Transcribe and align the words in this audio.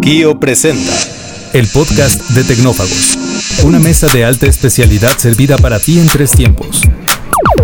Kio 0.00 0.38
presenta 0.38 0.92
el 1.52 1.66
podcast 1.68 2.20
de 2.30 2.44
Tecnófagos, 2.44 3.18
una 3.64 3.78
mesa 3.78 4.06
de 4.08 4.24
alta 4.24 4.46
especialidad 4.46 5.16
servida 5.16 5.56
para 5.58 5.78
ti 5.78 5.98
en 5.98 6.06
tres 6.08 6.32
tiempos. 6.32 6.82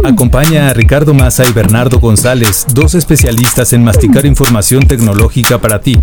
Acompaña 0.05 0.69
a 0.69 0.75
Ricardo 0.75 1.15
Massa 1.15 1.49
y 1.49 1.53
Bernardo 1.53 2.01
González, 2.01 2.67
dos 2.73 2.95
especialistas 2.95 3.73
en 3.73 3.85
masticar 3.85 4.27
información 4.27 4.87
tecnológica 4.87 5.61
para 5.61 5.81
ti. 5.81 5.99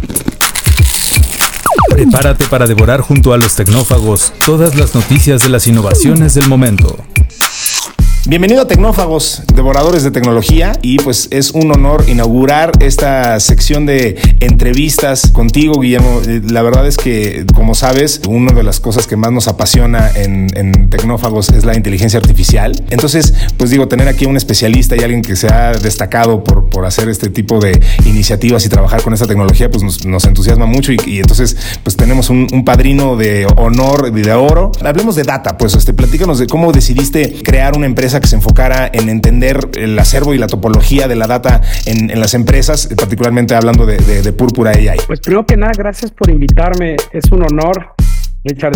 Prepárate 1.90 2.46
para 2.46 2.68
devorar 2.68 3.02
junto 3.02 3.34
a 3.34 3.38
los 3.38 3.56
tecnófagos 3.56 4.34
todas 4.46 4.76
las 4.76 4.96
noticias 4.96 5.42
de 5.42 5.50
las 5.50 5.68
innovaciones 5.68 6.34
del 6.36 6.48
momento. 6.48 6.98
Bienvenido 8.30 8.62
a 8.62 8.68
Tecnófagos, 8.68 9.42
devoradores 9.56 10.04
de 10.04 10.12
tecnología, 10.12 10.74
y 10.84 11.00
pues 11.00 11.30
es 11.32 11.50
un 11.50 11.72
honor 11.72 12.06
inaugurar 12.08 12.74
esta 12.80 13.40
sección 13.40 13.88
de 13.88 14.20
entrevistas 14.40 15.32
contigo, 15.32 15.80
Guillermo. 15.80 16.22
Eh, 16.28 16.40
la 16.48 16.62
verdad 16.62 16.86
es 16.86 16.98
que, 16.98 17.48
como 17.56 17.74
sabes, 17.74 18.22
una 18.30 18.54
de 18.54 18.62
las 18.62 18.80
cosas 18.80 19.08
que 19.08 19.16
más 19.16 19.32
nos 19.32 19.48
apasiona 19.48 20.12
en, 20.14 20.48
Tecnófagos 20.92 21.50
es 21.50 21.66
la 21.66 21.76
inteligencia 21.76 22.20
artificial. 22.20 22.84
Entonces, 22.92 23.34
pues 23.58 23.72
digo, 23.72 23.88
tener 23.88 24.08
aquí 24.08 24.26
un 24.26 24.38
especialista 24.38 24.96
y 24.96 25.00
alguien 25.00 25.24
que 25.24 25.36
se 25.36 25.48
ha 25.52 25.72
destacado 25.72 26.44
por, 26.44 26.70
por 26.70 26.86
hacer 26.86 27.10
este 27.10 27.30
tipo 27.30 27.60
de 27.60 27.80
iniciativas 28.06 28.64
y 28.64 28.70
trabajar 28.70 29.02
con 29.02 29.14
esta 29.14 29.26
tecnología, 29.26 29.72
pues 29.72 30.06
nos, 30.06 30.26
entusiasma 30.26 30.68
mucho 30.68 30.92
y, 30.92 31.20
entonces, 31.20 31.58
pues 31.82 31.96
tenemos 31.96 32.30
un, 32.30 32.48
padrino 32.64 33.16
de 33.16 33.48
honor, 33.58 34.12
de 34.12 34.34
oro. 34.34 34.72
Hablemos 34.84 35.16
de 35.16 35.24
data, 35.24 35.58
pues, 35.58 35.74
este, 35.74 35.94
platícanos 35.94 36.38
de 36.38 36.46
cómo 36.46 36.72
decidiste 36.72 37.42
crear 37.44 37.76
una 37.76 37.88
empresa 37.88 38.19
que 38.20 38.28
se 38.28 38.36
enfocara 38.36 38.90
en 38.92 39.10
entender 39.10 39.70
el 39.74 39.98
acervo 39.98 40.34
y 40.34 40.38
la 40.38 40.48
topología 40.48 41.08
de 41.08 41.16
la 41.16 41.28
data 41.28 41.62
en, 41.86 42.20
las 42.20 42.34
empresas, 42.34 42.88
particularmente 42.96 43.56
hablando 43.56 43.86
de, 43.86 43.98
de, 43.98 44.34
Púrpura 44.34 44.72
AI. 44.72 45.00
Pues 45.08 45.20
primero 45.20 45.46
que 45.46 45.58
nada, 45.58 45.72
gracias 45.78 46.12
por 46.12 46.30
invitarme. 46.30 46.96
Es 47.12 47.32
un 47.32 47.44
honor. 47.44 47.94
Richard, 48.44 48.74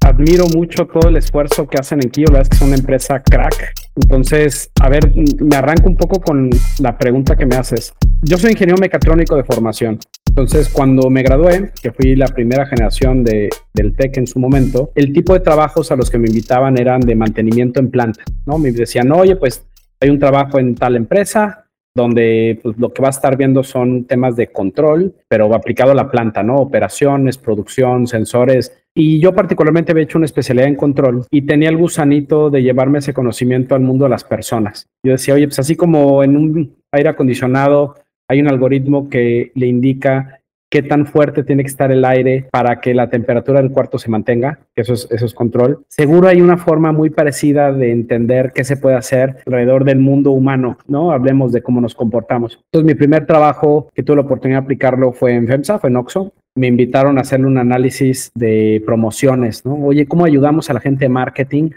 admiro 0.00 0.46
mucho 0.48 0.86
todo 0.86 1.08
el 1.08 1.16
esfuerzo 1.16 1.66
que 1.66 1.78
hacen 1.80 2.00
en 2.02 2.10
Kio, 2.10 2.26
la 2.26 2.38
verdad 2.38 2.42
es 2.42 2.48
que 2.50 2.56
es 2.56 2.68
una 2.68 2.76
empresa 2.76 3.22
crack. 3.22 3.72
Entonces, 3.96 4.70
a 4.80 4.90
ver, 4.90 5.12
me 5.40 5.56
arranco 5.56 5.88
un 5.88 5.96
poco 5.96 6.20
con 6.20 6.50
la 6.78 6.98
pregunta 6.98 7.34
que 7.34 7.46
me 7.46 7.56
haces. 7.56 7.94
Yo 8.20 8.36
soy 8.36 8.52
ingeniero 8.52 8.78
mecatrónico 8.78 9.34
de 9.36 9.44
formación. 9.44 9.98
Entonces, 10.32 10.70
cuando 10.70 11.10
me 11.10 11.22
gradué, 11.22 11.72
que 11.82 11.92
fui 11.92 12.16
la 12.16 12.26
primera 12.26 12.64
generación 12.64 13.22
de, 13.22 13.50
del 13.74 13.94
TEC 13.94 14.16
en 14.16 14.26
su 14.26 14.38
momento, 14.38 14.90
el 14.94 15.12
tipo 15.12 15.34
de 15.34 15.40
trabajos 15.40 15.92
a 15.92 15.96
los 15.96 16.10
que 16.10 16.16
me 16.16 16.26
invitaban 16.26 16.78
eran 16.78 17.02
de 17.02 17.14
mantenimiento 17.14 17.80
en 17.80 17.90
planta, 17.90 18.24
¿no? 18.46 18.56
Me 18.56 18.72
decían, 18.72 19.12
oye, 19.12 19.36
pues 19.36 19.66
hay 20.00 20.08
un 20.08 20.18
trabajo 20.18 20.58
en 20.58 20.74
tal 20.74 20.96
empresa 20.96 21.66
donde 21.94 22.58
pues, 22.62 22.78
lo 22.78 22.94
que 22.94 23.02
va 23.02 23.08
a 23.08 23.10
estar 23.10 23.36
viendo 23.36 23.62
son 23.62 24.06
temas 24.06 24.34
de 24.34 24.46
control, 24.46 25.14
pero 25.28 25.54
aplicado 25.54 25.92
a 25.92 25.94
la 25.94 26.10
planta, 26.10 26.42
¿no? 26.42 26.56
Operaciones, 26.56 27.36
producción, 27.36 28.06
sensores. 28.06 28.72
Y 28.94 29.20
yo 29.20 29.34
particularmente 29.34 29.92
había 29.92 30.04
hecho 30.04 30.16
una 30.16 30.24
especialidad 30.24 30.66
en 30.66 30.76
control 30.76 31.26
y 31.30 31.42
tenía 31.42 31.68
el 31.68 31.76
gusanito 31.76 32.48
de 32.48 32.62
llevarme 32.62 33.00
ese 33.00 33.12
conocimiento 33.12 33.74
al 33.74 33.82
mundo 33.82 34.06
de 34.06 34.10
las 34.10 34.24
personas. 34.24 34.86
Yo 35.04 35.12
decía, 35.12 35.34
oye, 35.34 35.46
pues 35.46 35.58
así 35.58 35.76
como 35.76 36.24
en 36.24 36.38
un 36.38 36.76
aire 36.90 37.10
acondicionado 37.10 37.96
hay 38.28 38.40
un 38.40 38.48
algoritmo 38.48 39.08
que 39.08 39.52
le 39.54 39.66
indica 39.66 40.42
qué 40.72 40.82
tan 40.82 41.04
fuerte 41.04 41.44
tiene 41.44 41.62
que 41.62 41.68
estar 41.68 41.92
el 41.92 42.02
aire 42.02 42.48
para 42.50 42.80
que 42.80 42.94
la 42.94 43.10
temperatura 43.10 43.60
del 43.60 43.72
cuarto 43.72 43.98
se 43.98 44.08
mantenga, 44.08 44.58
eso 44.74 44.94
es, 44.94 45.06
eso 45.10 45.26
es 45.26 45.34
control. 45.34 45.84
Seguro 45.86 46.28
hay 46.28 46.40
una 46.40 46.56
forma 46.56 46.92
muy 46.92 47.10
parecida 47.10 47.72
de 47.72 47.92
entender 47.92 48.52
qué 48.54 48.64
se 48.64 48.78
puede 48.78 48.96
hacer 48.96 49.36
alrededor 49.44 49.84
del 49.84 49.98
mundo 49.98 50.30
humano, 50.30 50.78
¿no? 50.86 51.12
Hablemos 51.12 51.52
de 51.52 51.62
cómo 51.62 51.82
nos 51.82 51.94
comportamos. 51.94 52.58
Entonces, 52.72 52.86
mi 52.86 52.94
primer 52.94 53.26
trabajo 53.26 53.90
que 53.94 54.02
tuve 54.02 54.16
la 54.16 54.22
oportunidad 54.22 54.60
de 54.60 54.64
aplicarlo 54.64 55.12
fue 55.12 55.34
en 55.34 55.46
FEMSA, 55.46 55.78
fue 55.78 55.90
en 55.90 55.96
Oxo. 55.96 56.32
Me 56.56 56.68
invitaron 56.68 57.18
a 57.18 57.20
hacerle 57.20 57.48
un 57.48 57.58
análisis 57.58 58.30
de 58.34 58.82
promociones, 58.86 59.66
¿no? 59.66 59.74
Oye, 59.74 60.06
¿cómo 60.06 60.24
ayudamos 60.24 60.70
a 60.70 60.72
la 60.72 60.80
gente 60.80 61.04
de 61.04 61.10
marketing 61.10 61.70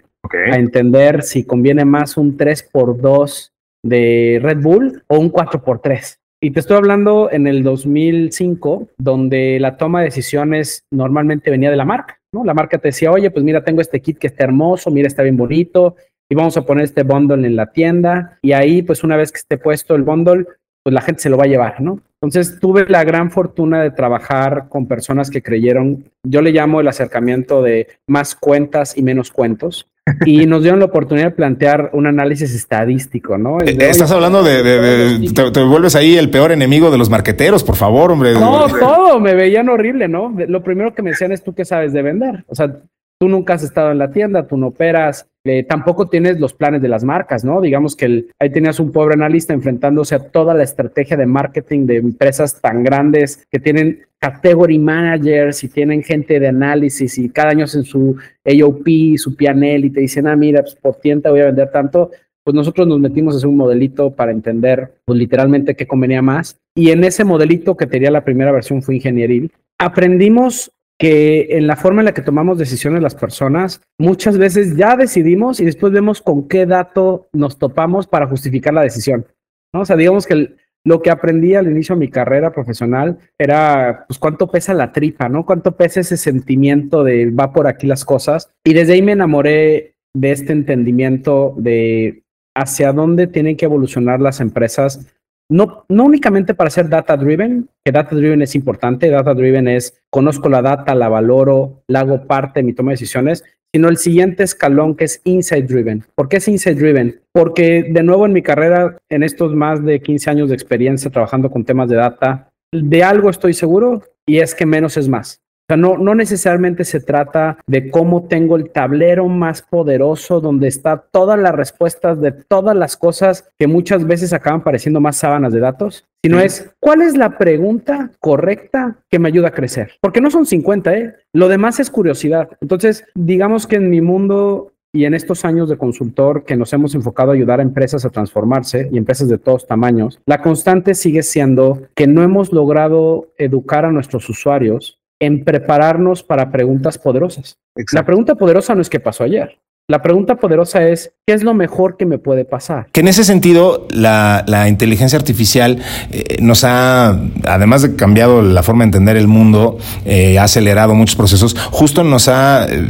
a 0.50 0.56
entender 0.56 1.22
si 1.22 1.44
conviene 1.44 1.84
más 1.84 2.16
un 2.16 2.38
3x2 2.38 3.52
de 3.84 4.40
Red 4.42 4.62
Bull 4.62 5.04
o 5.08 5.20
un 5.20 5.34
4x3? 5.34 6.18
Y 6.46 6.52
te 6.52 6.60
estoy 6.60 6.78
hablando 6.78 7.32
en 7.32 7.48
el 7.48 7.64
2005, 7.64 8.90
donde 9.00 9.60
la 9.60 9.78
toma 9.78 10.02
de 10.02 10.06
decisiones 10.06 10.86
normalmente 10.92 11.50
venía 11.50 11.72
de 11.72 11.76
la 11.76 11.86
marca, 11.86 12.20
¿no? 12.32 12.46
La 12.46 12.54
marca 12.54 12.78
te 12.78 12.90
decía, 12.90 13.12
oye, 13.12 13.32
pues 13.32 13.44
mira, 13.44 13.64
tengo 13.64 13.82
este 13.82 14.00
kit 14.00 14.20
que 14.20 14.28
está 14.28 14.44
hermoso, 14.44 14.92
mira, 14.92 15.08
está 15.08 15.24
bien 15.24 15.38
bonito, 15.38 15.96
y 16.30 16.36
vamos 16.36 16.56
a 16.56 16.62
poner 16.62 16.84
este 16.84 17.02
bundle 17.02 17.48
en 17.48 17.56
la 17.56 17.72
tienda. 17.72 18.38
Y 18.44 18.52
ahí, 18.52 18.84
pues 18.84 19.04
una 19.04 19.18
vez 19.18 19.32
que 19.32 19.40
esté 19.40 19.58
puesto 19.58 19.96
el 19.96 20.04
bundle, 20.04 20.46
pues 20.84 20.94
la 20.94 21.02
gente 21.02 21.24
se 21.24 21.30
lo 21.32 21.38
va 21.38 21.46
a 21.46 21.48
llevar, 21.48 21.82
¿no? 21.82 22.00
Entonces 22.22 22.60
tuve 22.60 22.86
la 22.88 23.04
gran 23.04 23.32
fortuna 23.32 23.82
de 23.82 23.90
trabajar 23.90 24.68
con 24.70 24.88
personas 24.88 25.32
que 25.32 25.42
creyeron, 25.42 26.04
yo 26.24 26.44
le 26.44 26.52
llamo 26.52 26.80
el 26.80 26.88
acercamiento 26.88 27.64
de 27.64 27.88
más 28.08 28.36
cuentas 28.36 28.96
y 28.96 29.02
menos 29.02 29.32
cuentos, 29.32 29.88
y 30.26 30.46
nos 30.46 30.62
dieron 30.62 30.80
la 30.80 30.86
oportunidad 30.86 31.28
de 31.28 31.32
plantear 31.32 31.90
un 31.94 32.06
análisis 32.06 32.54
estadístico, 32.54 33.38
¿no? 33.38 33.60
Eh, 33.62 33.76
estás 33.80 34.12
hablando 34.12 34.44
de, 34.44 35.32
te, 35.34 35.64
vuelves 35.64 35.96
ahí 35.96 36.16
el 36.16 36.30
peor 36.30 36.52
enemigo 36.52 36.92
de 36.92 36.98
los 36.98 37.10
marqueteros, 37.10 37.64
por 37.64 37.76
favor, 37.76 38.12
hombre. 38.12 38.34
No, 38.34 38.68
todo, 38.68 39.20
me 39.20 39.34
veían 39.34 39.68
horrible, 39.70 40.08
¿no? 40.08 40.36
Lo 40.48 40.64
primero 40.64 40.94
que 40.94 41.02
me 41.02 41.12
decían 41.12 41.32
es 41.32 41.44
tú 41.44 41.56
qué 41.56 41.66
sabes 41.66 41.92
de 41.92 42.04
vender. 42.04 42.46
O 42.48 42.56
sea, 42.56 42.82
tú 43.20 43.30
nunca 43.30 43.54
has 43.54 43.64
estado 43.64 43.92
en 43.92 43.98
la 43.98 44.12
tienda, 44.12 44.48
tú 44.48 44.58
no 44.58 44.68
operas, 44.68 45.28
eh, 45.46 45.64
tampoco 45.64 46.08
tienes 46.08 46.40
los 46.40 46.54
planes 46.54 46.82
de 46.82 46.90
las 46.90 47.04
marcas, 47.04 47.46
¿no? 47.46 47.62
Digamos 47.62 47.96
que 47.96 48.26
ahí 48.40 48.50
tenías 48.50 48.80
un 48.80 48.92
pobre 48.92 49.14
analista 49.14 49.54
enfrentándose 49.54 50.16
a 50.16 50.20
toda 50.32 50.54
la 50.54 50.64
estrategia 50.64 51.16
de 51.16 51.28
marketing 51.28 51.86
de 51.86 51.98
empresas 51.98 52.60
tan 52.60 52.84
grandes 52.84 53.46
que 53.52 53.60
tienen 53.60 54.02
category 54.20 54.80
managers 54.80 55.64
y 55.64 55.70
tienen 55.70 56.02
gente 56.02 56.40
de 56.40 56.48
análisis 56.48 57.18
y 57.20 57.30
cada 57.30 57.50
año 57.50 57.66
hacen 57.66 57.84
su 57.84 58.16
AOP, 58.44 59.18
su 59.18 59.36
PNL 59.36 59.86
y 59.86 59.90
te 59.92 60.02
dicen, 60.02 60.28
ah, 60.28 60.36
mira, 60.36 60.62
pues 60.62 60.76
por 60.76 60.96
tienta 60.96 61.30
voy 61.30 61.42
a 61.42 61.46
vender 61.46 61.70
tanto. 61.70 62.10
Pues 62.44 62.54
nosotros 62.56 62.88
nos 62.88 63.00
metimos 63.00 63.34
a 63.34 63.38
hacer 63.38 63.50
un 63.50 63.58
modelito 63.58 64.16
para 64.16 64.32
entender, 64.32 64.96
pues 65.06 65.18
literalmente 65.18 65.76
qué 65.76 65.88
convenía 65.88 66.22
más. 66.22 66.60
Y 66.76 66.90
en 66.90 67.04
ese 67.04 67.24
modelito 67.24 67.78
que 67.78 67.88
tenía 67.88 68.12
la 68.12 68.24
primera 68.24 68.52
versión 68.52 68.82
fue 68.82 68.96
ingenieril, 68.96 69.52
aprendimos 69.80 70.72
que 70.98 71.48
en 71.58 71.68
la 71.68 71.76
forma 71.76 72.02
en 72.02 72.06
la 72.06 72.14
que 72.14 72.22
tomamos 72.22 72.58
decisiones 72.58 73.02
las 73.02 73.16
personas, 73.16 73.82
muchas 74.00 74.38
veces 74.38 74.78
ya 74.78 74.96
decidimos 74.96 75.60
y 75.60 75.66
después 75.66 75.92
vemos 75.92 76.22
con 76.22 76.48
qué 76.48 76.66
dato 76.66 77.28
nos 77.34 77.58
topamos 77.58 78.08
para 78.08 78.28
justificar 78.28 78.74
la 78.74 78.84
decisión. 78.84 79.26
¿no? 79.74 79.82
O 79.82 79.86
sea, 79.86 79.98
digamos 79.98 80.26
que 80.26 80.56
lo 80.86 81.02
que 81.02 81.10
aprendí 81.10 81.56
al 81.56 81.70
inicio 81.70 81.96
de 81.96 82.00
mi 82.00 82.10
carrera 82.10 82.54
profesional 82.54 83.18
era, 83.38 84.06
pues, 84.08 84.20
cuánto 84.20 84.50
pesa 84.50 84.74
la 84.74 84.92
tripa, 84.92 85.28
¿no? 85.28 85.46
Cuánto 85.46 85.76
pesa 85.76 86.00
ese 86.00 86.16
sentimiento 86.16 87.04
de 87.04 87.32
va 87.32 87.52
por 87.52 87.68
aquí 87.68 87.88
las 87.88 88.06
cosas. 88.06 88.52
Y 88.64 88.74
desde 88.74 88.94
ahí 88.94 89.02
me 89.02 89.14
enamoré 89.14 89.96
de 90.16 90.32
este 90.32 90.54
entendimiento 90.54 91.56
de 91.58 92.24
hacia 92.56 92.94
dónde 92.94 93.28
tienen 93.28 93.58
que 93.58 93.66
evolucionar 93.66 94.22
las 94.22 94.40
empresas 94.40 95.08
no, 95.50 95.86
no 95.90 96.06
únicamente 96.06 96.54
para 96.54 96.70
ser 96.70 96.90
data 96.90 97.16
driven, 97.18 97.70
que 97.84 97.92
data 97.92 98.16
driven 98.16 98.42
es 98.42 98.56
importante, 98.56 99.10
data 99.10 99.34
driven 99.34 99.68
es 99.68 100.02
conozco 100.10 100.50
la 100.50 100.62
data, 100.62 100.96
la 100.96 101.10
valoro, 101.10 101.84
la 101.88 102.02
hago 102.02 102.26
parte 102.26 102.60
de 102.60 102.64
mi 102.64 102.74
toma 102.74 102.92
de 102.92 102.96
decisiones, 102.96 103.44
sino 103.74 103.90
el 103.90 103.98
siguiente 103.98 104.44
escalón 104.44 104.96
que 104.96 105.06
es 105.06 105.22
insight 105.26 105.68
driven. 105.68 106.06
¿Por 106.16 106.30
qué 106.30 106.38
es 106.38 106.48
insight 106.48 106.78
driven? 106.78 107.22
Porque 107.32 107.86
de 107.90 108.04
nuevo 108.04 108.26
en 108.26 108.34
mi 108.34 108.42
carrera, 108.42 108.98
en 109.10 109.22
estos 109.22 109.54
más 109.54 109.84
de 109.84 110.02
15 110.02 110.30
años 110.30 110.50
de 110.50 110.56
experiencia 110.56 111.12
trabajando 111.12 111.52
con 111.52 111.66
temas 111.66 111.90
de 111.90 111.98
data, 111.98 112.50
de 112.72 113.04
algo 113.04 113.30
estoy 113.30 113.54
seguro 113.54 114.02
y 114.26 114.40
es 114.40 114.56
que 114.56 114.66
menos 114.66 114.98
es 114.98 115.08
más. 115.08 115.42
O 115.66 115.74
sea, 115.74 115.78
no, 115.78 115.98
no 115.98 116.14
necesariamente 116.14 116.84
se 116.84 117.00
trata 117.00 117.58
de 117.66 117.90
cómo 117.90 118.28
tengo 118.28 118.56
el 118.56 118.70
tablero 118.70 119.28
más 119.28 119.64
poderoso 119.64 120.40
donde 120.40 120.68
está 120.68 120.98
todas 121.12 121.40
las 121.40 121.56
respuestas 121.56 122.22
de 122.22 122.32
todas 122.32 122.76
las 122.76 122.96
cosas 122.96 123.50
que 123.58 123.66
muchas 123.66 124.06
veces 124.06 124.32
acaban 124.32 124.64
pareciendo 124.64 125.02
más 125.02 125.18
sábanas 125.18 125.54
de 125.54 125.62
datos, 125.62 126.06
sino 126.24 126.40
es 126.40 126.72
cuál 126.80 127.02
es 127.02 127.18
la 127.18 127.40
pregunta 127.40 128.12
correcta 128.20 128.98
que 129.10 129.18
me 129.18 129.30
ayuda 129.30 129.48
a 129.48 129.54
crecer. 129.54 129.94
Porque 130.02 130.22
no 130.22 130.30
son 130.30 130.46
50, 130.46 130.98
¿eh? 130.98 131.16
Lo 131.34 131.48
demás 131.48 131.80
es 131.80 131.90
curiosidad. 131.90 132.50
Entonces, 132.62 133.06
digamos 133.16 133.66
que 133.66 133.78
en 133.78 133.90
mi 133.90 134.02
mundo 134.02 134.72
y 134.94 135.06
en 135.06 135.16
estos 135.16 135.46
años 135.46 135.68
de 135.68 135.78
consultor 135.78 136.46
que 136.46 136.56
nos 136.56 136.72
hemos 136.74 136.94
enfocado 136.96 137.32
a 137.32 137.34
ayudar 137.34 137.60
a 137.60 137.64
empresas 137.64 138.06
a 138.06 138.12
transformarse 138.12 138.88
y 138.92 138.98
empresas 138.98 139.28
de 139.30 139.40
todos 139.40 139.66
tamaños, 139.66 140.22
la 140.28 140.42
constante 140.42 140.94
sigue 140.94 141.24
siendo 141.24 141.82
que 141.96 142.08
no 142.08 142.22
hemos 142.22 142.54
logrado 142.54 143.34
educar 143.38 143.84
a 143.84 143.92
nuestros 143.92 144.30
usuarios 144.30 145.00
en 145.26 145.44
prepararnos 145.44 146.24
para 146.24 146.52
preguntas 146.52 146.98
poderosas. 146.98 147.58
La 147.94 148.06
pregunta 148.06 148.36
poderosa 148.36 148.76
no 148.76 148.82
es 148.82 148.90
qué 148.90 149.00
pasó 149.00 149.24
ayer. 149.24 149.60
La 149.88 150.02
pregunta 150.02 150.38
poderosa 150.38 150.84
es, 150.88 151.12
¿qué 151.28 151.36
es 151.36 151.44
lo 151.44 151.54
mejor 151.54 151.96
que 151.96 152.08
me 152.08 152.18
puede 152.18 152.44
pasar? 152.44 152.88
Que 152.92 153.02
en 153.02 153.08
ese 153.08 153.24
sentido, 153.24 153.88
la, 153.92 154.44
inteligencia 154.68 155.16
artificial 155.16 155.80
eh, 156.10 156.38
nos 156.42 156.64
ha, 156.64 157.20
además 157.48 157.84
de 157.84 157.96
cambiado 157.96 158.42
la 158.42 158.64
forma 158.64 158.84
de 158.84 158.86
entender 158.86 159.16
el 159.16 159.28
mundo, 159.28 159.78
eh, 160.06 160.40
ha 160.40 160.44
acelerado 160.46 160.96
muchos 160.96 161.16
procesos, 161.16 161.56
justo 161.70 162.04
nos 162.04 162.30
ha 162.30 162.66
eh, 162.68 162.84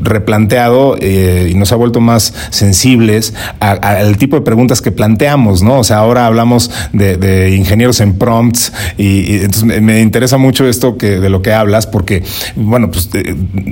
replanteado 0.00 0.96
y 0.96 1.54
nos 1.54 1.70
ha 1.72 1.76
vuelto 1.76 2.00
más 2.00 2.32
sensibles 2.48 3.34
al 3.60 4.16
tipo 4.16 4.36
de 4.36 4.42
preguntas 4.42 4.80
que 4.80 4.90
planteamos, 4.90 5.62
¿no? 5.62 5.80
O 5.80 5.84
sea, 5.84 5.98
ahora 5.98 6.26
hablamos 6.26 6.70
de, 6.94 7.54
ingenieros 7.54 8.00
en 8.00 8.16
prompts 8.16 8.72
y, 8.96 9.34
entonces 9.42 9.64
me, 9.64 10.00
interesa 10.00 10.38
mucho 10.38 10.66
esto 10.66 10.96
que, 10.96 11.20
de 11.20 11.28
lo 11.28 11.42
que 11.42 11.52
hablas 11.52 11.86
porque, 11.86 12.22
bueno, 12.56 12.90
pues 12.90 13.10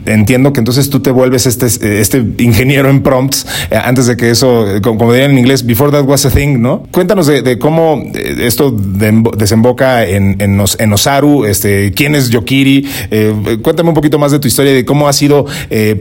entiendo 0.04 0.52
que 0.52 0.60
entonces 0.60 0.90
tú 0.90 1.00
te 1.00 1.10
vuelves 1.10 1.46
este, 1.46 2.00
este 2.00 2.22
ingeniero 2.50 2.90
en 2.90 3.02
prompts, 3.02 3.46
eh, 3.70 3.78
antes 3.82 4.06
de 4.06 4.16
que 4.16 4.30
eso, 4.30 4.76
eh, 4.76 4.80
como, 4.80 5.12
dirían 5.12 5.32
en 5.32 5.38
inglés, 5.38 5.64
before 5.64 5.90
that 5.90 6.04
was 6.04 6.26
a 6.26 6.30
thing, 6.30 6.60
¿no? 6.60 6.82
Cuéntanos 6.90 7.26
de, 7.26 7.58
cómo 7.58 8.02
eh, 8.14 8.36
esto 8.40 8.70
desemboca 8.70 10.06
en, 10.06 10.36
en, 10.40 10.92
Osaru, 10.92 11.44
este, 11.44 11.92
quién 11.92 12.14
es 12.14 12.30
Yokiri, 12.30 12.86
cuéntame 13.62 13.88
un 13.90 13.94
poquito 13.94 14.18
más 14.18 14.32
de 14.32 14.38
tu 14.38 14.48
historia 14.48 14.72
de 14.72 14.84
cómo 14.84 15.08
has 15.08 15.20
ido 15.22 15.46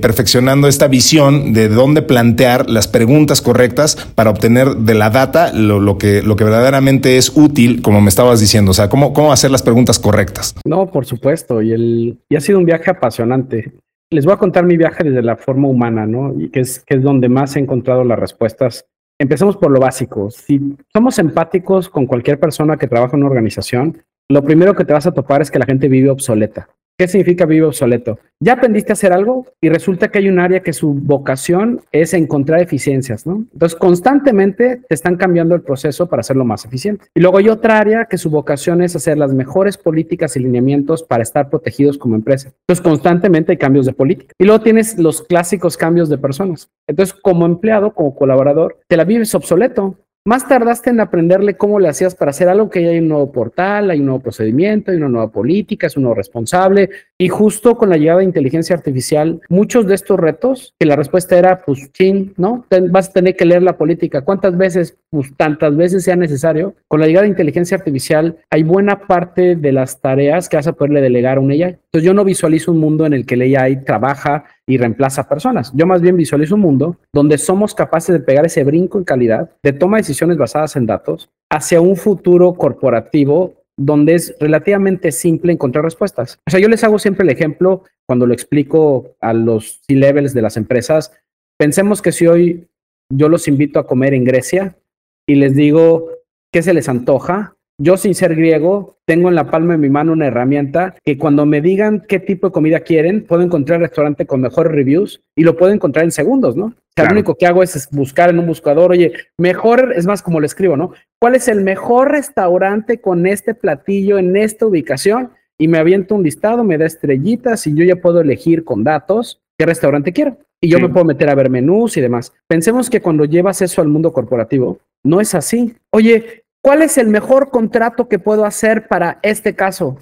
perfeccionando 0.01 0.67
esta 0.67 0.87
visión 0.87 1.53
de 1.53 1.69
dónde 1.69 2.01
plantear 2.01 2.69
las 2.69 2.87
preguntas 2.87 3.41
correctas 3.41 3.95
para 4.15 4.29
obtener 4.29 4.75
de 4.75 4.93
la 4.93 5.09
data 5.09 5.53
lo, 5.53 5.97
que, 5.97 6.21
lo 6.21 6.35
que 6.35 6.43
verdaderamente 6.43 7.17
es 7.17 7.31
útil, 7.35 7.81
como 7.81 8.01
me 8.01 8.09
estabas 8.09 8.39
diciendo, 8.39 8.71
o 8.71 8.73
sea, 8.73 8.89
cómo, 8.89 9.13
cómo 9.13 9.31
hacer 9.31 9.51
las 9.51 9.63
preguntas 9.63 9.99
correctas. 9.99 10.55
No, 10.65 10.87
por 10.87 11.05
supuesto, 11.05 11.61
y, 11.61 11.71
el, 11.71 12.19
y 12.29 12.35
ha 12.35 12.41
sido 12.41 12.59
un 12.59 12.65
viaje 12.65 12.89
apasionante 12.89 13.71
les 14.11 14.25
voy 14.25 14.33
a 14.33 14.37
contar 14.37 14.65
mi 14.65 14.75
viaje 14.75 15.03
desde 15.03 15.21
la 15.21 15.35
forma 15.35 15.67
humana, 15.67 16.05
¿no? 16.05 16.33
Y 16.39 16.49
que 16.49 16.61
es, 16.61 16.79
que 16.79 16.95
es 16.95 17.03
donde 17.03 17.29
más 17.29 17.55
he 17.55 17.59
encontrado 17.59 18.03
las 18.03 18.19
respuestas. 18.19 18.85
Empecemos 19.19 19.57
por 19.57 19.71
lo 19.71 19.79
básico. 19.79 20.31
Si 20.31 20.77
somos 20.91 21.19
empáticos 21.19 21.89
con 21.89 22.07
cualquier 22.07 22.39
persona 22.39 22.77
que 22.77 22.87
trabaja 22.87 23.15
en 23.15 23.23
una 23.23 23.29
organización, 23.29 24.01
lo 24.29 24.43
primero 24.43 24.73
que 24.73 24.85
te 24.85 24.93
vas 24.93 25.05
a 25.05 25.11
topar 25.11 25.41
es 25.41 25.51
que 25.51 25.59
la 25.59 25.65
gente 25.65 25.87
vive 25.87 26.09
obsoleta. 26.09 26.69
¿Qué 26.99 27.07
significa 27.07 27.45
vive 27.45 27.65
obsoleto? 27.65 28.19
Ya 28.41 28.53
aprendiste 28.53 28.91
a 28.91 28.93
hacer 28.93 29.13
algo 29.13 29.45
y 29.61 29.69
resulta 29.69 30.09
que 30.09 30.19
hay 30.19 30.27
un 30.27 30.37
área 30.37 30.59
que 30.59 30.73
su 30.73 30.93
vocación 30.93 31.79
es 31.93 32.13
encontrar 32.13 32.61
eficiencias, 32.61 33.25
¿no? 33.25 33.45
Entonces, 33.53 33.79
constantemente 33.79 34.81
te 34.85 34.95
están 34.95 35.15
cambiando 35.15 35.55
el 35.55 35.61
proceso 35.61 36.09
para 36.09 36.19
hacerlo 36.19 36.43
más 36.43 36.65
eficiente. 36.65 37.05
Y 37.15 37.21
luego 37.21 37.37
hay 37.37 37.47
otra 37.47 37.77
área 37.77 38.03
que 38.03 38.17
su 38.17 38.29
vocación 38.29 38.81
es 38.81 38.97
hacer 38.97 39.17
las 39.17 39.33
mejores 39.33 39.77
políticas 39.77 40.35
y 40.35 40.41
lineamientos 40.41 41.01
para 41.01 41.23
estar 41.23 41.49
protegidos 41.49 41.97
como 41.97 42.15
empresa. 42.15 42.51
Entonces, 42.67 42.83
constantemente 42.83 43.53
hay 43.53 43.57
cambios 43.57 43.85
de 43.85 43.93
política. 43.93 44.33
Y 44.37 44.43
luego 44.43 44.61
tienes 44.61 44.99
los 44.99 45.21
clásicos 45.21 45.77
cambios 45.77 46.09
de 46.09 46.17
personas. 46.17 46.69
Entonces, 46.85 47.13
como 47.13 47.45
empleado, 47.45 47.93
como 47.93 48.13
colaborador, 48.13 48.77
te 48.89 48.97
la 48.97 49.05
vives 49.05 49.33
obsoleto. 49.33 49.95
Más 50.29 50.47
tardaste 50.47 50.91
en 50.91 50.99
aprenderle 50.99 51.57
cómo 51.57 51.79
le 51.79 51.87
hacías 51.89 52.13
para 52.13 52.29
hacer 52.29 52.49
algo 52.49 52.69
que 52.69 52.83
ya 52.83 52.89
hay 52.89 52.99
un 52.99 53.07
nuevo 53.07 53.31
portal, 53.31 53.89
hay 53.89 53.99
un 53.99 54.05
nuevo 54.05 54.21
procedimiento, 54.21 54.91
hay 54.91 54.97
una 54.97 55.09
nueva 55.09 55.31
política, 55.31 55.87
es 55.87 55.97
un 55.97 56.03
nuevo 56.03 56.13
responsable. 56.13 56.91
Y 57.21 57.27
justo 57.27 57.75
con 57.75 57.89
la 57.89 57.97
llegada 57.97 58.19
de 58.19 58.25
inteligencia 58.25 58.73
artificial, 58.73 59.41
muchos 59.49 59.85
de 59.85 59.93
estos 59.93 60.17
retos, 60.17 60.73
que 60.79 60.85
la 60.85 60.95
respuesta 60.95 61.37
era, 61.37 61.61
pues, 61.65 61.91
ching, 61.91 62.33
¿no? 62.37 62.65
vas 62.91 63.09
a 63.09 63.11
tener 63.11 63.35
que 63.35 63.43
leer 63.43 63.61
la 63.61 63.77
política. 63.77 64.21
¿Cuántas 64.21 64.57
veces? 64.57 64.97
Pues 65.09 65.35
tantas 65.35 65.75
veces 65.75 66.05
sea 66.05 66.15
necesario. 66.15 66.75
Con 66.87 67.01
la 67.01 67.07
llegada 67.07 67.23
de 67.23 67.31
inteligencia 67.31 67.75
artificial, 67.75 68.37
hay 68.49 68.63
buena 68.63 69.05
parte 69.05 69.57
de 69.57 69.71
las 69.73 69.99
tareas 69.99 70.47
que 70.47 70.55
vas 70.55 70.67
a 70.67 70.71
poderle 70.71 71.01
delegar 71.01 71.39
a 71.39 71.41
un 71.41 71.51
AI. 71.51 71.63
Entonces, 71.63 72.03
yo 72.03 72.13
no 72.13 72.23
visualizo 72.23 72.71
un 72.71 72.79
mundo 72.79 73.05
en 73.05 73.11
el 73.11 73.25
que 73.25 73.35
el 73.35 73.53
AI 73.53 73.83
trabaja 73.83 74.45
y 74.65 74.77
reemplaza 74.77 75.27
personas. 75.27 75.73
Yo 75.75 75.85
más 75.85 75.99
bien 75.99 76.15
visualizo 76.15 76.55
un 76.55 76.61
mundo 76.61 76.95
donde 77.11 77.37
somos 77.37 77.75
capaces 77.75 78.13
de 78.13 78.21
pegar 78.21 78.45
ese 78.45 78.63
brinco 78.63 78.97
en 78.97 79.03
calidad, 79.03 79.49
de 79.61 79.73
toma 79.73 79.97
de 79.97 80.03
decisiones 80.03 80.37
basadas 80.37 80.77
en 80.77 80.85
datos, 80.85 81.29
hacia 81.49 81.81
un 81.81 81.97
futuro 81.97 82.53
corporativo 82.53 83.58
donde 83.79 84.15
es 84.15 84.35
relativamente 84.41 85.11
simple 85.13 85.53
encontrar 85.53 85.85
respuestas. 85.85 86.37
O 86.45 86.51
sea, 86.51 86.59
yo 86.59 86.67
les 86.67 86.83
hago 86.83 86.99
siempre 86.99 87.23
el 87.23 87.29
ejemplo 87.29 87.85
cuando 88.05 88.27
lo 88.27 88.33
explico 88.33 89.15
a 89.21 89.31
los 89.31 89.81
C-levels 89.87 90.33
de 90.33 90.41
las 90.41 90.57
empresas. 90.57 91.13
Pensemos 91.57 92.01
que 92.01 92.11
si 92.11 92.27
hoy 92.27 92.67
yo 93.09 93.29
los 93.29 93.47
invito 93.47 93.79
a 93.79 93.87
comer 93.87 94.13
en 94.13 94.25
Grecia 94.25 94.77
y 95.25 95.35
les 95.35 95.55
digo 95.55 96.09
qué 96.51 96.61
se 96.61 96.73
les 96.73 96.89
antoja, 96.89 97.55
yo 97.79 97.95
sin 97.97 98.13
ser 98.13 98.35
griego, 98.35 98.97
tengo 99.05 99.29
en 99.29 99.35
la 99.35 99.49
palma 99.49 99.73
de 99.73 99.79
mi 99.79 99.89
mano 99.89 100.11
una 100.11 100.27
herramienta 100.27 100.95
que 101.03 101.17
cuando 101.17 101.45
me 101.45 101.61
digan 101.61 102.03
qué 102.07 102.19
tipo 102.19 102.47
de 102.47 102.53
comida 102.53 102.81
quieren, 102.81 103.25
puedo 103.25 103.41
encontrar 103.41 103.77
el 103.77 103.87
restaurante 103.87 104.25
con 104.25 104.41
mejores 104.41 104.73
reviews 104.73 105.21
y 105.35 105.43
lo 105.43 105.55
puedo 105.55 105.71
encontrar 105.71 106.03
en 106.03 106.11
segundos, 106.11 106.57
¿no? 106.57 106.65
O 106.65 106.73
sea, 106.95 107.05
lo 107.05 107.13
único 107.13 107.35
que 107.35 107.45
hago 107.45 107.63
es 107.63 107.87
buscar 107.91 108.29
en 108.29 108.39
un 108.39 108.47
buscador, 108.47 108.91
oye, 108.91 109.13
mejor, 109.37 109.93
es 109.95 110.05
más 110.05 110.21
como 110.21 110.41
lo 110.41 110.45
escribo, 110.45 110.75
¿no? 110.75 110.91
¿Cuál 111.19 111.35
es 111.35 111.47
el 111.47 111.61
mejor 111.61 112.11
restaurante 112.11 112.99
con 112.99 113.25
este 113.25 113.55
platillo 113.55 114.17
en 114.17 114.35
esta 114.35 114.65
ubicación? 114.65 115.31
Y 115.57 115.69
me 115.69 115.77
aviento 115.77 116.15
un 116.15 116.23
listado, 116.23 116.63
me 116.65 116.77
da 116.77 116.85
estrellitas 116.85 117.65
y 117.67 117.73
yo 117.73 117.85
ya 117.85 117.95
puedo 117.95 118.19
elegir 118.19 118.65
con 118.65 118.83
datos 118.83 119.41
qué 119.57 119.65
restaurante 119.65 120.11
quiero. 120.11 120.37
Y 120.61 120.69
yo 120.69 120.79
me 120.79 120.89
puedo 120.89 121.05
meter 121.05 121.29
a 121.29 121.35
ver 121.35 121.49
menús 121.49 121.95
y 121.95 122.01
demás. 122.01 122.33
Pensemos 122.47 122.89
que 122.89 123.01
cuando 123.01 123.23
llevas 123.23 123.61
eso 123.61 123.81
al 123.81 123.87
mundo 123.87 124.11
corporativo, 124.11 124.79
no 125.03 125.21
es 125.21 125.33
así. 125.35 125.75
Oye, 125.91 126.43
¿Cuál 126.61 126.81
es 126.81 126.97
el 126.97 127.07
mejor 127.07 127.49
contrato 127.49 128.09
que 128.09 128.19
puedo 128.19 128.45
hacer 128.45 128.87
para 128.87 129.19
este 129.23 129.55
caso? 129.55 129.97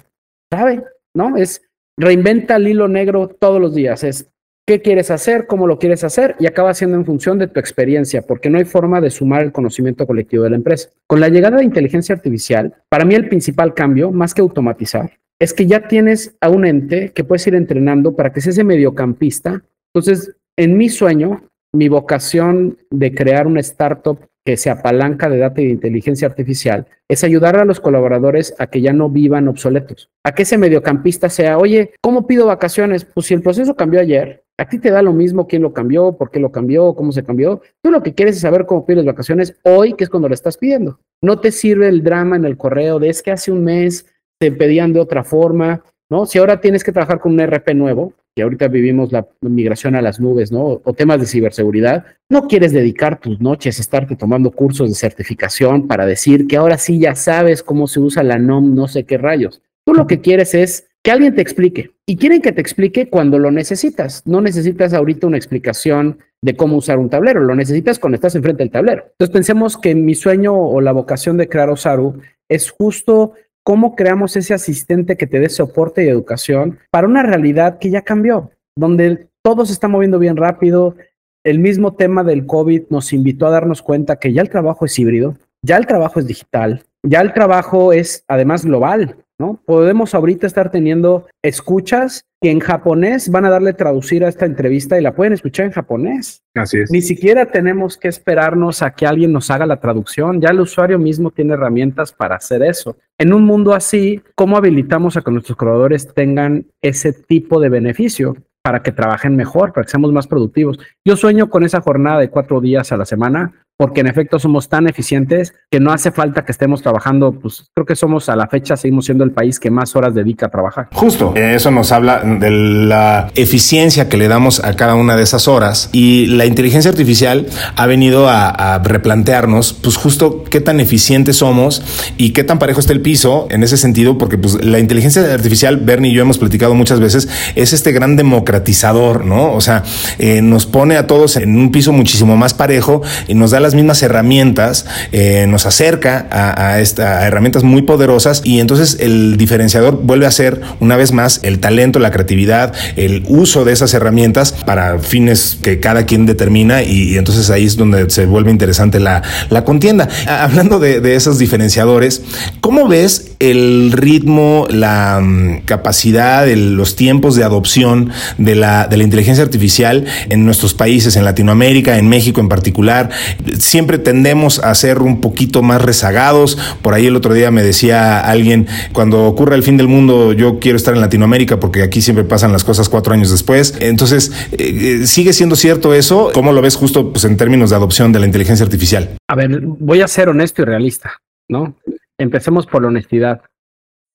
¿Sabe? 0.52 0.82
¿No? 1.14 1.36
Es 1.36 1.62
reinventa 1.96 2.56
el 2.56 2.68
hilo 2.68 2.88
negro 2.88 3.28
todos 3.28 3.60
los 3.60 3.74
días. 3.74 4.02
Es 4.02 4.30
qué 4.66 4.82
quieres 4.82 5.10
hacer, 5.10 5.46
cómo 5.46 5.66
lo 5.66 5.78
quieres 5.78 6.04
hacer 6.04 6.36
y 6.38 6.46
acaba 6.46 6.74
siendo 6.74 6.96
en 6.96 7.06
función 7.06 7.38
de 7.38 7.48
tu 7.48 7.58
experiencia, 7.58 8.22
porque 8.22 8.50
no 8.50 8.58
hay 8.58 8.64
forma 8.64 9.00
de 9.00 9.10
sumar 9.10 9.42
el 9.42 9.52
conocimiento 9.52 10.06
colectivo 10.06 10.44
de 10.44 10.50
la 10.50 10.56
empresa. 10.56 10.90
Con 11.06 11.20
la 11.20 11.28
llegada 11.28 11.56
de 11.56 11.64
inteligencia 11.64 12.14
artificial, 12.14 12.74
para 12.90 13.04
mí 13.04 13.14
el 13.14 13.28
principal 13.28 13.72
cambio, 13.72 14.10
más 14.10 14.34
que 14.34 14.42
automatizar, 14.42 15.12
es 15.40 15.54
que 15.54 15.66
ya 15.66 15.88
tienes 15.88 16.36
a 16.40 16.50
un 16.50 16.66
ente 16.66 17.12
que 17.12 17.24
puedes 17.24 17.46
ir 17.46 17.54
entrenando 17.54 18.14
para 18.14 18.32
que 18.32 18.40
sea 18.40 18.50
ese 18.50 18.64
mediocampista. 18.64 19.62
Entonces, 19.94 20.36
en 20.56 20.76
mi 20.76 20.88
sueño, 20.88 21.42
mi 21.72 21.88
vocación 21.88 22.76
de 22.90 23.14
crear 23.14 23.46
una 23.46 23.60
startup 23.60 24.27
que 24.48 24.56
se 24.56 24.70
apalanca 24.70 25.28
de 25.28 25.36
data 25.36 25.60
y 25.60 25.66
de 25.66 25.72
inteligencia 25.72 26.26
artificial 26.26 26.86
es 27.06 27.22
ayudar 27.22 27.58
a 27.58 27.66
los 27.66 27.80
colaboradores 27.80 28.54
a 28.58 28.68
que 28.68 28.80
ya 28.80 28.94
no 28.94 29.10
vivan 29.10 29.46
obsoletos, 29.46 30.08
a 30.24 30.32
que 30.32 30.44
ese 30.44 30.56
mediocampista 30.56 31.28
sea, 31.28 31.58
oye, 31.58 31.92
¿cómo 32.00 32.26
pido 32.26 32.46
vacaciones? 32.46 33.04
Pues 33.04 33.26
si 33.26 33.34
el 33.34 33.42
proceso 33.42 33.76
cambió 33.76 34.00
ayer, 34.00 34.44
a 34.56 34.66
ti 34.66 34.78
te 34.78 34.90
da 34.90 35.02
lo 35.02 35.12
mismo 35.12 35.46
quién 35.46 35.60
lo 35.60 35.74
cambió, 35.74 36.16
por 36.16 36.30
qué 36.30 36.40
lo 36.40 36.50
cambió, 36.50 36.94
cómo 36.94 37.12
se 37.12 37.24
cambió. 37.24 37.60
Tú 37.82 37.90
lo 37.90 38.02
que 38.02 38.14
quieres 38.14 38.36
es 38.36 38.40
saber 38.40 38.64
cómo 38.64 38.86
pides 38.86 39.04
vacaciones 39.04 39.54
hoy, 39.64 39.92
que 39.92 40.04
es 40.04 40.08
cuando 40.08 40.28
lo 40.28 40.34
estás 40.34 40.56
pidiendo. 40.56 40.98
No 41.20 41.38
te 41.40 41.52
sirve 41.52 41.86
el 41.86 42.02
drama 42.02 42.36
en 42.36 42.46
el 42.46 42.56
correo 42.56 42.98
de 42.98 43.10
es 43.10 43.22
que 43.22 43.30
hace 43.30 43.52
un 43.52 43.64
mes 43.64 44.06
te 44.40 44.50
pedían 44.50 44.94
de 44.94 45.00
otra 45.00 45.24
forma, 45.24 45.84
¿no? 46.08 46.24
Si 46.24 46.38
ahora 46.38 46.62
tienes 46.62 46.84
que 46.84 46.92
trabajar 46.92 47.20
con 47.20 47.32
un 47.32 47.46
RP 47.46 47.74
nuevo, 47.74 48.14
y 48.38 48.40
ahorita 48.40 48.68
vivimos 48.68 49.10
la 49.12 49.26
migración 49.40 49.96
a 49.96 50.02
las 50.02 50.20
nubes, 50.20 50.52
¿no? 50.52 50.80
O 50.84 50.92
temas 50.94 51.20
de 51.20 51.26
ciberseguridad, 51.26 52.04
no 52.28 52.46
quieres 52.46 52.72
dedicar 52.72 53.18
tus 53.20 53.40
noches 53.40 53.78
a 53.78 53.82
estarte 53.82 54.14
tomando 54.14 54.52
cursos 54.52 54.88
de 54.88 54.94
certificación 54.94 55.88
para 55.88 56.06
decir 56.06 56.46
que 56.46 56.56
ahora 56.56 56.78
sí 56.78 57.00
ya 57.00 57.14
sabes 57.14 57.62
cómo 57.62 57.86
se 57.88 58.00
usa 58.00 58.22
la 58.22 58.38
NOM, 58.38 58.74
no 58.74 58.86
sé 58.86 59.04
qué 59.04 59.18
rayos. 59.18 59.60
Tú 59.84 59.92
lo 59.92 60.06
que 60.06 60.20
quieres 60.20 60.54
es 60.54 60.88
que 61.02 61.10
alguien 61.10 61.34
te 61.34 61.42
explique. 61.42 61.90
Y 62.06 62.16
quieren 62.16 62.40
que 62.40 62.52
te 62.52 62.60
explique 62.60 63.08
cuando 63.08 63.38
lo 63.38 63.50
necesitas. 63.50 64.26
No 64.26 64.40
necesitas 64.40 64.92
ahorita 64.94 65.26
una 65.26 65.36
explicación 65.36 66.18
de 66.40 66.56
cómo 66.56 66.76
usar 66.76 66.98
un 66.98 67.10
tablero, 67.10 67.40
lo 67.40 67.54
necesitas 67.54 67.98
cuando 67.98 68.14
estás 68.14 68.34
enfrente 68.36 68.62
del 68.62 68.70
tablero. 68.70 69.06
Entonces 69.10 69.32
pensemos 69.32 69.76
que 69.76 69.94
mi 69.94 70.14
sueño 70.14 70.54
o 70.54 70.80
la 70.80 70.92
vocación 70.92 71.36
de 71.36 71.48
crear 71.48 71.68
Osaru 71.70 72.20
es 72.48 72.70
justo 72.70 73.34
cómo 73.68 73.94
creamos 73.94 74.34
ese 74.34 74.54
asistente 74.54 75.18
que 75.18 75.26
te 75.26 75.40
dé 75.40 75.50
soporte 75.50 76.02
y 76.02 76.08
educación 76.08 76.78
para 76.90 77.06
una 77.06 77.22
realidad 77.22 77.78
que 77.78 77.90
ya 77.90 78.00
cambió, 78.00 78.50
donde 78.74 79.28
todo 79.42 79.66
se 79.66 79.74
está 79.74 79.88
moviendo 79.88 80.18
bien 80.18 80.38
rápido. 80.38 80.96
El 81.44 81.58
mismo 81.58 81.92
tema 81.94 82.24
del 82.24 82.46
COVID 82.46 82.84
nos 82.88 83.12
invitó 83.12 83.46
a 83.46 83.50
darnos 83.50 83.82
cuenta 83.82 84.18
que 84.18 84.32
ya 84.32 84.40
el 84.40 84.48
trabajo 84.48 84.86
es 84.86 84.98
híbrido, 84.98 85.36
ya 85.60 85.76
el 85.76 85.86
trabajo 85.86 86.18
es 86.18 86.26
digital, 86.26 86.82
ya 87.02 87.20
el 87.20 87.34
trabajo 87.34 87.92
es 87.92 88.24
además 88.26 88.64
global. 88.64 89.16
¿No? 89.38 89.60
Podemos 89.64 90.14
ahorita 90.14 90.46
estar 90.46 90.70
teniendo 90.70 91.26
escuchas 91.42 92.24
que 92.40 92.50
en 92.50 92.60
japonés 92.60 93.30
van 93.30 93.44
a 93.44 93.50
darle 93.50 93.72
traducir 93.72 94.24
a 94.24 94.28
esta 94.28 94.46
entrevista 94.46 94.98
y 94.98 95.02
la 95.02 95.14
pueden 95.14 95.32
escuchar 95.32 95.66
en 95.66 95.72
japonés. 95.72 96.42
Así 96.54 96.78
es. 96.78 96.90
Ni 96.90 97.02
siquiera 97.02 97.46
tenemos 97.46 97.96
que 97.96 98.08
esperarnos 98.08 98.82
a 98.82 98.92
que 98.92 99.06
alguien 99.06 99.32
nos 99.32 99.50
haga 99.50 99.66
la 99.66 99.80
traducción, 99.80 100.40
ya 100.40 100.50
el 100.50 100.60
usuario 100.60 100.98
mismo 100.98 101.30
tiene 101.30 101.54
herramientas 101.54 102.12
para 102.12 102.36
hacer 102.36 102.62
eso. 102.62 102.96
En 103.18 103.32
un 103.32 103.44
mundo 103.44 103.74
así, 103.74 104.22
¿cómo 104.34 104.56
habilitamos 104.56 105.16
a 105.16 105.22
que 105.22 105.30
nuestros 105.30 105.58
creadores 105.58 106.12
tengan 106.14 106.66
ese 106.82 107.12
tipo 107.12 107.60
de 107.60 107.68
beneficio? 107.68 108.36
para 108.60 108.82
que 108.82 108.92
trabajen 108.92 109.34
mejor, 109.34 109.72
para 109.72 109.86
que 109.86 109.90
seamos 109.92 110.12
más 110.12 110.26
productivos. 110.26 110.78
Yo 111.02 111.16
sueño 111.16 111.48
con 111.48 111.64
esa 111.64 111.80
jornada 111.80 112.20
de 112.20 112.28
cuatro 112.28 112.60
días 112.60 112.92
a 112.92 112.98
la 112.98 113.06
semana, 113.06 113.66
porque 113.78 114.00
en 114.00 114.08
efecto 114.08 114.40
somos 114.40 114.68
tan 114.68 114.88
eficientes 114.88 115.54
que 115.70 115.78
no 115.78 115.92
hace 115.92 116.10
falta 116.10 116.44
que 116.44 116.50
estemos 116.50 116.82
trabajando, 116.82 117.32
pues 117.32 117.70
creo 117.72 117.86
que 117.86 117.94
somos 117.94 118.28
a 118.28 118.34
la 118.34 118.48
fecha, 118.48 118.76
seguimos 118.76 119.04
siendo 119.04 119.22
el 119.22 119.30
país 119.30 119.60
que 119.60 119.70
más 119.70 119.94
horas 119.94 120.16
dedica 120.16 120.46
a 120.46 120.48
trabajar. 120.48 120.88
Justo, 120.92 121.32
eso 121.36 121.70
nos 121.70 121.92
habla 121.92 122.18
de 122.24 122.50
la 122.50 123.30
eficiencia 123.36 124.08
que 124.08 124.16
le 124.16 124.26
damos 124.26 124.64
a 124.64 124.74
cada 124.74 124.96
una 124.96 125.16
de 125.16 125.22
esas 125.22 125.46
horas 125.46 125.90
y 125.92 126.26
la 126.26 126.44
inteligencia 126.44 126.90
artificial 126.90 127.46
ha 127.76 127.86
venido 127.86 128.28
a, 128.28 128.80
replantearnos, 128.82 129.74
pues 129.74 129.96
justo 129.96 130.42
qué 130.44 130.60
tan 130.60 130.80
eficientes 130.80 131.36
somos 131.36 131.82
y 132.16 132.32
qué 132.32 132.42
tan 132.42 132.58
parejo 132.58 132.80
está 132.80 132.92
el 132.92 133.00
piso 133.00 133.46
en 133.50 133.62
ese 133.62 133.76
sentido, 133.76 134.18
porque 134.18 134.38
pues 134.38 134.64
la 134.64 134.78
inteligencia 134.80 135.22
artificial, 135.32 135.76
Bernie 135.76 136.10
y 136.10 136.14
yo 136.14 136.22
hemos 136.22 136.38
platicado 136.38 136.74
muchas 136.74 136.98
veces, 136.98 137.28
es 137.54 137.72
este 137.72 137.92
gran 137.92 138.16
democratizador, 138.16 139.24
¿no? 139.24 139.52
O 139.52 139.60
sea, 139.60 139.84
eh, 140.18 140.42
nos 140.42 140.66
pone 140.66 140.96
a 140.96 141.06
todos 141.06 141.36
en 141.36 141.56
un 141.56 141.70
piso 141.70 141.92
muchísimo 141.92 142.36
más 142.36 142.54
parejo 142.54 143.02
y 143.28 143.34
nos 143.34 143.52
da 143.52 143.60
las 143.68 143.74
mismas 143.74 144.02
herramientas, 144.02 144.86
eh, 145.12 145.44
nos 145.46 145.66
acerca 145.66 146.26
a, 146.30 146.80
esta, 146.80 147.18
a 147.18 147.26
herramientas 147.26 147.64
muy 147.64 147.82
poderosas 147.82 148.40
y 148.44 148.60
entonces 148.60 148.96
el 148.98 149.36
diferenciador 149.36 150.00
vuelve 150.02 150.24
a 150.24 150.30
ser 150.30 150.62
una 150.80 150.96
vez 150.96 151.12
más 151.12 151.40
el 151.42 151.58
talento, 151.58 151.98
la 151.98 152.10
creatividad, 152.10 152.72
el 152.96 153.24
uso 153.28 153.66
de 153.66 153.74
esas 153.74 153.92
herramientas 153.92 154.52
para 154.52 154.98
fines 155.00 155.58
que 155.62 155.80
cada 155.80 156.06
quien 156.06 156.24
determina 156.24 156.82
y, 156.82 157.18
entonces 157.18 157.50
ahí 157.50 157.66
es 157.66 157.76
donde 157.76 158.08
se 158.08 158.24
vuelve 158.24 158.50
interesante 158.50 159.00
la, 159.00 159.22
la 159.50 159.64
contienda. 159.64 160.08
Hablando 160.26 160.78
de, 160.78 161.14
esos 161.14 161.38
diferenciadores, 161.38 162.22
¿cómo 162.62 162.88
ves 162.88 163.27
el 163.38 163.92
ritmo, 163.92 164.66
la 164.70 165.18
um, 165.20 165.60
capacidad, 165.60 166.46
los 166.48 166.96
tiempos 166.96 167.36
de 167.36 167.44
adopción 167.44 168.10
de 168.36 168.54
la, 168.54 168.86
de 168.88 168.96
la 168.96 169.04
inteligencia 169.04 169.44
artificial 169.44 170.06
en 170.28 170.44
nuestros 170.44 170.74
países, 170.74 171.16
en 171.16 171.24
Latinoamérica, 171.24 171.98
en 171.98 172.08
México 172.08 172.40
en 172.40 172.48
particular? 172.48 173.10
Siempre 173.58 173.98
tendemos 173.98 174.58
a 174.58 174.74
ser 174.74 174.98
un 174.98 175.20
poquito 175.20 175.62
más 175.62 175.82
rezagados. 175.82 176.58
Por 176.82 176.94
ahí 176.94 177.06
el 177.06 177.16
otro 177.16 177.34
día 177.34 177.50
me 177.50 177.62
decía 177.62 178.20
alguien, 178.20 178.66
cuando 178.92 179.24
ocurra 179.24 179.54
el 179.54 179.62
fin 179.62 179.76
del 179.76 179.88
mundo, 179.88 180.32
yo 180.32 180.58
quiero 180.58 180.76
estar 180.76 180.94
en 180.94 181.00
Latinoamérica 181.00 181.60
porque 181.60 181.82
aquí 181.82 182.02
siempre 182.02 182.24
pasan 182.24 182.52
las 182.52 182.64
cosas 182.64 182.88
cuatro 182.88 183.12
años 183.12 183.30
después. 183.30 183.76
Entonces, 183.80 184.32
eh, 184.52 185.06
¿sigue 185.06 185.32
siendo 185.32 185.56
cierto 185.56 185.94
eso? 185.94 186.30
¿Cómo 186.34 186.52
lo 186.52 186.62
ves 186.62 186.76
justo 186.76 187.12
pues, 187.12 187.24
en 187.24 187.36
términos 187.36 187.70
de 187.70 187.76
adopción 187.76 188.12
de 188.12 188.18
la 188.18 188.26
inteligencia 188.26 188.64
artificial? 188.64 189.10
A 189.28 189.34
ver, 189.34 189.60
voy 189.60 190.00
a 190.00 190.08
ser 190.08 190.28
honesto 190.28 190.62
y 190.62 190.64
realista, 190.64 191.12
¿no? 191.48 191.76
Empecemos 192.18 192.66
por 192.66 192.82
la 192.82 192.88
honestidad. 192.88 193.42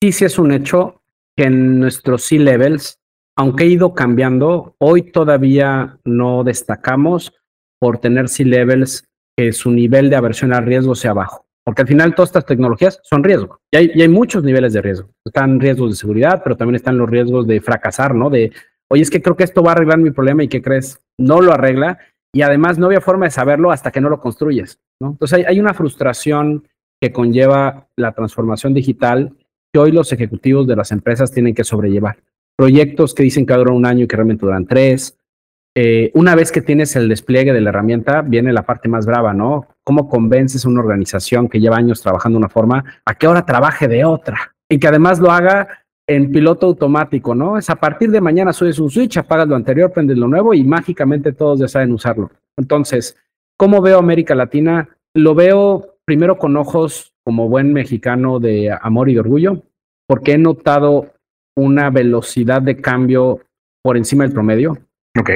Sí, 0.02 0.12
sí 0.12 0.26
es 0.26 0.38
un 0.38 0.52
hecho 0.52 1.02
que 1.36 1.46
en 1.46 1.80
nuestros 1.80 2.24
C-levels, 2.24 3.00
aunque 3.38 3.64
ha 3.64 3.68
ido 3.68 3.94
cambiando, 3.94 4.76
hoy 4.80 5.12
todavía 5.12 6.00
no 6.04 6.44
destacamos 6.44 7.34
por 7.80 7.98
tener 8.00 8.30
C-levels 8.30 9.08
que 9.38 9.52
su 9.52 9.72
nivel 9.72 10.10
de 10.10 10.16
aversión 10.16 10.54
al 10.54 10.66
riesgo 10.66 10.96
sea 10.96 11.14
bajo. 11.14 11.46
Porque 11.66 11.84
al 11.84 11.88
final 11.88 12.14
todas 12.14 12.30
estas 12.30 12.46
tecnologías 12.46 13.00
son 13.04 13.24
riesgo. 13.24 13.62
Y 13.72 14.02
hay, 14.02 14.10
muchos 14.10 14.44
niveles 14.44 14.74
de 14.74 14.82
riesgo. 14.82 15.10
Están 15.26 15.60
riesgos 15.60 15.92
de 15.92 15.96
seguridad, 15.96 16.42
pero 16.44 16.58
también 16.58 16.76
están 16.76 16.98
los 16.98 17.10
riesgos 17.10 17.48
de 17.48 17.62
fracasar, 17.62 18.14
¿no? 18.14 18.30
De, 18.30 18.52
oye, 18.90 19.02
es 19.02 19.10
que 19.10 19.22
creo 19.22 19.38
que 19.38 19.46
esto 19.46 19.64
va 19.64 19.72
a 19.72 19.76
arreglar 19.76 19.98
mi 19.98 20.12
problema 20.12 20.44
y 20.44 20.50
¿qué 20.50 20.62
crees? 20.62 21.00
No 21.18 21.42
lo 21.42 21.54
arregla. 21.54 22.00
Y 22.34 22.42
además 22.42 22.78
no 22.78 22.88
había 22.88 23.00
forma 23.00 23.26
de 23.26 23.32
saberlo 23.32 23.72
hasta 23.72 23.92
que 23.92 24.02
no 24.02 24.10
lo 24.10 24.20
construyes, 24.20 24.82
¿no? 25.00 25.12
Entonces 25.12 25.46
hay 25.48 25.60
una 25.60 25.74
frustración 25.74 26.68
que 27.04 27.12
conlleva 27.12 27.90
la 27.98 28.14
transformación 28.14 28.74
digital 28.74 29.34
que 29.74 29.78
hoy 29.78 29.92
los 29.92 30.14
ejecutivos 30.14 30.66
de 30.68 30.78
las 30.78 30.90
empresas 30.94 31.34
tienen 31.34 31.54
que 31.54 31.66
sobrellevar. 31.66 32.24
Proyectos 32.56 33.14
que 33.14 33.24
dicen 33.24 33.46
que 33.46 33.54
duran 33.56 33.76
un 33.76 33.86
año 33.86 34.06
y 34.06 34.08
que 34.08 34.16
realmente 34.16 34.46
duran 34.46 34.66
tres, 34.66 35.18
eh, 35.76 36.12
una 36.14 36.34
vez 36.34 36.50
que 36.50 36.62
tienes 36.62 36.96
el 36.96 37.10
despliegue 37.10 37.52
de 37.52 37.60
la 37.60 37.72
herramienta, 37.72 38.22
viene 38.22 38.54
la 38.54 38.66
parte 38.66 38.88
más 38.88 39.06
brava, 39.06 39.34
¿no? 39.34 39.68
¿Cómo 39.84 40.08
convences 40.08 40.66
a 40.66 40.70
una 40.70 40.80
organización 40.80 41.50
que 41.50 41.60
lleva 41.60 41.76
años 41.76 42.02
trabajando 42.02 42.38
de 42.38 42.46
una 42.46 42.50
forma 42.50 43.02
a 43.04 43.16
que 43.16 43.26
ahora 43.26 43.46
trabaje 43.46 43.90
de 43.90 44.06
otra? 44.06 44.56
Y 44.70 44.80
que 44.80 44.88
además 44.88 45.20
lo 45.20 45.30
haga 45.30 45.68
en 46.08 46.32
piloto 46.32 46.68
automático, 46.68 47.36
¿no? 47.36 47.58
Es 47.58 47.70
a 47.70 47.76
partir 47.76 48.12
de 48.12 48.22
mañana 48.22 48.54
subes 48.54 48.80
un 48.80 48.90
switch, 48.90 49.18
apagas 49.18 49.50
lo 49.50 49.58
anterior, 49.58 49.92
prendes 49.92 50.18
lo 50.18 50.30
nuevo 50.30 50.54
y 50.54 50.64
mágicamente 50.64 51.34
todos 51.34 51.60
ya 51.60 51.68
saben 51.68 51.92
usarlo. 51.92 52.32
Entonces, 52.56 53.18
¿cómo 53.58 53.82
veo 53.82 54.00
América 54.00 54.36
Latina? 54.36 54.88
Lo 55.14 55.36
veo 55.36 55.93
primero 56.06 56.38
con 56.38 56.56
ojos 56.58 57.14
como 57.24 57.50
buen 57.50 57.74
mexicano 57.74 58.40
de 58.40 58.72
amor 58.82 59.10
y 59.10 59.14
de 59.14 59.20
orgullo, 59.22 59.64
porque 60.08 60.34
he 60.34 60.38
notado 60.38 61.14
una 61.56 61.90
velocidad 61.90 62.62
de 62.62 62.78
cambio 62.78 63.42
por 63.84 63.98
encima 63.98 64.24
del 64.24 64.34
promedio. 64.34 64.78
Ok. 65.20 65.30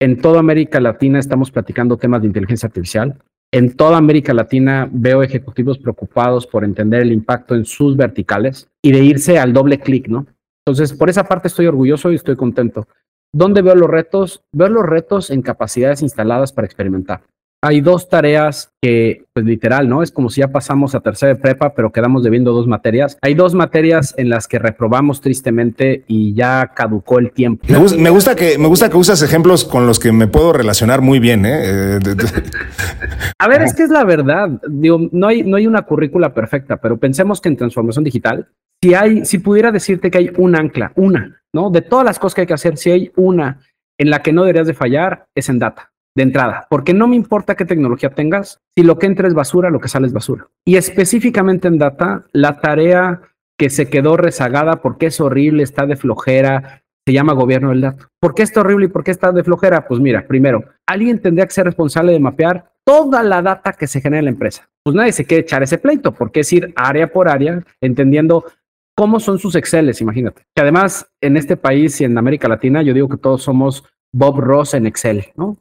En 0.00 0.20
toda 0.20 0.40
América 0.40 0.80
Latina 0.80 1.18
estamos 1.18 1.50
platicando 1.50 1.96
temas 1.96 2.20
de 2.20 2.28
inteligencia 2.28 2.66
artificial. 2.66 3.18
En 3.52 3.76
toda 3.76 3.96
América 3.96 4.34
Latina 4.34 4.88
veo 4.92 5.22
ejecutivos 5.22 5.78
preocupados 5.78 6.46
por 6.46 6.64
entender 6.64 7.02
el 7.02 7.12
impacto 7.12 7.54
en 7.54 7.64
sus 7.64 7.96
verticales 7.96 8.68
y 8.82 8.92
de 8.92 9.02
irse 9.02 9.38
al 9.38 9.52
doble 9.52 9.78
clic, 9.78 10.08
¿no? 10.08 10.26
Entonces, 10.66 10.92
por 10.92 11.08
esa 11.08 11.24
parte 11.24 11.48
estoy 11.48 11.66
orgulloso 11.66 12.10
y 12.10 12.16
estoy 12.16 12.36
contento. 12.36 12.88
¿Dónde 13.32 13.62
veo 13.62 13.74
los 13.74 13.88
retos? 13.88 14.42
Veo 14.52 14.68
los 14.68 14.84
retos 14.84 15.30
en 15.30 15.42
capacidades 15.42 16.02
instaladas 16.02 16.52
para 16.52 16.66
experimentar. 16.66 17.22
Hay 17.66 17.80
dos 17.80 18.08
tareas 18.08 18.70
que, 18.80 19.24
pues 19.32 19.44
literal, 19.44 19.88
¿no? 19.88 20.04
Es 20.04 20.12
como 20.12 20.30
si 20.30 20.40
ya 20.40 20.52
pasamos 20.52 20.94
a 20.94 21.00
tercera 21.00 21.34
de 21.34 21.40
prepa, 21.40 21.74
pero 21.74 21.90
quedamos 21.90 22.22
debiendo 22.22 22.52
dos 22.52 22.68
materias. 22.68 23.18
Hay 23.22 23.34
dos 23.34 23.54
materias 23.54 24.14
en 24.16 24.28
las 24.28 24.46
que 24.46 24.60
reprobamos 24.60 25.20
tristemente 25.20 26.04
y 26.06 26.32
ya 26.32 26.70
caducó 26.76 27.18
el 27.18 27.32
tiempo. 27.32 27.66
Me, 27.68 27.78
gusta, 27.78 27.98
me 27.98 28.10
gusta 28.10 28.36
que 28.36 28.56
me 28.56 28.68
gusta 28.68 28.88
que 28.88 28.96
usas 28.96 29.20
ejemplos 29.22 29.64
con 29.64 29.84
los 29.84 29.98
que 29.98 30.12
me 30.12 30.28
puedo 30.28 30.52
relacionar 30.52 31.00
muy 31.00 31.18
bien, 31.18 31.44
¿eh? 31.44 31.98
a 33.38 33.48
ver, 33.48 33.62
es 33.62 33.74
que 33.74 33.82
es 33.82 33.90
la 33.90 34.04
verdad. 34.04 34.48
Digo, 34.68 35.00
no 35.10 35.26
hay, 35.26 35.42
no 35.42 35.56
hay 35.56 35.66
una 35.66 35.82
currícula 35.82 36.32
perfecta, 36.32 36.76
pero 36.76 36.98
pensemos 36.98 37.40
que 37.40 37.48
en 37.48 37.56
transformación 37.56 38.04
digital, 38.04 38.46
si 38.80 38.94
hay, 38.94 39.24
si 39.24 39.38
pudiera 39.38 39.72
decirte 39.72 40.08
que 40.08 40.18
hay 40.18 40.30
un 40.38 40.54
ancla, 40.54 40.92
una, 40.94 41.42
¿no? 41.52 41.70
De 41.70 41.82
todas 41.82 42.04
las 42.04 42.20
cosas 42.20 42.36
que 42.36 42.40
hay 42.42 42.46
que 42.46 42.54
hacer, 42.54 42.76
si 42.76 42.92
hay 42.92 43.10
una 43.16 43.58
en 43.98 44.10
la 44.10 44.22
que 44.22 44.32
no 44.32 44.42
deberías 44.42 44.68
de 44.68 44.74
fallar, 44.74 45.26
es 45.34 45.48
en 45.48 45.58
data 45.58 45.90
de 46.16 46.22
entrada, 46.22 46.66
porque 46.70 46.94
no 46.94 47.06
me 47.06 47.14
importa 47.14 47.54
qué 47.54 47.66
tecnología 47.66 48.10
tengas, 48.10 48.58
si 48.74 48.82
lo 48.82 48.98
que 48.98 49.06
entra 49.06 49.28
es 49.28 49.34
basura, 49.34 49.70
lo 49.70 49.80
que 49.80 49.88
sale 49.88 50.06
es 50.06 50.14
basura. 50.14 50.48
Y 50.64 50.76
específicamente 50.76 51.68
en 51.68 51.78
data, 51.78 52.24
la 52.32 52.58
tarea 52.58 53.20
que 53.58 53.68
se 53.68 53.88
quedó 53.88 54.16
rezagada 54.16 54.76
porque 54.76 55.06
es 55.06 55.20
horrible, 55.20 55.62
está 55.62 55.86
de 55.86 55.96
flojera, 55.96 56.82
se 57.06 57.12
llama 57.12 57.34
gobierno 57.34 57.68
del 57.68 57.82
dato. 57.82 58.08
¿Por 58.18 58.34
qué 58.34 58.42
está 58.42 58.60
horrible 58.60 58.86
y 58.86 58.88
por 58.88 59.04
qué 59.04 59.10
está 59.10 59.30
de 59.30 59.44
flojera? 59.44 59.86
Pues 59.86 60.00
mira, 60.00 60.26
primero, 60.26 60.64
alguien 60.86 61.20
tendría 61.20 61.46
que 61.46 61.52
ser 61.52 61.66
responsable 61.66 62.12
de 62.12 62.18
mapear 62.18 62.72
toda 62.84 63.22
la 63.22 63.42
data 63.42 63.74
que 63.74 63.86
se 63.86 64.00
genera 64.00 64.20
en 64.20 64.24
la 64.24 64.30
empresa. 64.30 64.68
Pues 64.82 64.96
nadie 64.96 65.12
se 65.12 65.26
quiere 65.26 65.42
echar 65.42 65.62
ese 65.62 65.76
pleito, 65.76 66.12
porque 66.12 66.40
es 66.40 66.52
ir 66.52 66.72
área 66.76 67.12
por 67.12 67.28
área, 67.28 67.62
entendiendo 67.80 68.44
cómo 68.96 69.20
son 69.20 69.38
sus 69.38 69.54
Exceles, 69.54 70.00
imagínate. 70.00 70.44
Que 70.54 70.62
además, 70.62 71.06
en 71.20 71.36
este 71.36 71.58
país 71.58 72.00
y 72.00 72.04
en 72.04 72.16
América 72.16 72.48
Latina, 72.48 72.82
yo 72.82 72.94
digo 72.94 73.08
que 73.08 73.18
todos 73.18 73.42
somos 73.42 73.84
Bob 74.12 74.40
Ross 74.40 74.72
en 74.74 74.86
Excel, 74.86 75.26
¿no? 75.36 75.58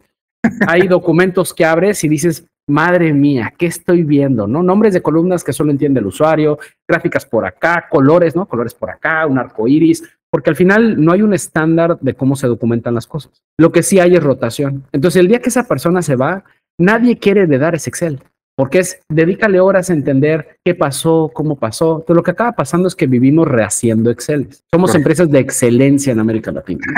Hay 0.67 0.87
documentos 0.87 1.53
que 1.53 1.65
abres 1.65 2.03
y 2.03 2.09
dices, 2.09 2.45
madre 2.67 3.13
mía, 3.13 3.53
¿qué 3.57 3.67
estoy 3.67 4.03
viendo? 4.03 4.47
¿No? 4.47 4.63
Nombres 4.63 4.93
de 4.93 5.01
columnas 5.01 5.43
que 5.43 5.53
solo 5.53 5.71
entiende 5.71 5.99
el 5.99 6.07
usuario, 6.07 6.59
gráficas 6.87 7.25
por 7.25 7.45
acá, 7.45 7.87
colores, 7.89 8.35
¿no? 8.35 8.45
Colores 8.47 8.73
por 8.73 8.89
acá, 8.89 9.25
un 9.27 9.37
arco 9.37 9.67
iris, 9.67 10.03
porque 10.31 10.49
al 10.49 10.55
final 10.55 11.03
no 11.03 11.11
hay 11.11 11.21
un 11.21 11.33
estándar 11.33 11.99
de 11.99 12.13
cómo 12.13 12.35
se 12.35 12.47
documentan 12.47 12.95
las 12.95 13.07
cosas. 13.07 13.43
Lo 13.57 13.71
que 13.71 13.83
sí 13.83 13.99
hay 13.99 14.15
es 14.15 14.23
rotación. 14.23 14.83
Entonces, 14.91 15.19
el 15.19 15.27
día 15.27 15.39
que 15.39 15.49
esa 15.49 15.67
persona 15.67 16.01
se 16.01 16.15
va, 16.15 16.43
nadie 16.79 17.17
quiere 17.17 17.47
de 17.47 17.57
dar 17.57 17.75
ese 17.75 17.89
Excel 17.89 18.21
porque 18.55 18.79
es 18.79 19.01
dedícale 19.09 19.59
horas 19.59 19.89
a 19.89 19.93
entender 19.93 20.57
qué 20.63 20.75
pasó, 20.75 21.29
cómo 21.33 21.57
pasó. 21.57 21.99
Entonces, 21.99 22.15
lo 22.15 22.23
que 22.23 22.31
acaba 22.31 22.53
pasando 22.53 22.87
es 22.87 22.95
que 22.95 23.07
vivimos 23.07 23.47
rehaciendo 23.47 24.09
Excel. 24.09 24.49
Somos 24.71 24.91
Correcto. 24.91 24.97
empresas 24.97 25.29
de 25.29 25.39
excelencia 25.39 26.13
en 26.13 26.19
América 26.19 26.51
Latina. 26.51 26.81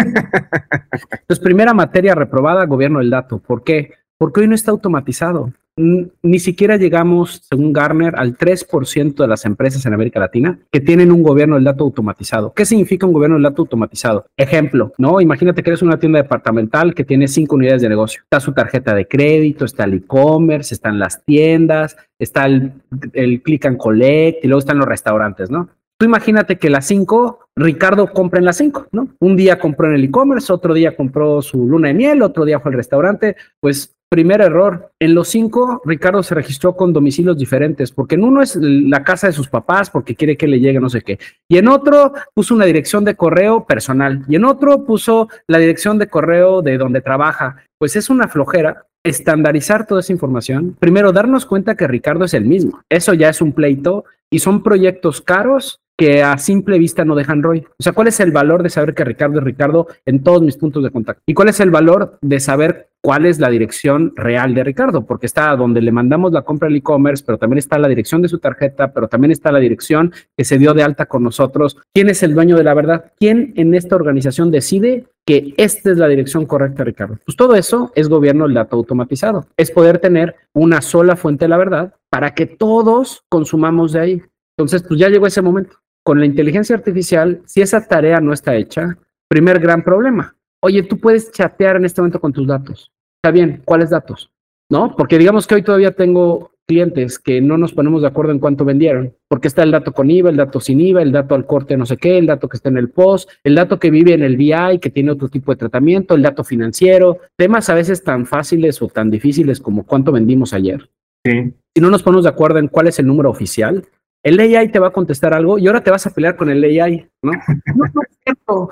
Entonces, 1.11 1.39
primera 1.39 1.73
materia 1.73 2.13
reprobada, 2.13 2.65
gobierno 2.65 2.99
del 2.99 3.09
dato. 3.09 3.39
¿Por 3.39 3.63
qué? 3.63 3.93
Porque 4.17 4.41
hoy 4.41 4.47
no 4.47 4.55
está 4.55 4.71
automatizado. 4.71 5.51
Ni 5.77 6.39
siquiera 6.39 6.75
llegamos, 6.77 7.43
según 7.47 7.71
Garner, 7.71 8.15
al 8.15 8.35
3% 8.35 9.15
de 9.15 9.27
las 9.27 9.45
empresas 9.45 9.85
en 9.85 9.93
América 9.93 10.19
Latina 10.19 10.59
que 10.71 10.81
tienen 10.81 11.11
un 11.11 11.21
gobierno 11.21 11.53
del 11.53 11.65
dato 11.65 11.83
automatizado. 11.83 12.51
¿Qué 12.53 12.65
significa 12.65 13.05
un 13.05 13.13
gobierno 13.13 13.35
del 13.35 13.43
dato 13.43 13.61
automatizado? 13.61 14.25
Ejemplo, 14.37 14.93
¿no? 14.97 15.21
Imagínate 15.21 15.61
que 15.61 15.69
eres 15.69 15.83
una 15.83 15.99
tienda 15.99 16.19
departamental 16.19 16.95
que 16.95 17.03
tiene 17.03 17.27
cinco 17.27 17.57
unidades 17.57 17.83
de 17.83 17.89
negocio. 17.89 18.23
Está 18.23 18.39
su 18.39 18.53
tarjeta 18.53 18.95
de 18.95 19.07
crédito, 19.07 19.65
está 19.65 19.83
el 19.83 19.93
e-commerce, 19.93 20.73
están 20.73 20.97
las 20.97 21.23
tiendas, 21.23 21.95
está 22.17 22.47
el, 22.47 22.73
el 23.13 23.43
click 23.43 23.67
and 23.67 23.77
collect 23.77 24.43
y 24.43 24.47
luego 24.47 24.59
están 24.59 24.79
los 24.79 24.87
restaurantes, 24.87 25.51
¿no? 25.51 25.69
Tú 25.99 26.05
imagínate 26.05 26.57
que 26.57 26.69
las 26.69 26.85
cinco, 26.85 27.39
Ricardo 27.55 28.11
compra 28.13 28.39
en 28.39 28.45
las 28.45 28.57
cinco, 28.57 28.87
¿no? 28.91 29.09
Un 29.19 29.35
día 29.35 29.57
compró 29.57 29.87
en 29.87 29.95
el 29.95 30.03
e-commerce, 30.03 30.53
otro 30.53 30.73
día 30.73 30.95
compró 30.95 31.41
su 31.41 31.65
luna 31.65 31.87
de 31.87 31.95
miel, 31.95 32.21
otro 32.21 32.45
día 32.45 32.59
fue 32.59 32.71
al 32.71 32.77
restaurante, 32.77 33.35
pues 33.59 33.97
Primer 34.09 34.39
error. 34.39 34.93
En 34.99 35.13
los 35.13 35.27
cinco, 35.27 35.81
Ricardo 35.83 36.23
se 36.23 36.33
registró 36.33 36.77
con 36.77 36.93
domicilios 36.93 37.37
diferentes, 37.37 37.91
porque 37.91 38.15
en 38.15 38.23
uno 38.23 38.41
es 38.41 38.55
la 38.55 39.03
casa 39.03 39.27
de 39.27 39.33
sus 39.33 39.49
papás, 39.49 39.89
porque 39.89 40.15
quiere 40.15 40.37
que 40.37 40.47
le 40.47 40.61
llegue 40.61 40.79
no 40.79 40.89
sé 40.89 41.01
qué. 41.01 41.19
Y 41.49 41.57
en 41.57 41.67
otro 41.67 42.13
puso 42.33 42.55
una 42.55 42.63
dirección 42.63 43.03
de 43.03 43.15
correo 43.15 43.65
personal. 43.65 44.23
Y 44.29 44.37
en 44.37 44.45
otro 44.45 44.85
puso 44.85 45.27
la 45.47 45.57
dirección 45.57 45.97
de 45.97 46.07
correo 46.07 46.61
de 46.61 46.77
donde 46.77 47.01
trabaja. 47.01 47.57
Pues 47.77 47.97
es 47.97 48.09
una 48.09 48.29
flojera 48.29 48.85
estandarizar 49.03 49.85
toda 49.85 49.99
esa 49.99 50.13
información. 50.13 50.77
Primero, 50.79 51.11
darnos 51.11 51.45
cuenta 51.45 51.75
que 51.75 51.87
Ricardo 51.87 52.23
es 52.23 52.33
el 52.33 52.45
mismo. 52.45 52.81
Eso 52.89 53.13
ya 53.13 53.27
es 53.27 53.41
un 53.41 53.51
pleito 53.51 54.05
y 54.29 54.39
son 54.39 54.63
proyectos 54.63 55.21
caros 55.21 55.81
que 55.97 56.21
a 56.21 56.37
simple 56.37 56.77
vista 56.77 57.03
no 57.03 57.15
dejan 57.15 57.41
ROI. 57.41 57.65
O 57.79 57.83
sea, 57.83 57.93
¿cuál 57.93 58.07
es 58.07 58.19
el 58.19 58.31
valor 58.31 58.61
de 58.61 58.69
saber 58.69 58.93
que 58.93 59.03
Ricardo 59.03 59.39
es 59.39 59.43
Ricardo 59.43 59.87
en 60.05 60.23
todos 60.23 60.43
mis 60.43 60.55
puntos 60.55 60.83
de 60.83 60.91
contacto? 60.91 61.23
¿Y 61.25 61.33
cuál 61.33 61.49
es 61.49 61.59
el 61.59 61.71
valor 61.71 62.19
de 62.21 62.39
saber 62.39 62.89
cuál 63.01 63.25
es 63.25 63.39
la 63.39 63.49
dirección 63.49 64.13
real 64.15 64.53
de 64.53 64.63
Ricardo? 64.63 65.05
Porque 65.05 65.25
está 65.25 65.55
donde 65.55 65.81
le 65.81 65.91
mandamos 65.91 66.31
la 66.31 66.43
compra 66.43 66.67
al 66.67 66.75
e-commerce, 66.75 67.23
pero 67.25 67.39
también 67.39 67.57
está 67.57 67.79
la 67.79 67.87
dirección 67.87 68.21
de 68.21 68.29
su 68.29 68.37
tarjeta, 68.37 68.93
pero 68.93 69.07
también 69.07 69.31
está 69.31 69.51
la 69.51 69.59
dirección 69.59 70.13
que 70.37 70.45
se 70.45 70.59
dio 70.59 70.75
de 70.75 70.83
alta 70.83 71.07
con 71.07 71.23
nosotros. 71.23 71.77
¿Quién 71.93 72.09
es 72.09 72.21
el 72.21 72.35
dueño 72.35 72.57
de 72.57 72.63
la 72.63 72.75
verdad? 72.75 73.11
¿Quién 73.19 73.53
en 73.55 73.73
esta 73.73 73.95
organización 73.95 74.51
decide 74.51 75.07
que 75.25 75.55
esta 75.57 75.91
es 75.91 75.97
la 75.97 76.07
dirección 76.07 76.45
correcta, 76.45 76.83
Ricardo? 76.83 77.17
Pues 77.25 77.35
todo 77.35 77.55
eso 77.55 77.91
es 77.95 78.07
gobierno 78.07 78.45
del 78.45 78.53
dato 78.53 78.75
automatizado. 78.75 79.47
Es 79.57 79.71
poder 79.71 79.97
tener 79.97 80.35
una 80.53 80.81
sola 80.81 81.15
fuente 81.15 81.45
de 81.45 81.49
la 81.49 81.57
verdad 81.57 81.95
para 82.11 82.35
que 82.35 82.45
todos 82.45 83.23
consumamos 83.29 83.93
de 83.93 83.99
ahí. 83.99 84.21
Entonces, 84.55 84.83
pues 84.87 84.99
ya 84.99 85.09
llegó 85.09 85.27
ese 85.27 85.41
momento 85.41 85.77
con 86.07 86.21
la 86.21 86.25
inteligencia 86.25 86.73
artificial, 86.73 87.41
si 87.45 87.61
esa 87.61 87.85
tarea 87.85 88.21
no 88.21 88.31
está 88.31 88.55
hecha, 88.55 88.97
primer 89.27 89.59
gran 89.59 89.83
problema. 89.83 90.37
Oye, 90.61 90.83
tú 90.83 90.97
puedes 90.97 91.33
chatear 91.33 91.75
en 91.75 91.83
este 91.83 91.99
momento 91.99 92.21
con 92.21 92.31
tus 92.31 92.47
datos. 92.47 92.93
Está 93.17 93.29
bien, 93.29 93.61
¿cuáles 93.65 93.89
datos? 93.89 94.31
¿No? 94.71 94.95
Porque 94.95 95.17
digamos 95.17 95.45
que 95.45 95.55
hoy 95.55 95.63
todavía 95.63 95.91
tengo 95.91 96.51
clientes 96.65 97.19
que 97.19 97.41
no 97.41 97.57
nos 97.57 97.73
ponemos 97.73 98.03
de 98.03 98.07
acuerdo 98.07 98.31
en 98.31 98.39
cuánto 98.39 98.63
vendieron, 98.63 99.17
porque 99.27 99.49
está 99.49 99.63
el 99.63 99.71
dato 99.71 99.91
con 99.91 100.09
IVA, 100.09 100.29
el 100.29 100.37
dato 100.37 100.61
sin 100.61 100.79
IVA, 100.79 101.01
el 101.01 101.11
dato 101.11 101.35
al 101.35 101.45
corte 101.45 101.75
no 101.75 101.85
sé 101.85 101.97
qué, 101.97 102.17
el 102.17 102.27
dato 102.27 102.47
que 102.47 102.55
está 102.55 102.69
en 102.69 102.77
el 102.77 102.89
post, 102.89 103.29
el 103.43 103.55
dato 103.55 103.77
que 103.77 103.91
vive 103.91 104.13
en 104.13 104.23
el 104.23 104.37
BI, 104.37 104.79
que 104.81 104.89
tiene 104.89 105.11
otro 105.11 105.27
tipo 105.27 105.51
de 105.51 105.57
tratamiento, 105.57 106.15
el 106.15 106.21
dato 106.21 106.45
financiero, 106.45 107.17
temas 107.35 107.69
a 107.69 107.75
veces 107.75 108.01
tan 108.01 108.25
fáciles 108.25 108.81
o 108.81 108.87
tan 108.87 109.11
difíciles 109.11 109.59
como 109.59 109.85
cuánto 109.85 110.13
vendimos 110.13 110.53
ayer. 110.53 110.89
Sí. 111.25 111.53
Si 111.75 111.81
no 111.81 111.89
nos 111.89 112.01
ponemos 112.01 112.23
de 112.23 112.29
acuerdo 112.29 112.59
en 112.59 112.69
cuál 112.69 112.87
es 112.87 112.97
el 112.97 113.07
número 113.07 113.29
oficial, 113.29 113.83
el 114.27 114.39
AI 114.39 114.69
te 114.69 114.79
va 114.79 114.87
a 114.87 114.93
contestar 114.93 115.33
algo 115.33 115.57
y 115.57 115.67
ahora 115.67 115.81
te 115.81 115.91
vas 115.91 116.05
a 116.05 116.09
pelear 116.09 116.35
con 116.35 116.49
el 116.49 116.63
AI, 116.63 117.07
¿no? 117.23 117.31
No, 117.75 117.85
no 117.93 118.01
es 118.01 118.17
cierto. 118.23 118.69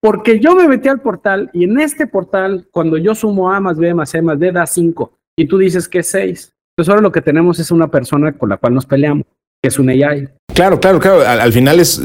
Porque 0.00 0.38
yo 0.38 0.54
me 0.54 0.68
metí 0.68 0.88
al 0.88 1.00
portal 1.00 1.50
y 1.52 1.64
en 1.64 1.78
este 1.80 2.06
portal, 2.06 2.68
cuando 2.70 2.96
yo 2.96 3.14
sumo 3.14 3.52
A 3.52 3.60
más 3.60 3.78
B 3.78 3.92
más 3.92 4.10
C 4.10 4.22
más 4.22 4.38
D, 4.38 4.52
da 4.52 4.66
5 4.66 5.12
y 5.36 5.46
tú 5.46 5.58
dices 5.58 5.88
que 5.88 5.98
es 5.98 6.06
6. 6.08 6.52
Entonces 6.72 6.90
ahora 6.90 7.02
lo 7.02 7.12
que 7.12 7.20
tenemos 7.20 7.58
es 7.58 7.70
una 7.70 7.88
persona 7.90 8.32
con 8.32 8.48
la 8.48 8.58
cual 8.58 8.74
nos 8.74 8.86
peleamos, 8.86 9.26
que 9.62 9.68
es 9.68 9.78
un 9.78 9.88
AI. 9.90 10.28
Claro, 10.54 10.78
claro, 10.78 11.00
claro. 11.00 11.20
Al, 11.26 11.52
final 11.52 11.80
es 11.80 12.00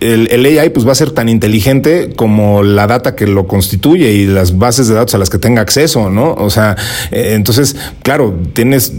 el, 0.00 0.28
el, 0.30 0.58
AI 0.58 0.70
pues 0.70 0.86
va 0.86 0.92
a 0.92 0.94
ser 0.94 1.10
tan 1.10 1.28
inteligente 1.28 2.12
como 2.16 2.62
la 2.62 2.86
data 2.86 3.14
que 3.14 3.26
lo 3.26 3.46
constituye 3.46 4.12
y 4.12 4.26
las 4.26 4.58
bases 4.58 4.88
de 4.88 4.94
datos 4.94 5.14
a 5.14 5.18
las 5.18 5.30
que 5.30 5.38
tenga 5.38 5.62
acceso, 5.62 6.10
¿no? 6.10 6.34
O 6.34 6.50
sea, 6.50 6.76
eh, 7.10 7.32
entonces, 7.34 7.76
claro, 8.02 8.34
tienes, 8.52 8.92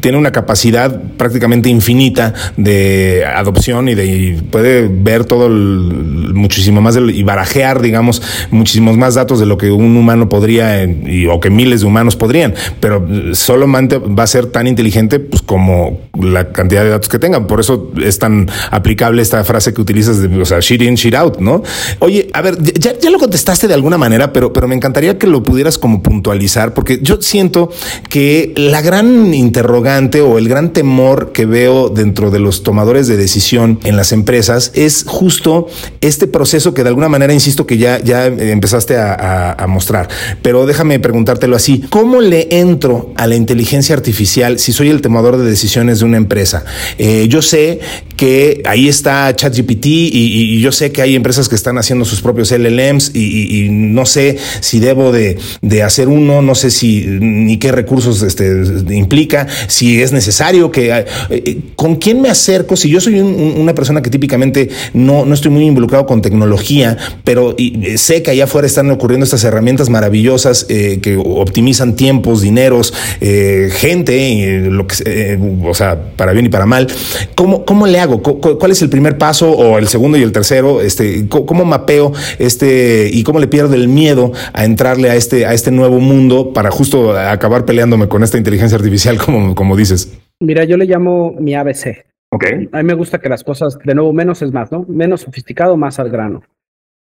tiene 0.00 0.18
una 0.18 0.32
capacidad 0.32 1.00
prácticamente 1.16 1.68
infinita 1.68 2.34
de 2.56 3.24
adopción 3.24 3.88
y 3.88 3.94
de 3.94 4.40
puede 4.50 4.88
ver 4.88 5.24
todo 5.24 5.46
el, 5.46 6.34
muchísimo 6.34 6.80
más 6.80 6.96
y 6.96 7.22
barajear, 7.22 7.80
digamos, 7.80 8.22
muchísimos 8.50 8.96
más 8.96 9.14
datos 9.14 9.40
de 9.40 9.46
lo 9.46 9.56
que 9.58 9.70
un 9.70 9.96
humano 9.96 10.28
podría 10.28 10.84
y, 10.84 11.26
o 11.26 11.40
que 11.40 11.50
miles 11.50 11.80
de 11.80 11.86
humanos 11.86 12.16
podrían, 12.16 12.54
pero 12.80 13.06
solamente 13.32 13.98
va 13.98 14.24
a 14.24 14.26
ser 14.26 14.46
tan 14.46 14.66
inteligente 14.66 15.20
pues, 15.20 15.42
como 15.42 16.00
la 16.20 16.52
cantidad 16.52 16.82
de 16.82 16.90
datos 16.90 17.08
que 17.08 17.18
tengan. 17.18 17.46
Por 17.46 17.60
eso 17.60 17.92
es 18.02 18.18
tan 18.18 18.48
aplicable 18.70 19.22
esta 19.22 19.42
frase 19.44 19.72
que 19.72 19.80
utilizas 19.80 20.20
de, 20.20 20.39
o 20.40 20.46
sea, 20.46 20.60
shit 20.60 20.82
in, 20.82 20.94
shit 20.94 21.14
out, 21.14 21.38
¿no? 21.38 21.62
Oye, 22.00 22.28
a 22.32 22.42
ver, 22.42 22.58
ya, 22.78 22.98
ya 22.98 23.10
lo 23.10 23.18
contestaste 23.18 23.68
de 23.68 23.74
alguna 23.74 23.98
manera, 23.98 24.32
pero, 24.32 24.52
pero 24.52 24.68
me 24.68 24.74
encantaría 24.74 25.18
que 25.18 25.26
lo 25.26 25.42
pudieras 25.42 25.78
como 25.78 26.02
puntualizar, 26.02 26.74
porque 26.74 27.00
yo 27.02 27.20
siento 27.20 27.70
que 28.08 28.52
la 28.56 28.82
gran 28.82 29.34
interrogante 29.34 30.20
o 30.20 30.38
el 30.38 30.48
gran 30.48 30.72
temor 30.72 31.32
que 31.32 31.46
veo 31.46 31.88
dentro 31.88 32.30
de 32.30 32.38
los 32.38 32.62
tomadores 32.62 33.06
de 33.06 33.16
decisión 33.16 33.78
en 33.84 33.96
las 33.96 34.12
empresas 34.12 34.72
es 34.74 35.04
justo 35.06 35.68
este 36.00 36.26
proceso 36.26 36.74
que 36.74 36.82
de 36.82 36.88
alguna 36.88 37.08
manera, 37.08 37.32
insisto, 37.32 37.66
que 37.66 37.78
ya, 37.78 38.00
ya 38.00 38.26
empezaste 38.26 38.96
a, 38.96 39.66
mostrar. 39.68 40.08
Pero 40.42 40.66
déjame 40.66 40.98
preguntártelo 40.98 41.54
así. 41.54 41.84
¿Cómo 41.90 42.20
le 42.20 42.48
entro 42.50 43.12
a 43.16 43.26
la 43.26 43.36
inteligencia 43.36 43.94
artificial 43.94 44.58
si 44.58 44.72
soy 44.72 44.88
el 44.88 45.00
tomador 45.00 45.36
de 45.36 45.44
decisiones 45.44 46.00
de 46.00 46.06
una 46.06 46.16
empresa? 46.16 46.64
Eh, 46.98 47.26
yo 47.28 47.40
sé 47.40 47.80
que 48.16 48.62
ahí 48.66 48.88
está 48.88 49.34
ChatGPT 49.34 49.86
y, 49.86 50.29
y, 50.30 50.60
yo 50.60 50.72
sé 50.72 50.92
que 50.92 51.02
hay 51.02 51.14
empresas 51.14 51.48
que 51.48 51.54
están 51.54 51.78
haciendo 51.78 52.04
sus 52.04 52.20
propios 52.20 52.50
LLMs 52.50 53.12
y, 53.14 53.64
y 53.64 53.68
no 53.70 54.04
sé 54.06 54.36
si 54.60 54.80
debo 54.80 55.12
de, 55.12 55.38
de, 55.62 55.82
hacer 55.82 56.08
uno, 56.08 56.42
no 56.42 56.54
sé 56.54 56.70
si 56.70 57.06
ni 57.06 57.58
qué 57.58 57.72
recursos 57.72 58.22
este, 58.22 58.62
implica, 58.94 59.46
si 59.66 60.02
es 60.02 60.12
necesario 60.12 60.70
que... 60.70 60.90
Eh, 60.90 61.04
eh, 61.30 61.58
¿Con 61.76 61.96
quién 61.96 62.20
me 62.20 62.28
acerco? 62.28 62.76
Si 62.76 62.90
yo 62.90 63.00
soy 63.00 63.20
un, 63.20 63.54
una 63.56 63.74
persona 63.74 64.02
que 64.02 64.10
típicamente 64.10 64.68
no, 64.92 65.24
no 65.24 65.34
estoy 65.34 65.50
muy 65.50 65.64
involucrado 65.64 66.06
con 66.06 66.22
tecnología, 66.22 66.96
pero 67.24 67.54
eh, 67.58 67.98
sé 67.98 68.22
que 68.22 68.30
allá 68.30 68.44
afuera 68.44 68.66
están 68.66 68.90
ocurriendo 68.90 69.24
estas 69.24 69.44
herramientas 69.44 69.88
maravillosas 69.88 70.66
eh, 70.68 71.00
que 71.02 71.16
optimizan 71.16 71.96
tiempos, 71.96 72.42
dineros, 72.42 72.92
eh, 73.20 73.70
gente, 73.72 74.68
lo 74.70 74.86
que, 74.86 75.38
o 75.64 75.74
sea, 75.74 75.98
para 76.16 76.32
bien 76.32 76.46
y 76.46 76.48
para 76.48 76.66
mal. 76.66 76.86
¿Cómo, 77.34 77.64
cómo 77.64 77.86
le 77.86 77.98
hago? 78.00 78.22
¿Cuál 78.22 78.72
es 78.72 78.82
el 78.82 78.88
primer 78.88 79.18
paso 79.18 79.50
o 79.50 79.78
el 79.78 79.88
segundo 79.88 80.18
y 80.20 80.24
el 80.24 80.32
tercero? 80.32 80.80
Este, 80.80 81.28
¿Cómo 81.28 81.64
mapeo 81.64 82.12
este 82.38 83.10
y 83.12 83.22
cómo 83.24 83.38
le 83.38 83.48
pierdo 83.48 83.74
el 83.74 83.88
miedo 83.88 84.32
a 84.52 84.64
entrarle 84.64 85.10
a 85.10 85.14
este, 85.14 85.46
a 85.46 85.52
este 85.52 85.70
nuevo 85.70 86.00
mundo 86.00 86.52
para 86.52 86.70
justo 86.70 87.18
acabar 87.18 87.64
peleándome 87.64 88.08
con 88.08 88.22
esta 88.22 88.38
inteligencia 88.38 88.76
artificial, 88.76 89.18
como, 89.24 89.54
como 89.54 89.76
dices? 89.76 90.18
Mira, 90.40 90.64
yo 90.64 90.76
le 90.76 90.86
llamo 90.86 91.34
mi 91.38 91.54
ABC. 91.54 92.06
Ok. 92.32 92.44
A 92.72 92.78
mí 92.78 92.84
me 92.84 92.94
gusta 92.94 93.18
que 93.18 93.28
las 93.28 93.42
cosas, 93.42 93.78
de 93.84 93.94
nuevo, 93.94 94.12
menos 94.12 94.40
es 94.42 94.52
más, 94.52 94.70
¿no? 94.70 94.84
Menos 94.88 95.22
sofisticado, 95.22 95.76
más 95.76 95.98
al 95.98 96.10
grano. 96.10 96.42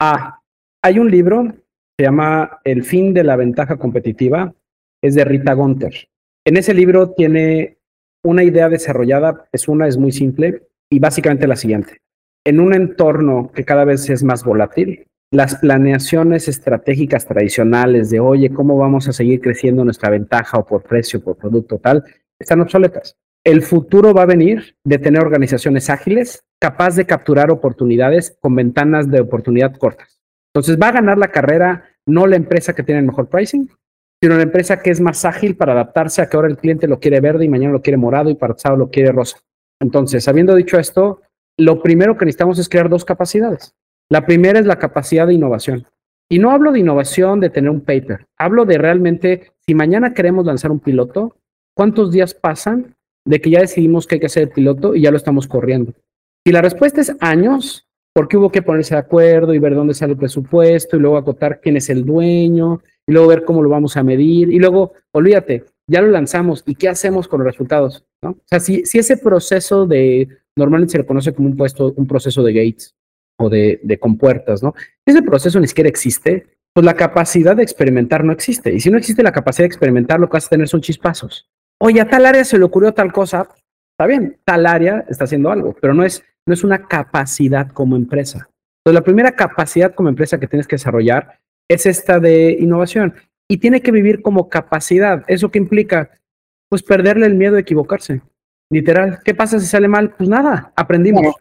Ah, 0.01 0.41
hay 0.83 0.99
un 0.99 1.11
libro, 1.11 1.53
se 1.99 2.05
llama 2.05 2.61
El 2.65 2.85
fin 2.85 3.13
de 3.13 3.25
la 3.25 3.37
ventaja 3.37 3.77
competitiva, 3.77 4.55
es 5.03 5.15
de 5.15 5.25
Rita 5.25 5.53
Gunter. 5.55 6.09
En 6.45 6.57
ese 6.57 6.75
libro 6.75 7.11
tiene 7.11 7.79
una 8.25 8.45
idea 8.45 8.69
desarrollada, 8.69 9.49
es 9.53 9.69
una, 9.69 9.89
es 9.89 9.97
muy 9.97 10.13
simple, 10.13 10.63
y 10.91 10.99
básicamente 10.99 11.47
la 11.47 11.57
siguiente. 11.57 12.01
En 12.47 12.61
un 12.61 12.75
entorno 12.75 13.51
que 13.53 13.65
cada 13.65 13.85
vez 13.85 14.09
es 14.09 14.23
más 14.23 14.45
volátil, 14.45 15.05
las 15.33 15.57
planeaciones 15.57 16.47
estratégicas 16.47 17.27
tradicionales 17.27 18.09
de, 18.11 18.21
oye, 18.21 18.51
¿cómo 18.51 18.79
vamos 18.79 19.09
a 19.09 19.13
seguir 19.13 19.41
creciendo 19.41 19.85
nuestra 19.85 20.11
ventaja 20.11 20.57
o 20.57 20.65
por 20.65 20.85
precio, 20.85 21.21
por 21.21 21.37
producto 21.37 21.79
tal? 21.79 22.05
Están 22.39 22.61
obsoletas. 22.61 23.17
El 23.43 23.63
futuro 23.63 24.15
va 24.15 24.23
a 24.23 24.27
venir 24.27 24.77
de 24.85 24.99
tener 24.99 25.23
organizaciones 25.23 25.91
ágiles, 25.91 26.45
capaz 26.61 26.95
de 26.95 27.05
capturar 27.05 27.51
oportunidades 27.51 28.39
con 28.41 28.55
ventanas 28.55 29.11
de 29.11 29.23
oportunidad 29.23 29.75
cortas. 29.75 30.21
Entonces 30.55 30.79
va 30.81 30.91
a 30.91 30.93
ganar 30.93 31.19
la 31.19 31.33
carrera 31.33 31.87
no 32.07 32.29
la 32.29 32.37
empresa 32.37 32.77
que 32.77 32.85
tiene 32.85 33.01
el 33.01 33.07
mejor 33.07 33.29
pricing, 33.29 33.69
sino 34.23 34.37
la 34.37 34.45
empresa 34.45 34.81
que 34.81 34.91
es 34.91 35.01
más 35.01 35.25
ágil 35.25 35.57
para 35.57 35.73
adaptarse 35.73 36.23
a 36.23 36.29
que 36.29 36.37
ahora 36.37 36.49
el 36.49 36.59
cliente 36.59 36.87
lo 36.87 37.01
quiere 37.01 37.19
verde 37.21 37.45
y 37.45 37.49
mañana 37.49 37.73
lo 37.73 37.83
quiere 37.83 37.97
morado 37.97 38.31
y 38.31 38.37
pasado 38.37 38.77
lo 38.77 38.89
quiere 38.89 39.11
rosa. 39.11 39.41
Entonces, 39.81 40.29
habiendo 40.29 40.55
dicho 40.55 40.79
esto, 40.79 41.23
lo 41.59 41.83
primero 41.83 42.16
que 42.16 42.25
necesitamos 42.25 42.59
es 42.59 42.69
crear 42.69 42.88
dos 42.88 43.05
capacidades. 43.05 43.75
La 44.09 44.27
primera 44.27 44.59
es 44.59 44.66
la 44.66 44.79
capacidad 44.79 45.27
de 45.27 45.35
innovación. 45.35 45.87
Y 46.29 46.38
no 46.38 46.51
hablo 46.51 46.73
de 46.73 46.81
innovación 46.81 47.40
de 47.40 47.51
tener 47.51 47.71
un 47.71 47.81
paper, 47.81 48.27
hablo 48.37 48.64
de 48.64 48.79
realmente, 48.79 49.53
si 49.64 49.75
mañana 49.75 50.12
queremos 50.12 50.45
lanzar 50.45 50.73
un 50.73 50.81
piloto, 50.81 51.37
¿cuántos 51.75 52.11
días 52.11 52.35
pasan 52.35 52.97
de 53.25 53.40
que 53.40 53.51
ya 53.51 53.61
decidimos 53.61 54.07
que 54.07 54.16
hay 54.16 54.21
que 54.21 54.27
hacer 54.27 54.45
el 54.45 54.49
piloto 54.51 54.97
y 54.97 55.03
ya 55.03 55.12
lo 55.12 55.16
estamos 55.16 55.47
corriendo? 55.47 55.92
Si 56.45 56.53
la 56.53 56.62
respuesta 56.62 57.01
es 57.01 57.14
años, 57.21 57.87
porque 58.12 58.37
hubo 58.37 58.51
que 58.51 58.62
ponerse 58.62 58.95
de 58.95 59.01
acuerdo 59.01 59.55
y 59.55 59.61
ver 59.61 59.75
dónde 59.75 59.95
sale 59.95 60.12
el 60.12 60.19
presupuesto 60.19 60.97
y 60.97 61.01
luego 61.01 61.16
acotar 61.16 61.61
quién 61.61 61.77
es 61.77 61.90
el 61.90 62.05
dueño 62.05 62.81
y 63.07 63.12
luego 63.12 63.29
ver 63.29 63.45
cómo 63.45 63.62
lo 63.62 63.69
vamos 63.69 63.97
a 63.97 64.03
medir 64.03 64.53
y 64.53 64.59
luego, 64.59 64.95
olvídate, 65.12 65.64
ya 65.87 66.03
lo 66.03 66.09
lanzamos 66.09 66.64
y 66.66 66.75
qué 66.75 66.88
hacemos 66.88 67.29
con 67.29 67.40
los 67.40 67.47
resultados, 67.47 68.05
¿no? 68.21 68.31
O 68.31 68.42
sea, 68.47 68.59
si, 68.59 68.85
si 68.85 68.99
ese 68.99 69.16
proceso 69.16 69.87
de, 69.87 70.29
normalmente 70.57 70.92
se 70.92 70.99
le 70.99 71.07
conoce 71.07 71.33
como 71.33 71.49
un, 71.49 71.57
puesto, 71.57 71.92
un 71.97 72.07
proceso 72.07 72.42
de 72.42 72.53
gates 72.53 72.95
o 73.38 73.51
de, 73.51 73.99
compuertas, 74.01 74.62
¿no? 74.62 74.75
Ese 75.05 75.23
proceso 75.23 75.61
ni 75.61 75.69
siquiera 75.69 75.88
existe, 75.88 76.47
pues 76.73 76.85
la 76.85 76.95
capacidad 76.95 77.57
de 77.57 77.62
experimentar 77.62 78.25
no 78.25 78.33
existe. 78.33 78.73
Y 78.73 78.81
si 78.81 78.90
no 78.90 78.99
existe 78.99 79.23
la 79.23 79.33
capacidad 79.33 79.64
de 79.64 79.69
experimentar, 79.69 80.19
lo 80.19 80.29
que 80.29 80.35
vas 80.35 80.47
a 80.47 80.51
tener 80.51 80.69
son 80.69 80.81
chispazos. 80.81 81.49
Oye, 81.79 82.01
a 82.01 82.09
tal 82.09 82.25
área 82.25 82.45
se 82.45 82.59
le 82.59 82.64
ocurrió 82.64 82.92
tal 82.92 83.12
cosa, 83.12 83.49
está 83.92 84.07
bien, 84.07 84.38
tal 84.45 84.66
área 84.66 85.05
está 85.09 85.25
haciendo 85.25 85.51
algo, 85.51 85.77
pero 85.81 85.92
no 85.92 86.05
es, 86.05 86.25
no 86.47 86.55
es 86.55 86.64
una 86.64 86.87
capacidad 86.87 87.71
como 87.71 87.97
empresa. 87.97 88.49
Entonces, 88.81 89.01
la 89.01 89.05
primera 89.05 89.33
capacidad 89.33 89.95
como 89.95 90.09
empresa 90.09 90.38
que 90.38 90.47
tienes 90.47 90.66
que 90.66 90.77
desarrollar 90.77 91.40
es 91.69 91.87
esta 91.87 92.21
de 92.21 92.57
innovación. 92.61 93.14
y 93.49 93.59
tiene 93.59 93.81
que 93.81 93.92
vivir 93.92 94.23
como 94.23 94.49
capacidad. 94.49 95.23
¿Eso 95.29 95.53
qué 95.53 95.59
implica? 95.59 96.11
Pues 96.69 96.83
perderle 96.83 97.27
el 97.27 97.37
miedo 97.37 97.55
a 97.55 97.61
equivocarse. 97.61 98.21
Literal. 98.71 99.21
¿Qué 99.25 99.35
pasa 99.35 99.61
si 99.61 99.67
sale 99.67 99.89
mal? 99.89 100.15
Pues 100.17 100.29
nada, 100.29 100.73
aprendimos. 100.77 101.35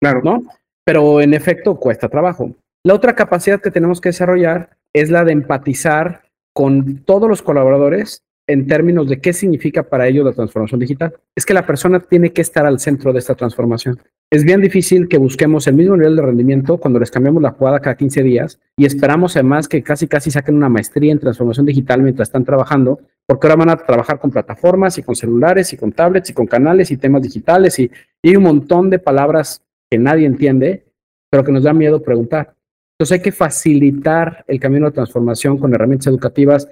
Claro. 0.00 0.20
¿No? 0.24 0.42
Pero 0.84 1.20
en 1.20 1.34
efecto 1.34 1.76
cuesta 1.76 2.08
trabajo. 2.08 2.54
La 2.84 2.94
otra 2.94 3.14
capacidad 3.14 3.60
que 3.60 3.70
tenemos 3.70 4.00
que 4.00 4.08
desarrollar 4.08 4.70
es 4.92 5.10
la 5.10 5.24
de 5.24 5.32
empatizar 5.32 6.22
con 6.52 7.04
todos 7.04 7.28
los 7.28 7.42
colaboradores 7.42 8.24
en 8.48 8.66
términos 8.66 9.08
de 9.08 9.20
qué 9.20 9.32
significa 9.32 9.84
para 9.84 10.08
ellos 10.08 10.24
la 10.24 10.32
transformación 10.32 10.80
digital. 10.80 11.14
Es 11.36 11.46
que 11.46 11.54
la 11.54 11.66
persona 11.66 12.00
tiene 12.00 12.32
que 12.32 12.42
estar 12.42 12.66
al 12.66 12.80
centro 12.80 13.12
de 13.12 13.20
esta 13.20 13.34
transformación. 13.34 14.00
Es 14.32 14.44
bien 14.44 14.62
difícil 14.62 15.08
que 15.08 15.18
busquemos 15.18 15.66
el 15.66 15.74
mismo 15.74 15.94
nivel 15.94 16.16
de 16.16 16.22
rendimiento 16.22 16.78
cuando 16.78 16.98
les 16.98 17.10
cambiamos 17.10 17.42
la 17.42 17.50
jugada 17.50 17.80
cada 17.80 17.98
15 17.98 18.22
días 18.22 18.58
y 18.78 18.86
esperamos 18.86 19.36
además 19.36 19.68
que 19.68 19.82
casi 19.82 20.08
casi 20.08 20.30
saquen 20.30 20.54
una 20.54 20.70
maestría 20.70 21.12
en 21.12 21.18
transformación 21.18 21.66
digital 21.66 22.00
mientras 22.00 22.30
están 22.30 22.42
trabajando, 22.42 22.98
porque 23.26 23.46
ahora 23.46 23.56
van 23.56 23.68
a 23.68 23.76
trabajar 23.76 24.18
con 24.18 24.30
plataformas 24.30 24.96
y 24.96 25.02
con 25.02 25.16
celulares 25.16 25.74
y 25.74 25.76
con 25.76 25.92
tablets 25.92 26.30
y 26.30 26.32
con 26.32 26.46
canales 26.46 26.90
y 26.90 26.96
temas 26.96 27.20
digitales 27.20 27.78
y, 27.78 27.90
y 28.22 28.34
un 28.34 28.44
montón 28.44 28.88
de 28.88 28.98
palabras 28.98 29.66
que 29.90 29.98
nadie 29.98 30.24
entiende, 30.24 30.86
pero 31.30 31.44
que 31.44 31.52
nos 31.52 31.64
da 31.64 31.74
miedo 31.74 32.02
preguntar. 32.02 32.54
Entonces 32.94 33.18
hay 33.18 33.22
que 33.22 33.32
facilitar 33.32 34.46
el 34.48 34.58
camino 34.58 34.86
de 34.86 34.92
transformación 34.92 35.58
con 35.58 35.74
herramientas 35.74 36.06
educativas 36.06 36.70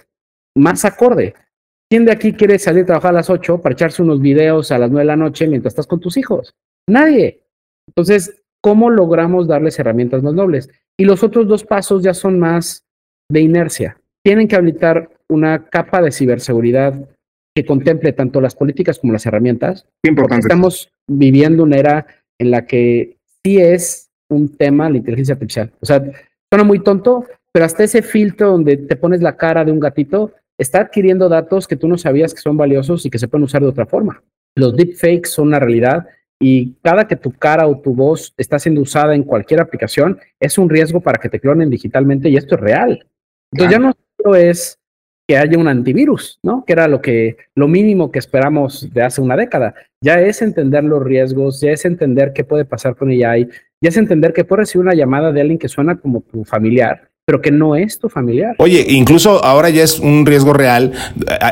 más 0.56 0.86
acorde. 0.86 1.34
¿Quién 1.90 2.06
de 2.06 2.12
aquí 2.12 2.32
quiere 2.32 2.58
salir 2.58 2.84
a 2.84 2.86
trabajar 2.86 3.10
a 3.10 3.18
las 3.18 3.28
8 3.28 3.60
para 3.60 3.74
echarse 3.74 4.02
unos 4.02 4.18
videos 4.18 4.72
a 4.72 4.78
las 4.78 4.90
9 4.90 5.02
de 5.02 5.06
la 5.08 5.16
noche 5.16 5.46
mientras 5.46 5.72
estás 5.72 5.86
con 5.86 6.00
tus 6.00 6.16
hijos? 6.16 6.54
Nadie. 6.88 7.39
Entonces, 7.90 8.42
¿cómo 8.62 8.90
logramos 8.90 9.48
darles 9.48 9.78
herramientas 9.78 10.22
más 10.22 10.34
nobles? 10.34 10.70
Y 10.98 11.04
los 11.04 11.22
otros 11.22 11.48
dos 11.48 11.64
pasos 11.64 12.02
ya 12.02 12.14
son 12.14 12.38
más 12.38 12.84
de 13.30 13.40
inercia. 13.40 13.98
Tienen 14.24 14.48
que 14.48 14.56
habilitar 14.56 15.10
una 15.28 15.66
capa 15.66 16.02
de 16.02 16.12
ciberseguridad 16.12 17.08
que 17.54 17.64
contemple 17.64 18.12
tanto 18.12 18.40
las 18.40 18.54
políticas 18.54 18.98
como 18.98 19.12
las 19.12 19.26
herramientas. 19.26 19.86
Importante. 20.04 20.46
Estamos 20.46 20.90
viviendo 21.08 21.62
una 21.64 21.76
era 21.76 22.06
en 22.38 22.50
la 22.50 22.66
que 22.66 23.16
sí 23.42 23.58
es 23.58 24.10
un 24.28 24.56
tema 24.56 24.88
la 24.88 24.98
inteligencia 24.98 25.34
artificial. 25.34 25.72
O 25.80 25.86
sea, 25.86 26.02
suena 26.50 26.64
muy 26.64 26.80
tonto, 26.80 27.24
pero 27.52 27.64
hasta 27.64 27.84
ese 27.84 28.02
filtro 28.02 28.50
donde 28.50 28.76
te 28.76 28.96
pones 28.96 29.20
la 29.22 29.36
cara 29.36 29.64
de 29.64 29.72
un 29.72 29.80
gatito 29.80 30.32
está 30.58 30.80
adquiriendo 30.82 31.28
datos 31.28 31.66
que 31.66 31.76
tú 31.76 31.88
no 31.88 31.98
sabías 31.98 32.34
que 32.34 32.40
son 32.40 32.56
valiosos 32.56 33.04
y 33.06 33.10
que 33.10 33.18
se 33.18 33.28
pueden 33.28 33.44
usar 33.44 33.62
de 33.62 33.68
otra 33.68 33.86
forma. 33.86 34.22
Los 34.54 34.76
deepfakes 34.76 35.30
son 35.30 35.48
una 35.48 35.58
realidad 35.58 36.06
y 36.40 36.74
cada 36.82 37.06
que 37.06 37.16
tu 37.16 37.32
cara 37.32 37.68
o 37.68 37.78
tu 37.78 37.94
voz 37.94 38.32
está 38.38 38.58
siendo 38.58 38.80
usada 38.80 39.14
en 39.14 39.22
cualquier 39.22 39.60
aplicación 39.60 40.18
es 40.40 40.56
un 40.56 40.70
riesgo 40.70 41.00
para 41.00 41.20
que 41.20 41.28
te 41.28 41.38
clonen 41.38 41.68
digitalmente 41.68 42.30
y 42.30 42.36
esto 42.36 42.54
es 42.54 42.60
real. 42.62 43.06
Entonces 43.52 43.72
ya 43.72 43.78
no 43.78 43.92
solo 44.16 44.36
es 44.36 44.78
que 45.28 45.36
haya 45.36 45.58
un 45.58 45.68
antivirus, 45.68 46.40
¿no? 46.42 46.64
Que 46.64 46.72
era 46.72 46.88
lo 46.88 47.02
que 47.02 47.36
lo 47.54 47.68
mínimo 47.68 48.10
que 48.10 48.18
esperamos 48.18 48.92
de 48.92 49.02
hace 49.02 49.20
una 49.20 49.36
década. 49.36 49.74
Ya 50.00 50.18
es 50.20 50.40
entender 50.40 50.82
los 50.82 51.04
riesgos, 51.04 51.60
ya 51.60 51.72
es 51.72 51.84
entender 51.84 52.32
qué 52.32 52.42
puede 52.42 52.64
pasar 52.64 52.96
con 52.96 53.10
AI, 53.10 53.48
ya 53.80 53.88
es 53.90 53.96
entender 53.98 54.32
que 54.32 54.44
puedes 54.44 54.68
recibir 54.68 54.86
una 54.86 54.94
llamada 54.94 55.32
de 55.32 55.42
alguien 55.42 55.58
que 55.58 55.68
suena 55.68 55.96
como 56.00 56.22
tu 56.22 56.44
familiar 56.44 57.09
pero 57.26 57.40
que 57.40 57.50
no 57.50 57.76
es 57.76 57.98
tu 57.98 58.08
familiar. 58.08 58.56
Oye, 58.58 58.84
incluso 58.88 59.44
ahora 59.44 59.70
ya 59.70 59.84
es 59.84 60.00
un 60.00 60.26
riesgo 60.26 60.52
real. 60.52 60.92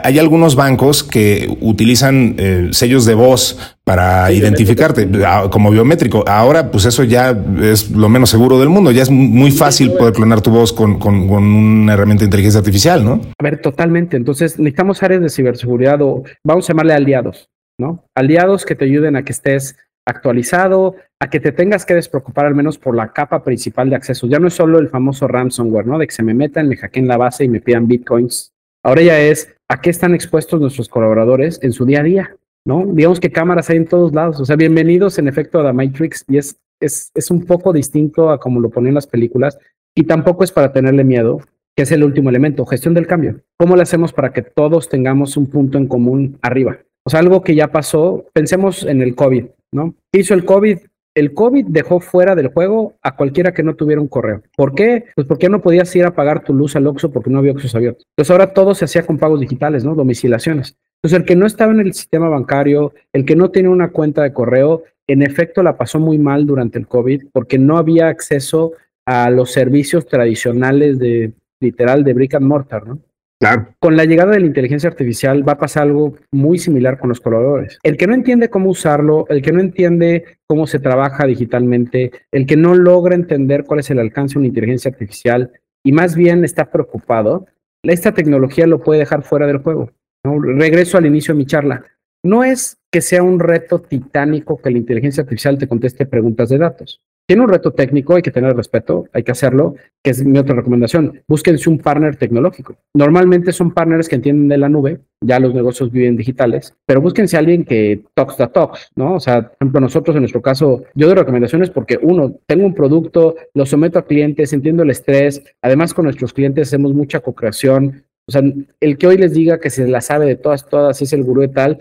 Hay 0.03 0.19
algunos 0.19 0.57
bancos 0.57 1.05
que 1.05 1.57
utilizan 1.61 2.35
eh, 2.39 2.69
sellos 2.73 3.05
de 3.05 3.15
voz 3.15 3.77
para 3.85 4.27
sí, 4.27 4.35
identificarte 4.35 5.09
ah, 5.25 5.49
como 5.51 5.71
biométrico. 5.71 6.25
Ahora, 6.27 6.71
pues 6.71 6.85
eso 6.85 7.05
ya 7.05 7.31
es 7.63 7.91
lo 7.91 8.09
menos 8.09 8.29
seguro 8.29 8.59
del 8.59 8.69
mundo. 8.69 8.91
Ya 8.91 9.03
es 9.03 9.11
muy 9.11 9.51
fácil 9.51 9.93
poder 9.93 10.15
clonar 10.15 10.41
tu 10.41 10.51
voz 10.51 10.73
con, 10.73 10.99
con, 10.99 11.29
con, 11.29 11.45
una 11.45 11.95
herramienta 11.95 12.23
de 12.23 12.27
inteligencia 12.27 12.59
artificial, 12.59 13.05
¿no? 13.05 13.21
A 13.39 13.43
ver, 13.45 13.61
totalmente. 13.61 14.17
Entonces, 14.17 14.59
necesitamos 14.59 15.03
áreas 15.03 15.23
de 15.23 15.29
ciberseguridad 15.29 16.03
o 16.03 16.25
vamos 16.45 16.69
a 16.69 16.73
llamarle 16.73 16.95
aliados, 16.95 17.49
¿no? 17.79 18.05
Aliados 18.17 18.65
que 18.65 18.75
te 18.75 18.85
ayuden 18.85 19.17
a 19.17 19.23
que 19.23 19.33
estés 19.33 19.77
actualizado, 20.09 20.97
a 21.21 21.29
que 21.31 21.41
te 21.41 21.53
tengas 21.53 21.85
que 21.85 21.95
despreocupar 21.95 22.47
al 22.47 22.55
menos 22.55 22.79
por 22.79 22.97
la 22.97 23.13
capa 23.13 23.45
principal 23.45 23.91
de 23.91 23.97
acceso. 23.97 24.27
Ya 24.27 24.39
no 24.39 24.49
es 24.49 24.55
solo 24.55 24.79
el 24.79 24.89
famoso 24.89 25.29
ransomware, 25.29 25.87
¿no? 25.87 25.99
De 25.99 26.07
que 26.07 26.15
se 26.15 26.23
me 26.23 26.35
metan, 26.35 26.69
me 26.69 26.77
hackeen 26.77 27.09
la 27.09 27.17
base 27.17 27.45
y 27.45 27.49
me 27.49 27.61
pidan 27.61 27.87
bitcoins. 27.87 28.53
Ahora 28.83 29.03
ya 29.03 29.21
es 29.21 29.55
a 29.69 29.81
qué 29.81 29.91
están 29.91 30.15
expuestos 30.15 30.61
nuestros 30.61 30.89
colaboradores 30.89 31.59
en 31.63 31.73
su 31.73 31.85
día 31.85 32.01
a 32.01 32.05
día, 32.05 32.37
¿no? 32.65 32.87
Digamos 32.87 33.21
que 33.21 33.31
cámaras 33.31 33.69
hay 33.71 33.77
en 33.77 33.87
todos 33.87 34.15
lados. 34.15 34.41
O 34.41 34.45
sea, 34.45 34.57
bienvenidos 34.57 35.19
en 35.19 35.29
efecto 35.29 35.61
a 35.61 35.67
The 35.67 35.73
Matrix 35.73 36.25
y 36.29 36.39
es, 36.39 36.57
es, 36.81 37.11
es 37.15 37.31
un 37.31 37.45
poco 37.45 37.73
distinto 37.73 38.31
a 38.31 38.41
como 38.41 38.61
lo 38.61 38.71
ponen 38.71 38.95
las 38.95 39.07
películas 39.07 39.59
y 39.95 40.05
tampoco 40.05 40.45
es 40.45 40.53
para 40.53 40.73
tenerle 40.73 41.05
miedo, 41.05 41.41
que 41.77 41.83
es 41.83 41.93
el 41.93 42.05
último 42.05 42.31
elemento, 42.31 42.65
gestión 42.65 42.95
del 42.95 43.07
cambio. 43.07 43.41
¿Cómo 43.59 43.77
lo 43.77 43.83
hacemos 43.83 44.13
para 44.13 44.33
que 44.33 44.43
todos 44.43 44.89
tengamos 44.89 45.37
un 45.37 45.49
punto 45.49 45.77
en 45.77 45.87
común 45.87 46.39
arriba? 46.41 46.79
O 47.05 47.11
sea, 47.11 47.21
algo 47.21 47.43
que 47.43 47.55
ya 47.55 47.69
pasó, 47.69 48.27
pensemos 48.33 48.85
en 48.85 49.03
el 49.03 49.15
COVID, 49.15 49.47
¿no? 49.73 49.95
¿Qué 50.13 50.21
hizo 50.21 50.35
el 50.35 50.45
COVID? 50.45 50.79
El 51.15 51.35
COVID 51.35 51.67
dejó 51.67 51.99
fuera 51.99 52.37
del 52.37 52.49
juego 52.49 52.95
a 53.03 53.17
cualquiera 53.17 53.53
que 53.53 53.65
no 53.65 53.75
tuviera 53.75 54.01
un 54.01 54.09
correo. 54.09 54.43
¿Por 54.57 54.75
qué? 54.75 55.07
Pues 55.17 55.27
porque 55.27 55.49
no 55.49 55.61
podías 55.61 55.95
ir 55.97 56.05
a 56.05 56.15
pagar 56.15 56.45
tu 56.45 56.55
luz 56.55 56.77
al 56.77 56.87
Oxxo 56.87 57.11
porque 57.11 57.31
no 57.31 57.39
había 57.39 57.53
Oxxos 57.53 57.75
abiertos. 57.75 58.07
Entonces 58.17 58.31
ahora 58.31 58.55
todo 58.55 58.75
se 58.75 58.85
hacía 58.85 59.05
con 59.05 59.19
pagos 59.19 59.41
digitales, 59.41 59.85
¿no? 59.85 59.95
Domicilaciones. 59.95 60.77
Entonces 61.03 61.19
el 61.19 61.27
que 61.27 61.37
no 61.37 61.47
estaba 61.47 61.73
en 61.73 61.81
el 61.81 61.93
sistema 61.93 62.29
bancario, 62.29 62.93
el 63.13 63.25
que 63.25 63.35
no 63.35 63.51
tenía 63.51 63.71
una 63.71 63.91
cuenta 63.91 64.23
de 64.23 64.33
correo, 64.33 64.85
en 65.09 65.23
efecto 65.23 65.63
la 65.63 65.77
pasó 65.77 65.99
muy 65.99 66.19
mal 66.19 66.47
durante 66.47 66.79
el 66.79 66.87
COVID 66.87 67.29
porque 67.33 67.59
no 67.59 67.79
había 67.79 68.09
acceso 68.09 68.73
a 69.07 69.31
los 69.31 69.51
servicios 69.51 70.07
tradicionales 70.07 70.99
de 70.99 71.33
literal 71.61 72.05
de 72.05 72.15
brick 72.15 72.35
and 72.35 72.47
mortar, 72.47 72.87
¿no? 72.87 73.01
Claro. 73.41 73.69
Con 73.79 73.97
la 73.97 74.05
llegada 74.05 74.33
de 74.33 74.41
la 74.41 74.47
inteligencia 74.47 74.91
artificial 74.91 75.49
va 75.49 75.53
a 75.53 75.59
pasar 75.59 75.85
algo 75.85 76.17
muy 76.33 76.59
similar 76.59 76.99
con 76.99 77.09
los 77.09 77.21
colaboradores. 77.21 77.79
El 77.85 77.97
que 77.97 78.09
no 78.09 78.15
entiende 78.15 78.51
cómo 78.51 78.71
usarlo, 78.71 79.27
el 79.29 79.43
que 79.43 79.53
no 79.53 79.61
entiende 79.61 80.39
cómo 80.49 80.67
se 80.67 80.81
trabaja 80.81 81.25
digitalmente, 81.25 82.11
el 82.33 82.47
que 82.47 82.57
no 82.57 82.75
logra 82.75 83.15
entender 83.15 83.65
cuál 83.65 83.81
es 83.81 83.91
el 83.91 84.01
alcance 84.01 84.35
de 84.35 84.41
una 84.41 84.49
inteligencia 84.49 84.91
artificial 84.91 85.53
y 85.85 85.93
más 85.93 86.17
bien 86.17 86.45
está 86.45 86.71
preocupado, 86.71 87.47
esta 87.85 88.13
tecnología 88.13 88.67
lo 88.67 88.81
puede 88.81 89.01
dejar 89.01 89.23
fuera 89.23 89.47
del 89.47 89.59
juego. 89.59 89.93
Regreso 90.25 90.99
al 90.99 91.07
inicio 91.07 91.33
de 91.33 91.39
mi 91.39 91.47
charla. 91.47 91.85
No 92.25 92.43
es 92.43 92.79
que 92.91 93.01
sea 93.01 93.23
un 93.23 93.39
reto 93.39 93.81
titánico 93.81 94.61
que 94.61 94.71
la 94.71 94.79
inteligencia 94.79 95.23
artificial 95.23 95.59
te 95.59 95.69
conteste 95.69 96.07
preguntas 96.07 96.49
de 96.49 96.59
datos. 96.59 97.01
Tiene 97.29 97.43
un 97.43 97.51
reto 97.51 97.73
técnico, 97.73 98.15
hay 98.15 98.23
que 98.23 98.31
tener 98.31 98.57
respeto, 98.57 99.05
hay 99.13 99.23
que 99.23 99.33
hacerlo, 99.33 99.75
que 100.03 100.13
es 100.13 100.25
mi 100.25 100.39
otra 100.39 100.55
recomendación. 100.55 101.21
Búsquense 101.29 101.69
un 101.69 101.79
partner 101.79 102.17
tecnológico. 102.17 102.77
Normalmente 102.95 103.53
son 103.53 103.75
partners 103.75 104.09
que 104.09 104.15
entienden 104.15 104.49
de 104.49 104.57
la 104.57 104.71
nube, 104.71 105.01
ya 105.21 105.39
los 105.39 105.55
negocios 105.55 105.93
viven 105.93 106.17
digitales, 106.17 106.75
pero 106.87 107.03
búsquense 107.03 107.37
a 107.37 107.41
alguien 107.41 107.67
que 107.67 108.03
talks 108.15 108.39
the 108.39 108.47
talks, 108.47 108.91
¿no? 108.97 109.17
O 109.17 109.21
sea, 109.21 109.43
por 109.43 109.57
ejemplo, 109.61 109.81
nosotros 109.81 110.17
en 110.17 110.23
nuestro 110.23 110.41
caso, 110.41 110.85
yo 110.95 111.07
doy 111.07 111.17
recomendaciones 111.17 111.69
porque 111.69 111.99
uno, 112.01 112.35
tengo 112.47 112.65
un 112.65 112.73
producto, 112.73 113.37
lo 113.53 113.67
someto 113.67 113.99
a 113.99 114.07
clientes, 114.07 114.55
entiendo 114.55 114.83
el 114.83 114.89
estrés, 114.89 115.43
además 115.61 115.93
con 115.93 116.07
nuestros 116.07 116.33
clientes 116.33 116.69
hacemos 116.69 116.95
mucha 116.95 117.21
co-creación. 117.21 118.05
O 118.27 118.33
sea, 118.33 118.41
el 118.81 118.97
que 118.97 119.07
hoy 119.07 119.19
les 119.19 119.35
diga 119.35 119.61
que 119.61 119.69
se 119.69 119.87
la 119.87 120.01
sabe 120.01 120.25
de 120.25 120.37
todas, 120.37 120.67
todas, 120.67 121.03
es 121.03 121.13
el 121.13 121.25
gurú 121.25 121.43
de 121.43 121.49
tal, 121.49 121.79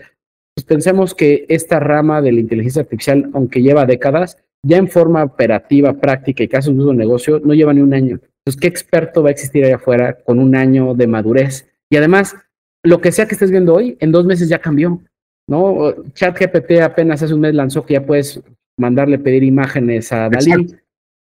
pues 0.54 0.66
pensemos 0.66 1.14
que 1.14 1.46
esta 1.48 1.80
rama 1.80 2.20
de 2.20 2.32
la 2.32 2.40
inteligencia 2.40 2.82
artificial, 2.82 3.30
aunque 3.32 3.62
lleva 3.62 3.86
décadas, 3.86 4.36
ya 4.62 4.76
en 4.76 4.88
forma 4.88 5.22
operativa, 5.24 5.92
práctica 5.94 6.42
y 6.42 6.48
casos 6.48 6.74
de 6.74 6.80
uso 6.80 6.90
de 6.90 6.96
negocio, 6.96 7.40
no 7.44 7.54
lleva 7.54 7.72
ni 7.72 7.80
un 7.80 7.94
año. 7.94 8.20
Entonces, 8.44 8.60
¿qué 8.60 8.68
experto 8.68 9.22
va 9.22 9.28
a 9.28 9.32
existir 9.32 9.64
allá 9.64 9.76
afuera 9.76 10.18
con 10.24 10.38
un 10.38 10.56
año 10.56 10.94
de 10.94 11.06
madurez? 11.06 11.68
Y 11.90 11.96
además, 11.96 12.34
lo 12.84 13.00
que 13.00 13.12
sea 13.12 13.26
que 13.26 13.34
estés 13.34 13.50
viendo 13.50 13.74
hoy, 13.74 13.96
en 14.00 14.12
dos 14.12 14.24
meses 14.24 14.48
ya 14.48 14.58
cambió, 14.58 15.00
¿no? 15.48 15.94
ChatGPT 16.14 16.80
apenas 16.82 17.22
hace 17.22 17.34
un 17.34 17.40
mes 17.40 17.54
lanzó 17.54 17.84
que 17.84 17.94
ya 17.94 18.06
puedes 18.06 18.40
mandarle 18.78 19.18
pedir 19.18 19.42
imágenes 19.42 20.12
a 20.12 20.28
Dalí, 20.28 20.74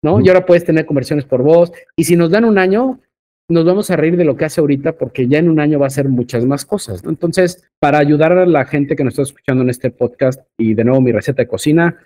¿no? 0.03 0.21
Y 0.21 0.27
ahora 0.27 0.45
puedes 0.45 0.63
tener 0.63 0.85
conversiones 0.85 1.25
por 1.25 1.41
voz. 1.41 1.71
Y 1.95 2.03
si 2.03 2.15
nos 2.15 2.29
dan 2.29 2.45
un 2.45 2.57
año, 2.57 2.99
nos 3.49 3.65
vamos 3.65 3.89
a 3.89 3.95
reír 3.95 4.17
de 4.17 4.25
lo 4.25 4.35
que 4.35 4.45
hace 4.45 4.61
ahorita 4.61 4.93
porque 4.93 5.27
ya 5.27 5.39
en 5.39 5.49
un 5.49 5.59
año 5.59 5.79
va 5.79 5.87
a 5.87 5.91
ser 5.91 6.09
muchas 6.09 6.45
más 6.45 6.65
cosas. 6.65 7.03
¿no? 7.03 7.09
Entonces, 7.09 7.69
para 7.79 7.97
ayudar 7.97 8.33
a 8.33 8.45
la 8.45 8.65
gente 8.65 8.95
que 8.95 9.03
nos 9.03 9.13
está 9.13 9.23
escuchando 9.23 9.63
en 9.63 9.69
este 9.69 9.89
podcast 9.89 10.41
y 10.57 10.73
de 10.73 10.83
nuevo 10.83 11.01
mi 11.01 11.11
receta 11.11 11.43
de 11.43 11.47
cocina, 11.47 11.97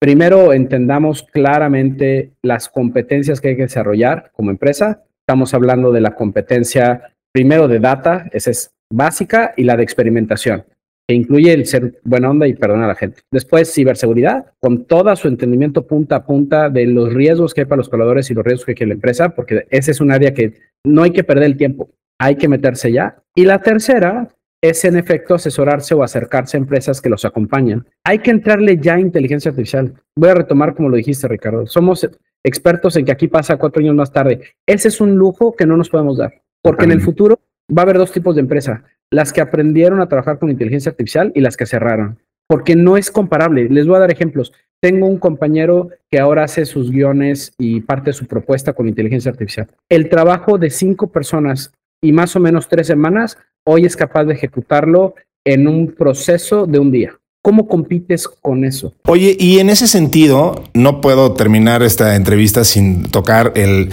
primero 0.00 0.52
entendamos 0.52 1.22
claramente 1.22 2.32
las 2.42 2.68
competencias 2.68 3.40
que 3.40 3.48
hay 3.48 3.56
que 3.56 3.62
desarrollar 3.62 4.30
como 4.34 4.50
empresa. 4.50 5.02
Estamos 5.26 5.54
hablando 5.54 5.92
de 5.92 6.00
la 6.00 6.14
competencia 6.14 7.12
primero 7.32 7.68
de 7.68 7.80
data, 7.80 8.28
esa 8.32 8.50
es 8.50 8.70
básica, 8.92 9.52
y 9.56 9.64
la 9.64 9.76
de 9.76 9.82
experimentación, 9.82 10.64
que 11.06 11.14
incluye 11.14 11.52
el 11.52 11.66
ser 11.66 12.00
buena 12.04 12.30
onda 12.30 12.46
y 12.46 12.54
perdonar 12.54 12.86
a 12.86 12.88
la 12.88 12.94
gente. 12.94 13.20
Después, 13.30 13.72
ciberseguridad, 13.72 14.46
con 14.60 14.86
todo 14.86 15.14
su 15.16 15.28
entendimiento 15.28 15.86
punta 15.86 16.16
a 16.16 16.26
punta 16.26 16.70
de 16.70 16.86
los 16.86 17.12
riesgos 17.12 17.52
que 17.52 17.62
hay 17.62 17.66
para 17.66 17.78
los 17.78 17.88
colaboradores 17.88 18.30
y 18.30 18.34
los 18.34 18.44
riesgos 18.44 18.74
que 18.74 18.84
hay 18.84 18.88
la 18.88 18.94
empresa, 18.94 19.30
porque 19.30 19.66
ese 19.70 19.90
es 19.90 20.00
un 20.00 20.10
área 20.10 20.32
que 20.32 20.54
no 20.86 21.02
hay 21.02 21.10
que 21.10 21.24
perder 21.24 21.44
el 21.44 21.56
tiempo, 21.56 21.90
hay 22.18 22.36
que 22.36 22.48
meterse 22.48 22.90
ya. 22.90 23.22
Y 23.34 23.44
la 23.44 23.60
tercera 23.60 24.28
es 24.62 24.84
en 24.84 24.96
efecto 24.96 25.34
asesorarse 25.34 25.94
o 25.94 26.02
acercarse 26.02 26.56
a 26.56 26.60
empresas 26.60 27.00
que 27.00 27.08
los 27.08 27.24
acompañan. 27.24 27.86
Hay 28.04 28.18
que 28.20 28.30
entrarle 28.30 28.78
ya 28.78 28.94
a 28.94 29.00
inteligencia 29.00 29.50
artificial. 29.50 29.94
Voy 30.16 30.30
a 30.30 30.34
retomar 30.34 30.74
como 30.74 30.88
lo 30.88 30.96
dijiste, 30.96 31.28
Ricardo. 31.28 31.66
Somos 31.66 32.08
expertos 32.44 32.96
en 32.96 33.04
que 33.04 33.12
aquí 33.12 33.28
pasa 33.28 33.56
cuatro 33.56 33.80
años 33.80 33.94
más 33.94 34.12
tarde. 34.12 34.40
Ese 34.66 34.88
es 34.88 35.00
un 35.00 35.16
lujo 35.16 35.54
que 35.54 35.66
no 35.66 35.76
nos 35.76 35.90
podemos 35.90 36.18
dar. 36.18 36.42
Porque 36.62 36.84
en 36.84 36.92
el 36.92 37.00
futuro 37.00 37.40
va 37.76 37.82
a 37.82 37.84
haber 37.84 37.98
dos 37.98 38.12
tipos 38.12 38.34
de 38.34 38.40
empresa, 38.40 38.84
las 39.10 39.32
que 39.32 39.40
aprendieron 39.40 40.00
a 40.00 40.08
trabajar 40.08 40.38
con 40.38 40.50
inteligencia 40.50 40.90
artificial 40.90 41.32
y 41.34 41.40
las 41.40 41.56
que 41.56 41.66
cerraron, 41.66 42.18
porque 42.48 42.76
no 42.76 42.96
es 42.96 43.10
comparable. 43.10 43.68
Les 43.68 43.86
voy 43.86 43.96
a 43.96 44.00
dar 44.00 44.10
ejemplos. 44.10 44.52
Tengo 44.80 45.06
un 45.06 45.18
compañero 45.18 45.90
que 46.10 46.18
ahora 46.18 46.44
hace 46.44 46.64
sus 46.64 46.90
guiones 46.90 47.52
y 47.58 47.80
parte 47.80 48.10
de 48.10 48.14
su 48.14 48.26
propuesta 48.26 48.72
con 48.72 48.88
inteligencia 48.88 49.30
artificial. 49.30 49.68
El 49.88 50.08
trabajo 50.08 50.58
de 50.58 50.70
cinco 50.70 51.10
personas 51.10 51.72
y 52.00 52.12
más 52.12 52.36
o 52.36 52.40
menos 52.40 52.68
tres 52.68 52.86
semanas, 52.86 53.38
hoy 53.70 53.84
es 53.84 53.96
capaz 53.96 54.24
de 54.24 54.32
ejecutarlo 54.32 55.14
en 55.44 55.68
un 55.68 55.92
proceso 55.92 56.66
de 56.66 56.78
un 56.78 56.90
día. 56.90 57.18
¿Cómo 57.42 57.68
compites 57.68 58.26
con 58.26 58.64
eso? 58.64 58.94
Oye, 59.06 59.36
y 59.38 59.58
en 59.58 59.68
ese 59.68 59.86
sentido, 59.86 60.64
no 60.72 61.02
puedo 61.02 61.34
terminar 61.34 61.82
esta 61.82 62.16
entrevista 62.16 62.64
sin 62.64 63.02
tocar 63.04 63.52
el 63.56 63.90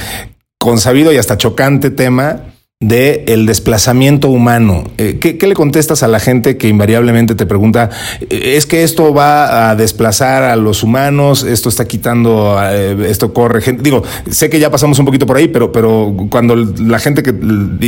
consabido 0.57 1.11
y 1.11 1.17
hasta 1.17 1.37
chocante 1.37 1.89
tema 1.89 2.54
de 2.81 3.23
el 3.27 3.45
desplazamiento 3.45 4.27
humano. 4.27 4.83
Eh, 4.97 5.17
¿qué, 5.19 5.47
le 5.47 5.53
contestas 5.53 6.03
a 6.03 6.09
la 6.09 6.19
gente 6.19 6.57
que 6.57 6.67
invariablemente 6.67 7.33
te 7.33 7.45
pregunta, 7.45 7.89
eh, 8.29 8.55
es 8.57 8.65
que 8.65 8.83
esto 8.83 9.13
va 9.13 9.69
a 9.69 9.75
desplazar 9.75 10.43
a 10.43 10.57
los 10.57 10.83
humanos, 10.83 11.43
esto 11.43 11.69
está 11.69 11.85
quitando, 11.85 12.57
eh, 12.61 13.07
esto 13.09 13.33
corre 13.33 13.61
gente? 13.61 13.81
Digo, 13.81 14.03
sé 14.29 14.49
que 14.49 14.59
ya 14.59 14.69
pasamos 14.69 14.99
un 14.99 15.05
poquito 15.05 15.25
por 15.25 15.37
ahí, 15.37 15.47
pero, 15.47 15.71
pero 15.71 16.13
cuando 16.29 16.55
la 16.55 16.99
gente 16.99 17.23
que 17.23 17.33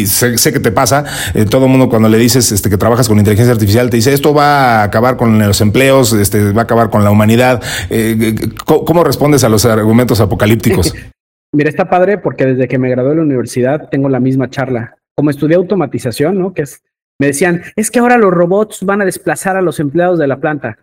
sé, 0.06 0.54
que 0.54 0.60
te 0.62 0.72
pasa, 0.72 1.04
todo 1.50 1.66
el 1.66 1.72
mundo 1.72 1.90
cuando 1.90 2.08
le 2.08 2.18
dices 2.18 2.54
este, 2.54 2.70
que 2.70 2.78
trabajas 2.78 3.10
con 3.10 3.20
inteligencia 3.20 3.52
artificial 3.52 3.90
te 3.90 3.98
dice, 3.98 4.14
esto 4.14 4.34
va 4.34 4.80
a 4.80 4.84
acabar 4.84 5.18
con 5.18 5.38
los 5.38 5.60
empleos, 5.60 6.14
este, 6.14 6.54
va 6.54 6.62
a 6.62 6.64
acabar 6.64 6.90
con 6.90 7.04
la 7.04 7.12
humanidad. 7.12 7.62
¿Cómo 8.66 9.04
respondes 9.04 9.44
a 9.44 9.50
los 9.50 9.66
argumentos 9.66 10.22
apocalípticos? 10.22 10.94
Mira, 11.58 11.72
está 11.72 11.90
padre 11.90 12.20
porque 12.20 12.46
desde 12.46 12.68
que 12.68 12.78
me 12.78 12.88
gradué 12.88 13.10
de 13.10 13.16
la 13.16 13.24
universidad 13.24 13.90
tengo 13.90 14.10
la 14.10 14.20
misma 14.20 14.48
charla. 14.48 14.96
Como 15.16 15.32
estudié 15.32 15.56
automatización, 15.56 16.38
¿no? 16.38 16.54
Que 16.54 16.62
es, 16.62 16.84
me 17.20 17.26
decían, 17.26 17.64
es 17.76 17.90
que 17.90 17.98
ahora 17.98 18.20
los 18.20 18.32
robots 18.32 18.86
van 18.86 19.02
a 19.02 19.06
desplazar 19.06 19.58
a 19.58 19.64
los 19.64 19.80
empleados 19.80 20.20
de 20.20 20.28
la 20.28 20.38
planta. 20.38 20.78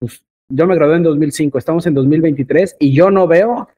Pues 0.00 0.24
yo 0.48 0.66
me 0.66 0.76
gradué 0.76 0.96
en 0.96 1.02
2005, 1.02 1.58
estamos 1.58 1.86
en 1.86 1.92
2023 1.92 2.76
y 2.78 2.94
yo 2.94 3.10
no 3.10 3.26
veo 3.26 3.68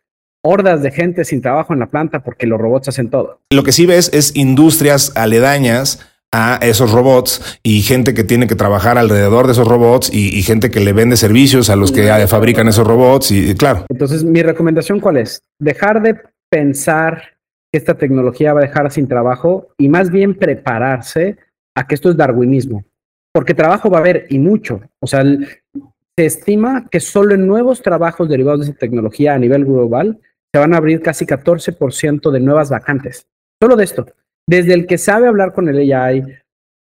hordas 0.44 0.85
de 0.85 0.92
gente 0.92 1.24
sin 1.24 1.42
trabajo 1.42 1.72
en 1.72 1.80
la 1.80 1.87
planta 1.87 2.22
porque 2.22 2.46
los 2.46 2.61
robots 2.61 2.87
hacen 2.87 3.11
todo. 3.11 3.40
Lo 3.52 3.64
que 3.64 3.72
sí 3.72 3.85
ves 3.85 4.09
es 4.14 4.37
industrias 4.37 5.16
aledañas 5.16 6.06
a 6.30 6.61
esos 6.62 6.92
robots 6.92 7.59
y 7.64 7.82
gente 7.82 8.14
que 8.14 8.22
tiene 8.22 8.46
que 8.46 8.54
trabajar 8.54 8.98
alrededor 8.98 9.46
de 9.46 9.52
esos 9.52 9.66
robots 9.66 10.12
y, 10.12 10.40
gente 10.44 10.70
que 10.70 10.78
le 10.78 10.92
vende 10.92 11.16
servicios 11.16 11.70
a 11.70 11.76
los 11.76 11.90
que 11.90 12.09
fabrican 12.28 12.68
esos 12.68 12.87
robots 12.87 13.32
y, 13.32 13.56
claro. 13.56 13.87
Entonces, 13.88 14.22
mi 14.22 14.44
recomendación 14.44 15.00
cuál 15.00 15.16
es? 15.16 15.42
Dejar 15.59 16.02
de 16.02 16.14
pensar 16.50 17.37
que 17.72 17.78
esta 17.78 17.94
tecnología 17.94 18.52
va 18.52 18.61
a 18.61 18.64
dejar 18.64 18.90
sin 18.90 19.09
trabajo 19.09 19.68
y 19.78 19.88
más 19.88 20.11
bien 20.11 20.35
prepararse 20.35 21.37
a 21.74 21.87
que 21.87 21.94
esto 21.94 22.11
es 22.11 22.16
darwinismo, 22.16 22.85
porque 23.32 23.54
trabajo 23.54 23.90
va 23.90 23.98
a 23.98 24.00
haber 24.00 24.26
y 24.30 24.38
mucho. 24.38 24.80
O 25.00 25.06
sea, 25.06 25.22
se 25.24 26.24
estima 26.24 26.88
que 26.90 27.00
solo 27.00 27.35
en 27.35 27.46
nuevos 27.46 27.82
trabajos 27.82 28.28
derivados 28.28 28.61
de 28.61 28.70
esa 28.70 28.78
tecnología 28.78 29.35
a 29.35 29.38
nivel 29.38 29.64
global 29.64 30.18
se 30.52 30.61
van 30.61 30.72
a 30.72 30.78
abrir 30.78 31.02
casi 31.02 31.26
14% 31.26 32.30
de 32.30 32.40
nuevas 32.40 32.70
vacantes. 32.70 33.26
Solo 33.61 33.76
de 33.76 33.85
esto. 33.85 34.06
Desde 34.48 34.74
el 34.74 34.87
que 34.87 34.96
sabe 34.96 35.28
hablar 35.28 35.52
con 35.52 35.68
el 35.68 35.92
AI, 35.92 36.24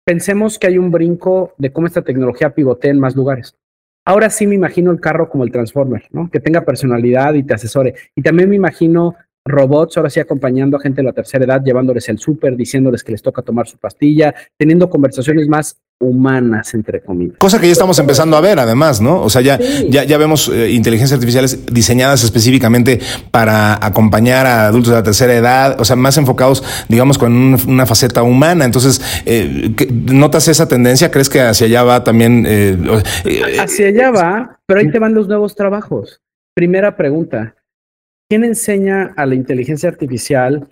pensemos 0.04 0.58
que 0.58 0.66
hay 0.66 0.78
un 0.78 0.90
brinco 0.90 1.54
de 1.56 1.72
cómo 1.72 1.86
esta 1.86 2.02
tecnología 2.02 2.54
pivotea 2.54 2.90
en 2.90 3.00
más 3.00 3.16
lugares. 3.16 3.56
Ahora 4.04 4.30
sí 4.30 4.46
me 4.46 4.56
imagino 4.56 4.90
el 4.90 5.00
carro 5.00 5.28
como 5.30 5.44
el 5.44 5.52
Transformer, 5.52 6.08
¿no? 6.10 6.28
Que 6.28 6.40
tenga 6.40 6.62
personalidad 6.62 7.34
y 7.34 7.44
te 7.44 7.54
asesore. 7.54 7.94
Y 8.16 8.22
también 8.22 8.50
me 8.50 8.56
imagino 8.56 9.14
robots, 9.44 9.96
ahora 9.96 10.10
sí 10.10 10.20
acompañando 10.20 10.76
a 10.76 10.80
gente 10.80 11.00
de 11.00 11.06
la 11.06 11.12
tercera 11.12 11.44
edad, 11.44 11.62
llevándoles 11.64 12.08
el 12.08 12.18
súper, 12.18 12.56
diciéndoles 12.56 13.02
que 13.02 13.12
les 13.12 13.22
toca 13.22 13.42
tomar 13.42 13.66
su 13.66 13.78
pastilla, 13.78 14.34
teniendo 14.56 14.88
conversaciones 14.88 15.48
más 15.48 15.76
humanas, 16.02 16.74
entre 16.74 17.00
comillas. 17.00 17.36
Cosa 17.38 17.60
que 17.60 17.66
ya 17.66 17.72
estamos 17.72 17.98
empezando 17.98 18.36
a 18.36 18.40
ver, 18.40 18.58
además, 18.58 19.00
¿no? 19.00 19.22
O 19.22 19.30
sea, 19.30 19.40
ya, 19.40 19.58
ya, 19.88 20.04
ya 20.04 20.18
vemos 20.18 20.48
eh, 20.48 20.70
inteligencias 20.70 21.16
artificiales 21.16 21.66
diseñadas 21.66 22.24
específicamente 22.24 23.00
para 23.30 23.84
acompañar 23.84 24.46
a 24.46 24.66
adultos 24.66 24.90
de 24.90 24.96
la 24.96 25.02
tercera 25.04 25.34
edad, 25.34 25.80
o 25.80 25.84
sea, 25.84 25.94
más 25.96 26.16
enfocados, 26.18 26.64
digamos, 26.88 27.18
con 27.18 27.32
una 27.32 27.86
faceta 27.86 28.22
humana. 28.22 28.64
Entonces, 28.64 29.00
eh, 29.26 29.74
¿notas 30.06 30.48
esa 30.48 30.66
tendencia? 30.66 31.10
¿Crees 31.10 31.28
que 31.28 31.40
hacia 31.40 31.66
allá 31.66 31.84
va 31.84 32.04
también? 32.04 32.44
Eh, 32.48 32.76
hacia 33.60 33.88
allá 33.88 34.10
va, 34.10 34.60
pero 34.66 34.80
ahí 34.80 34.90
te 34.90 34.98
van 34.98 35.14
los 35.14 35.28
nuevos 35.28 35.54
trabajos. 35.54 36.20
Primera 36.54 36.96
pregunta. 36.96 37.54
¿Quién 38.32 38.44
enseña 38.44 39.12
a 39.14 39.26
la 39.26 39.34
inteligencia 39.34 39.90
artificial 39.90 40.66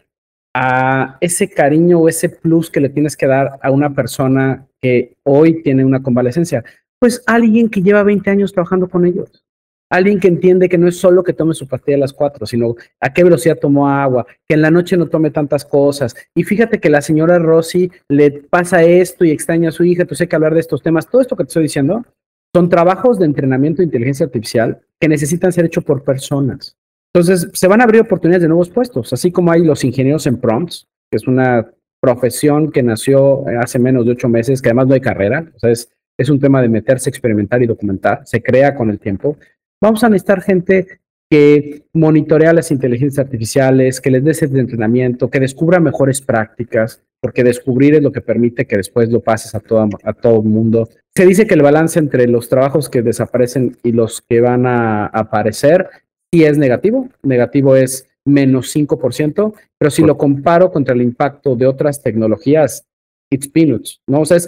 a 0.55 1.19
ese 1.21 1.51
cariño 1.51 1.99
o 1.99 2.09
ese 2.09 2.31
plus 2.31 2.71
que 2.71 2.81
le 2.81 2.89
tienes 2.89 3.19
que 3.19 3.27
dar 3.27 3.59
a 3.61 3.71
una 3.71 3.95
persona 3.95 4.67
que 4.81 5.19
hoy 5.25 5.63
tiene 5.63 5.85
una 5.85 6.03
convalecencia? 6.03 6.65
Pues 6.99 7.23
alguien 7.27 7.69
que 7.69 7.83
lleva 7.83 8.03
20 8.03 8.31
años 8.31 8.55
trabajando 8.55 8.89
con 8.89 9.05
ellos. 9.05 9.45
Alguien 9.91 10.21
que 10.21 10.29
entiende 10.29 10.71
que 10.71 10.79
no 10.79 10.89
es 10.89 10.97
solo 10.97 11.23
que 11.23 11.35
tome 11.35 11.53
su 11.53 11.69
pastilla 11.69 11.99
a 11.99 12.01
las 12.01 12.15
4, 12.15 12.47
sino 12.47 12.77
a 12.99 13.13
qué 13.13 13.25
velocidad 13.25 13.59
tomó 13.59 13.91
agua, 13.91 14.27
que 14.49 14.55
en 14.55 14.63
la 14.63 14.71
noche 14.71 14.97
no 14.97 15.09
tome 15.09 15.31
tantas 15.31 15.67
cosas. 15.67 16.17
Y 16.35 16.45
fíjate 16.45 16.81
que 16.81 16.89
la 16.89 17.03
señora 17.03 17.39
Rosy 17.39 17.93
le 18.09 18.31
pasa 18.31 18.83
esto 18.83 19.27
y 19.27 19.33
extraña 19.33 19.69
a 19.69 19.73
su 19.73 19.85
hija, 19.85 20.01
entonces 20.01 20.23
hay 20.23 20.29
que 20.29 20.37
hablar 20.37 20.55
de 20.55 20.61
estos 20.61 20.81
temas. 20.81 21.11
Todo 21.11 21.21
esto 21.21 21.37
que 21.37 21.45
te 21.45 21.49
estoy 21.49 21.65
diciendo 21.65 22.07
son 22.55 22.71
trabajos 22.71 23.19
de 23.19 23.27
entrenamiento 23.27 23.83
de 23.83 23.85
inteligencia 23.85 24.25
artificial 24.25 24.81
que 24.99 25.11
necesitan 25.11 25.53
ser 25.53 25.67
hechos 25.67 25.85
por 25.85 26.03
personas. 26.03 26.79
Entonces, 27.13 27.51
se 27.53 27.67
van 27.67 27.81
a 27.81 27.85
abrir 27.85 28.03
oportunidades 28.03 28.43
de 28.43 28.49
nuevos 28.49 28.71
puestos, 28.71 29.13
así 29.13 29.33
como 29.33 29.51
hay 29.51 29.65
los 29.65 29.83
ingenieros 29.83 30.27
en 30.27 30.37
prompts, 30.37 30.87
que 31.11 31.17
es 31.17 31.27
una 31.27 31.69
profesión 32.01 32.71
que 32.71 32.83
nació 32.83 33.45
hace 33.61 33.79
menos 33.79 34.07
de 34.07 34.13
ocho 34.13 34.29
meses, 34.29 34.63
que 34.63 34.69
además 34.69 34.87
no 34.87 34.95
hay 34.95 35.01
carrera, 35.01 35.51
o 35.55 35.59
sea, 35.59 35.71
es, 35.71 35.89
un 36.29 36.39
tema 36.39 36.61
de 36.61 36.69
meterse, 36.69 37.09
experimentar 37.09 37.63
y 37.63 37.67
documentar, 37.67 38.21
se 38.27 38.43
crea 38.43 38.75
con 38.75 38.91
el 38.91 38.99
tiempo. 38.99 39.39
Vamos 39.81 40.05
a 40.05 40.09
necesitar 40.11 40.43
gente 40.43 41.01
que 41.31 41.87
monitorea 41.95 42.53
las 42.53 42.71
inteligencias 42.71 43.25
artificiales, 43.25 44.01
que 44.01 44.11
les 44.11 44.23
dé 44.23 44.33
ese 44.33 44.45
entrenamiento, 44.45 45.31
que 45.31 45.41
descubra 45.41 45.81
mejores 45.81 46.21
prácticas, 46.21 47.03
porque 47.23 47.43
descubrir 47.43 47.95
es 47.95 48.03
lo 48.03 48.13
que 48.13 48.21
permite 48.21 48.67
que 48.67 48.77
después 48.77 49.11
lo 49.11 49.21
pases 49.21 49.55
a 49.55 49.61
todo, 49.61 49.89
a 50.05 50.13
todo 50.13 50.43
mundo. 50.43 50.89
Se 51.15 51.25
dice 51.25 51.47
que 51.47 51.55
el 51.55 51.63
balance 51.63 51.99
entre 51.99 52.27
los 52.27 52.51
trabajos 52.51 52.91
que 52.91 53.03
desaparecen 53.03 53.79
y 53.83 53.93
los 53.93 54.21
que 54.21 54.41
van 54.41 54.67
a 54.67 55.07
aparecer 55.07 55.89
y 56.33 56.45
es 56.45 56.59
negativo. 56.59 57.09
Negativo 57.23 57.77
es 57.77 58.09
menos 58.25 58.75
5%, 58.75 59.55
pero 59.79 59.91
si 59.91 60.03
lo 60.03 60.17
comparo 60.17 60.71
contra 60.71 60.95
el 60.95 61.03
impacto 61.03 61.57
de 61.57 61.67
otras 61.67 62.03
tecnologías, 62.03 62.87
it's 63.33 63.49
peanuts, 63.49 64.01
¿no? 64.07 64.21
O 64.21 64.25
sea, 64.25 64.39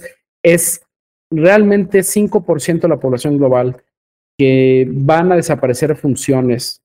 es, 0.44 0.82
realmente 1.32 2.00
5% 2.00 2.82
de 2.82 2.88
la 2.88 3.00
población 3.00 3.38
global 3.38 3.82
que 4.38 4.86
van 4.90 5.32
a 5.32 5.36
desaparecer 5.36 5.96
funciones 5.96 6.82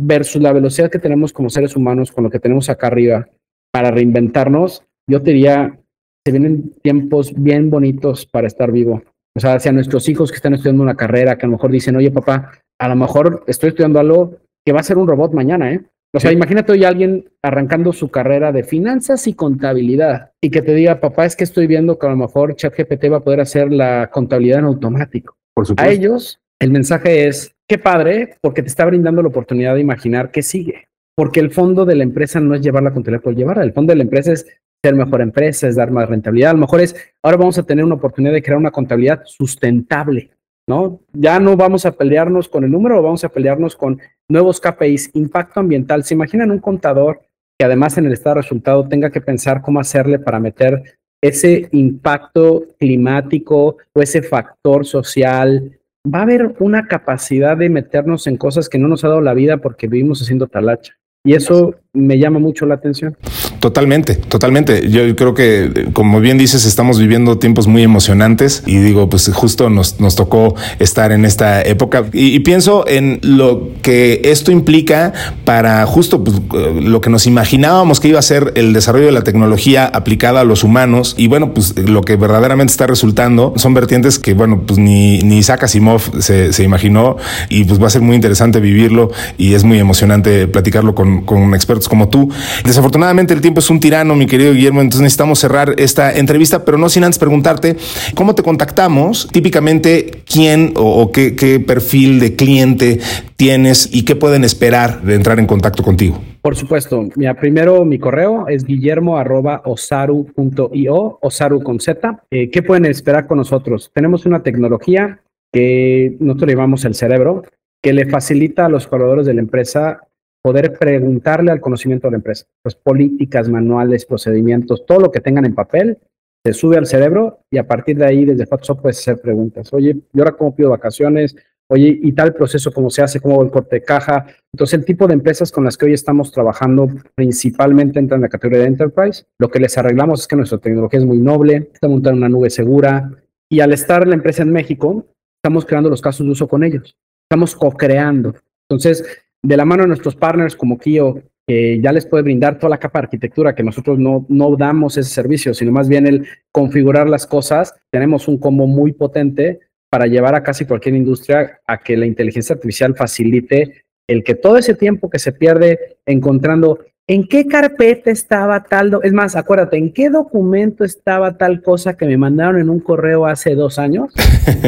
versus 0.00 0.42
la 0.42 0.52
velocidad 0.52 0.90
que 0.90 0.98
tenemos 0.98 1.32
como 1.32 1.48
seres 1.48 1.76
humanos 1.76 2.10
con 2.10 2.24
lo 2.24 2.30
que 2.30 2.40
tenemos 2.40 2.68
acá 2.68 2.88
arriba 2.88 3.28
para 3.72 3.90
reinventarnos, 3.90 4.82
yo 5.08 5.22
te 5.22 5.30
diría, 5.30 5.78
se 6.24 6.32
vienen 6.32 6.72
tiempos 6.82 7.32
bien 7.36 7.70
bonitos 7.70 8.26
para 8.26 8.46
estar 8.46 8.72
vivo. 8.72 9.02
O 9.36 9.40
sea, 9.40 9.54
hacia 9.54 9.72
nuestros 9.72 10.08
hijos 10.08 10.30
que 10.30 10.36
están 10.36 10.54
estudiando 10.54 10.82
una 10.82 10.96
carrera, 10.96 11.36
que 11.36 11.46
a 11.46 11.48
lo 11.48 11.56
mejor 11.56 11.70
dicen, 11.70 11.96
oye 11.96 12.10
papá, 12.10 12.52
a 12.80 12.88
lo 12.88 12.96
mejor 12.96 13.44
estoy 13.46 13.70
estudiando 13.70 14.00
algo 14.00 14.38
que 14.64 14.72
va 14.72 14.80
a 14.80 14.84
ser 14.84 14.98
un 14.98 15.06
robot 15.06 15.32
mañana, 15.32 15.72
¿eh? 15.72 15.84
O 16.16 16.20
sea, 16.20 16.30
imagínate 16.30 16.70
hoy 16.70 16.84
alguien 16.84 17.28
arrancando 17.42 17.92
su 17.92 18.08
carrera 18.08 18.52
de 18.52 18.62
finanzas 18.62 19.26
y 19.26 19.34
contabilidad 19.34 20.30
y 20.40 20.50
que 20.50 20.62
te 20.62 20.72
diga, 20.72 21.00
papá, 21.00 21.24
es 21.24 21.34
que 21.34 21.42
estoy 21.42 21.66
viendo 21.66 21.98
que 21.98 22.06
a 22.06 22.10
lo 22.10 22.16
mejor 22.16 22.54
ChatGPT 22.54 23.10
va 23.10 23.16
a 23.16 23.24
poder 23.24 23.40
hacer 23.40 23.72
la 23.72 24.10
contabilidad 24.12 24.60
en 24.60 24.66
automático. 24.66 25.36
Por 25.52 25.66
supuesto. 25.66 25.90
A 25.90 25.92
ellos, 25.92 26.38
el 26.60 26.70
mensaje 26.70 27.26
es, 27.26 27.56
qué 27.68 27.78
padre, 27.78 28.36
porque 28.40 28.62
te 28.62 28.68
está 28.68 28.84
brindando 28.84 29.22
la 29.22 29.28
oportunidad 29.28 29.74
de 29.74 29.80
imaginar 29.80 30.30
qué 30.30 30.42
sigue. 30.42 30.86
Porque 31.16 31.40
el 31.40 31.50
fondo 31.50 31.84
de 31.84 31.96
la 31.96 32.04
empresa 32.04 32.38
no 32.38 32.54
es 32.54 32.60
llevar 32.60 32.84
la 32.84 32.92
contabilidad 32.92 33.24
por 33.24 33.34
llevarla. 33.34 33.64
El 33.64 33.72
fondo 33.72 33.90
de 33.90 33.96
la 33.96 34.04
empresa 34.04 34.32
es 34.32 34.46
ser 34.84 34.94
mejor 34.94 35.20
empresa, 35.20 35.66
es 35.66 35.74
dar 35.74 35.90
más 35.90 36.08
rentabilidad. 36.08 36.50
A 36.50 36.54
lo 36.54 36.60
mejor 36.60 36.80
es, 36.80 36.94
ahora 37.24 37.38
vamos 37.38 37.58
a 37.58 37.64
tener 37.64 37.84
una 37.84 37.96
oportunidad 37.96 38.34
de 38.34 38.42
crear 38.42 38.58
una 38.58 38.70
contabilidad 38.70 39.22
sustentable. 39.24 40.30
¿No? 40.66 41.00
Ya 41.12 41.38
no 41.40 41.56
vamos 41.56 41.86
a 41.86 41.92
pelearnos 41.92 42.48
con 42.48 42.64
el 42.64 42.70
número, 42.70 43.02
vamos 43.02 43.24
a 43.24 43.28
pelearnos 43.28 43.76
con 43.76 44.00
nuevos 44.28 44.60
KPIs, 44.60 45.10
impacto 45.14 45.60
ambiental. 45.60 46.04
¿Se 46.04 46.14
imaginan 46.14 46.50
un 46.50 46.58
contador 46.58 47.22
que 47.58 47.64
además 47.64 47.98
en 47.98 48.06
el 48.06 48.12
estado 48.12 48.36
de 48.36 48.42
resultado 48.42 48.88
tenga 48.88 49.10
que 49.10 49.20
pensar 49.20 49.62
cómo 49.62 49.80
hacerle 49.80 50.18
para 50.18 50.40
meter 50.40 50.98
ese 51.22 51.68
impacto 51.72 52.64
climático 52.78 53.76
o 53.92 54.02
ese 54.02 54.22
factor 54.22 54.86
social? 54.86 55.78
Va 56.12 56.20
a 56.20 56.22
haber 56.22 56.54
una 56.58 56.86
capacidad 56.86 57.56
de 57.56 57.70
meternos 57.70 58.26
en 58.26 58.36
cosas 58.36 58.68
que 58.68 58.78
no 58.78 58.88
nos 58.88 59.04
ha 59.04 59.08
dado 59.08 59.20
la 59.20 59.34
vida 59.34 59.58
porque 59.58 59.86
vivimos 59.86 60.20
haciendo 60.20 60.48
talacha. 60.48 60.94
Y 61.26 61.32
eso 61.32 61.74
me 61.94 62.18
llama 62.18 62.38
mucho 62.38 62.66
la 62.66 62.74
atención. 62.74 63.16
Totalmente, 63.60 64.16
totalmente. 64.16 64.90
Yo 64.90 65.16
creo 65.16 65.32
que, 65.32 65.88
como 65.94 66.20
bien 66.20 66.36
dices, 66.36 66.66
estamos 66.66 66.98
viviendo 66.98 67.38
tiempos 67.38 67.66
muy 67.66 67.82
emocionantes 67.82 68.62
y 68.66 68.76
digo, 68.76 69.08
pues 69.08 69.30
justo 69.32 69.70
nos, 69.70 70.00
nos 70.00 70.16
tocó 70.16 70.54
estar 70.80 71.12
en 71.12 71.24
esta 71.24 71.62
época 71.62 72.04
y, 72.12 72.40
pienso 72.40 72.86
en 72.86 73.20
lo 73.22 73.70
que 73.80 74.20
esto 74.24 74.52
implica 74.52 75.14
para 75.46 75.86
justo 75.86 76.22
pues, 76.22 76.42
lo 76.82 77.00
que 77.00 77.08
nos 77.08 77.26
imaginábamos 77.26 78.00
que 78.00 78.08
iba 78.08 78.18
a 78.18 78.22
ser 78.22 78.52
el 78.56 78.74
desarrollo 78.74 79.06
de 79.06 79.12
la 79.12 79.22
tecnología 79.22 79.86
aplicada 79.86 80.40
a 80.40 80.44
los 80.44 80.62
humanos 80.62 81.14
y 81.16 81.28
bueno, 81.28 81.54
pues 81.54 81.78
lo 81.88 82.02
que 82.02 82.16
verdaderamente 82.16 82.72
está 82.72 82.86
resultando 82.86 83.54
son 83.56 83.72
vertientes 83.72 84.18
que, 84.18 84.34
bueno, 84.34 84.64
pues 84.66 84.78
ni, 84.78 85.20
ni 85.20 85.38
Isaac 85.38 85.66
se, 85.66 86.52
se 86.52 86.62
imaginó 86.62 87.16
y 87.48 87.64
pues 87.64 87.80
va 87.80 87.86
a 87.86 87.90
ser 87.90 88.02
muy 88.02 88.16
interesante 88.16 88.60
vivirlo 88.60 89.10
y 89.38 89.54
es 89.54 89.64
muy 89.64 89.78
emocionante 89.78 90.48
platicarlo 90.48 90.94
con, 90.94 91.13
con 91.22 91.54
expertos 91.54 91.88
como 91.88 92.08
tú. 92.08 92.30
Desafortunadamente 92.64 93.34
el 93.34 93.40
tiempo 93.40 93.60
es 93.60 93.70
un 93.70 93.80
tirano, 93.80 94.14
mi 94.14 94.26
querido 94.26 94.52
Guillermo, 94.52 94.80
entonces 94.80 95.02
necesitamos 95.02 95.38
cerrar 95.38 95.74
esta 95.78 96.12
entrevista, 96.12 96.64
pero 96.64 96.78
no 96.78 96.88
sin 96.88 97.04
antes 97.04 97.18
preguntarte 97.18 97.76
cómo 98.14 98.34
te 98.34 98.42
contactamos, 98.42 99.28
típicamente 99.32 100.22
quién 100.30 100.72
o, 100.76 101.10
qué, 101.12 101.62
perfil 101.66 102.20
de 102.20 102.36
cliente 102.36 103.00
tienes 103.36 103.88
y 103.92 104.04
qué 104.04 104.16
pueden 104.16 104.44
esperar 104.44 105.02
de 105.02 105.14
entrar 105.14 105.38
en 105.38 105.46
contacto 105.46 105.82
contigo. 105.82 106.20
Por 106.42 106.56
supuesto. 106.56 107.08
Mira, 107.16 107.34
primero 107.34 107.84
mi 107.84 107.98
correo 107.98 108.48
es 108.48 108.64
guillermo 108.64 109.16
arroba 109.16 109.62
osaru.io, 109.64 111.18
osaru 111.22 111.62
con 111.62 111.80
Z. 111.80 112.22
Eh, 112.30 112.50
¿Qué 112.50 112.62
pueden 112.62 112.84
esperar 112.84 113.26
con 113.26 113.38
nosotros? 113.38 113.90
Tenemos 113.94 114.26
una 114.26 114.42
tecnología 114.42 115.20
que 115.52 116.16
nosotros 116.20 116.50
llamamos 116.50 116.84
el 116.84 116.94
cerebro, 116.94 117.44
que 117.80 117.92
le 117.92 118.06
facilita 118.06 118.66
a 118.66 118.68
los 118.68 118.86
colaboradores 118.86 119.26
de 119.26 119.34
la 119.34 119.40
empresa 119.40 120.00
poder 120.44 120.74
preguntarle 120.78 121.50
al 121.50 121.60
conocimiento 121.60 122.06
de 122.06 122.12
la 122.12 122.16
empresa. 122.18 122.44
Pues 122.62 122.74
políticas, 122.74 123.48
manuales, 123.48 124.04
procedimientos, 124.04 124.84
todo 124.84 125.00
lo 125.00 125.10
que 125.10 125.20
tengan 125.20 125.46
en 125.46 125.54
papel, 125.54 125.98
se 126.44 126.52
sube 126.52 126.76
al 126.76 126.86
cerebro 126.86 127.40
y 127.50 127.56
a 127.56 127.66
partir 127.66 127.96
de 127.96 128.04
ahí 128.04 128.26
desde 128.26 128.44
Photoshop 128.44 128.82
puedes 128.82 128.98
hacer 128.98 129.18
preguntas. 129.18 129.72
Oye, 129.72 129.96
¿y 130.12 130.18
ahora 130.18 130.32
cómo 130.32 130.54
pido 130.54 130.68
vacaciones? 130.68 131.34
Oye, 131.70 131.98
¿y 132.02 132.12
tal 132.12 132.34
proceso 132.34 132.70
cómo 132.72 132.90
se 132.90 133.02
hace? 133.02 133.20
¿Cómo 133.20 133.38
va 133.38 133.44
el 133.44 133.50
corte 133.50 133.76
de 133.76 133.82
caja? 133.82 134.26
Entonces, 134.52 134.78
el 134.78 134.84
tipo 134.84 135.06
de 135.06 135.14
empresas 135.14 135.50
con 135.50 135.64
las 135.64 135.78
que 135.78 135.86
hoy 135.86 135.94
estamos 135.94 136.30
trabajando 136.30 136.88
principalmente 137.14 137.98
entran 137.98 138.18
en 138.18 138.22
la 138.22 138.28
categoría 138.28 138.60
de 138.60 138.68
Enterprise. 138.68 139.24
Lo 139.40 139.48
que 139.48 139.60
les 139.60 139.78
arreglamos 139.78 140.20
es 140.20 140.28
que 140.28 140.36
nuestra 140.36 140.58
tecnología 140.58 141.00
es 141.00 141.06
muy 141.06 141.16
noble, 141.16 141.70
está 141.72 141.88
montada 141.88 142.12
en 142.12 142.18
una 142.18 142.28
nube 142.28 142.50
segura 142.50 143.10
y 143.50 143.60
al 143.60 143.72
estar 143.72 144.06
la 144.06 144.14
empresa 144.14 144.42
en 144.42 144.52
México, 144.52 145.06
estamos 145.42 145.64
creando 145.64 145.88
los 145.88 146.02
casos 146.02 146.26
de 146.26 146.32
uso 146.32 146.46
con 146.46 146.64
ellos. 146.64 146.94
Estamos 147.30 147.56
co-creando. 147.56 148.34
Entonces, 148.68 149.23
de 149.44 149.56
la 149.56 149.64
mano 149.64 149.82
de 149.82 149.88
nuestros 149.88 150.16
partners 150.16 150.56
como 150.56 150.78
Kio, 150.78 151.22
que 151.46 151.78
ya 151.80 151.92
les 151.92 152.06
puede 152.06 152.22
brindar 152.22 152.58
toda 152.58 152.70
la 152.70 152.78
capa 152.78 153.00
de 153.00 153.04
arquitectura, 153.04 153.54
que 153.54 153.62
nosotros 153.62 153.98
no, 153.98 154.24
no 154.30 154.56
damos 154.56 154.96
ese 154.96 155.10
servicio, 155.10 155.52
sino 155.52 155.70
más 155.70 155.88
bien 155.88 156.06
el 156.06 156.26
configurar 156.50 157.08
las 157.08 157.26
cosas, 157.26 157.74
tenemos 157.90 158.26
un 158.26 158.38
combo 158.38 158.66
muy 158.66 158.92
potente 158.92 159.60
para 159.90 160.06
llevar 160.06 160.34
a 160.34 160.42
casi 160.42 160.64
cualquier 160.64 160.94
industria 160.94 161.60
a 161.66 161.78
que 161.78 161.96
la 161.96 162.06
inteligencia 162.06 162.54
artificial 162.54 162.96
facilite 162.96 163.84
el 164.08 164.24
que 164.24 164.34
todo 164.34 164.56
ese 164.56 164.74
tiempo 164.74 165.10
que 165.10 165.18
se 165.18 165.32
pierde 165.32 165.98
encontrando 166.06 166.80
¿En 167.06 167.28
qué 167.28 167.46
carpeta 167.46 168.10
estaba 168.10 168.62
tal? 168.64 168.98
Es 169.02 169.12
más, 169.12 169.36
acuérdate, 169.36 169.76
¿en 169.76 169.92
qué 169.92 170.08
documento 170.08 170.84
estaba 170.84 171.36
tal 171.36 171.60
cosa 171.60 171.98
que 171.98 172.06
me 172.06 172.16
mandaron 172.16 172.58
en 172.58 172.70
un 172.70 172.80
correo 172.80 173.26
hace 173.26 173.54
dos 173.54 173.78
años? 173.78 174.10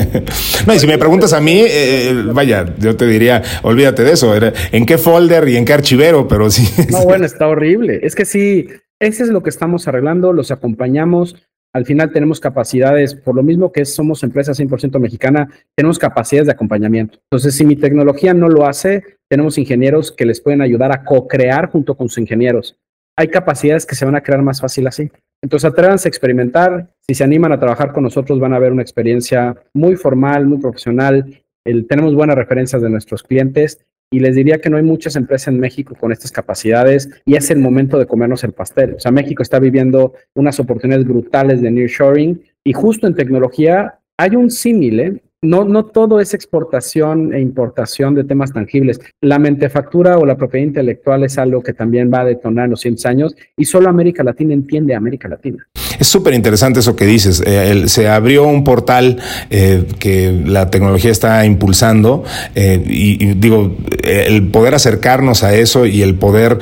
no, 0.66 0.74
y 0.74 0.78
si 0.78 0.86
me 0.86 0.98
preguntas 0.98 1.32
a 1.32 1.40
mí, 1.40 1.62
eh, 1.66 2.24
vaya, 2.34 2.74
yo 2.78 2.94
te 2.94 3.06
diría, 3.06 3.42
olvídate 3.62 4.04
de 4.04 4.12
eso, 4.12 4.34
¿en 4.36 4.84
qué 4.84 4.98
folder 4.98 5.48
y 5.48 5.56
en 5.56 5.64
qué 5.64 5.72
archivero? 5.72 6.28
Pero 6.28 6.50
sí. 6.50 6.68
No, 6.90 7.04
bueno, 7.04 7.24
está 7.24 7.48
horrible. 7.48 8.00
Es 8.02 8.14
que 8.14 8.26
sí, 8.26 8.68
ese 9.00 9.22
es 9.22 9.30
lo 9.30 9.42
que 9.42 9.48
estamos 9.48 9.88
arreglando, 9.88 10.34
los 10.34 10.50
acompañamos. 10.50 11.36
Al 11.76 11.84
final 11.84 12.10
tenemos 12.10 12.40
capacidades, 12.40 13.14
por 13.14 13.34
lo 13.34 13.42
mismo 13.42 13.70
que 13.70 13.84
somos 13.84 14.22
empresa 14.22 14.52
100% 14.52 14.98
mexicana, 14.98 15.50
tenemos 15.74 15.98
capacidades 15.98 16.46
de 16.46 16.52
acompañamiento. 16.52 17.18
Entonces, 17.30 17.54
si 17.54 17.66
mi 17.66 17.76
tecnología 17.76 18.32
no 18.32 18.48
lo 18.48 18.64
hace, 18.64 19.04
tenemos 19.28 19.58
ingenieros 19.58 20.10
que 20.10 20.24
les 20.24 20.40
pueden 20.40 20.62
ayudar 20.62 20.90
a 20.90 21.04
co-crear 21.04 21.68
junto 21.68 21.94
con 21.94 22.08
sus 22.08 22.16
ingenieros. 22.16 22.78
Hay 23.14 23.28
capacidades 23.28 23.84
que 23.84 23.94
se 23.94 24.06
van 24.06 24.16
a 24.16 24.22
crear 24.22 24.40
más 24.40 24.58
fácil 24.58 24.86
así. 24.86 25.10
Entonces, 25.42 25.70
atrévanse 25.70 26.08
a 26.08 26.10
experimentar. 26.10 26.94
Si 27.06 27.14
se 27.14 27.24
animan 27.24 27.52
a 27.52 27.60
trabajar 27.60 27.92
con 27.92 28.04
nosotros, 28.04 28.40
van 28.40 28.54
a 28.54 28.58
ver 28.58 28.72
una 28.72 28.80
experiencia 28.80 29.54
muy 29.74 29.96
formal, 29.96 30.46
muy 30.46 30.56
profesional. 30.56 31.42
tenemos 31.90 32.14
buenas 32.14 32.36
referencias 32.36 32.80
de 32.80 32.88
nuestros 32.88 33.22
clientes 33.22 33.84
y 34.10 34.20
les 34.20 34.36
diría 34.36 34.60
que 34.60 34.70
no 34.70 34.76
hay 34.76 34.82
muchas 34.82 35.16
empresas 35.16 35.48
en 35.48 35.60
México 35.60 35.94
con 35.98 36.12
estas 36.12 36.30
capacidades 36.32 37.08
y 37.24 37.36
es 37.36 37.50
el 37.50 37.58
momento 37.58 37.98
de 37.98 38.06
comernos 38.06 38.44
el 38.44 38.52
pastel. 38.52 38.94
O 38.94 39.00
sea, 39.00 39.10
México 39.10 39.42
está 39.42 39.58
viviendo 39.58 40.14
unas 40.34 40.60
oportunidades 40.60 41.06
brutales 41.06 41.60
de 41.60 41.70
nearshoring 41.70 42.42
y 42.64 42.72
justo 42.72 43.06
en 43.06 43.14
tecnología 43.14 43.98
hay 44.16 44.36
un 44.36 44.50
símil, 44.50 45.00
¿eh? 45.00 45.22
no, 45.42 45.64
no 45.64 45.86
todo 45.86 46.20
es 46.20 46.34
exportación 46.34 47.34
e 47.34 47.40
importación 47.40 48.14
de 48.14 48.24
temas 48.24 48.52
tangibles. 48.52 49.00
La 49.20 49.38
mentefactura 49.38 50.18
o 50.18 50.26
la 50.26 50.36
propiedad 50.36 50.66
intelectual 50.66 51.24
es 51.24 51.38
algo 51.38 51.62
que 51.62 51.72
también 51.72 52.10
va 52.12 52.20
a 52.20 52.24
detonar 52.24 52.64
en 52.64 52.72
los 52.72 52.80
100 52.80 52.96
años 53.04 53.36
y 53.56 53.64
solo 53.64 53.88
América 53.88 54.22
Latina 54.22 54.54
entiende 54.54 54.94
a 54.94 54.98
América 54.98 55.28
Latina. 55.28 55.66
Es 55.98 56.08
súper 56.08 56.34
interesante 56.34 56.80
eso 56.80 56.96
que 56.96 57.06
dices. 57.06 57.42
Eh, 57.44 57.84
se 57.86 58.08
abrió 58.08 58.44
un 58.44 58.64
portal 58.64 59.18
eh, 59.50 59.84
que 59.98 60.32
la 60.44 60.70
tecnología 60.70 61.10
está 61.10 61.44
impulsando 61.44 62.24
eh, 62.54 62.82
y, 62.86 63.34
digo, 63.34 63.76
el 64.02 64.48
poder 64.48 64.74
acercarnos 64.74 65.42
a 65.42 65.54
eso 65.54 65.86
y 65.86 66.02
el 66.02 66.14
poder 66.14 66.58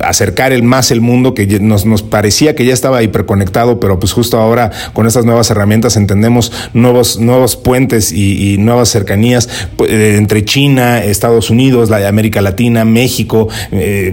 acercar 0.00 0.52
el 0.52 0.62
más 0.62 0.90
el 0.90 1.00
mundo 1.00 1.34
que 1.34 1.46
nos, 1.60 1.86
nos 1.86 2.02
parecía 2.02 2.54
que 2.54 2.64
ya 2.64 2.72
estaba 2.72 3.02
hiperconectado, 3.02 3.80
pero 3.80 3.98
pues 3.98 4.12
justo 4.12 4.38
ahora 4.38 4.70
con 4.92 5.06
estas 5.06 5.24
nuevas 5.24 5.50
herramientas 5.50 5.96
entendemos 5.96 6.52
nuevos, 6.74 7.18
nuevos 7.18 7.56
puentes 7.56 8.12
y, 8.12 8.56
nuevas 8.58 8.88
cercanías 8.88 9.48
pues, 9.76 9.90
entre 9.90 10.44
China, 10.44 11.02
Estados 11.02 11.50
Unidos, 11.50 11.90
la 11.90 12.06
América 12.08 12.40
Latina, 12.40 12.84
México. 12.84 13.48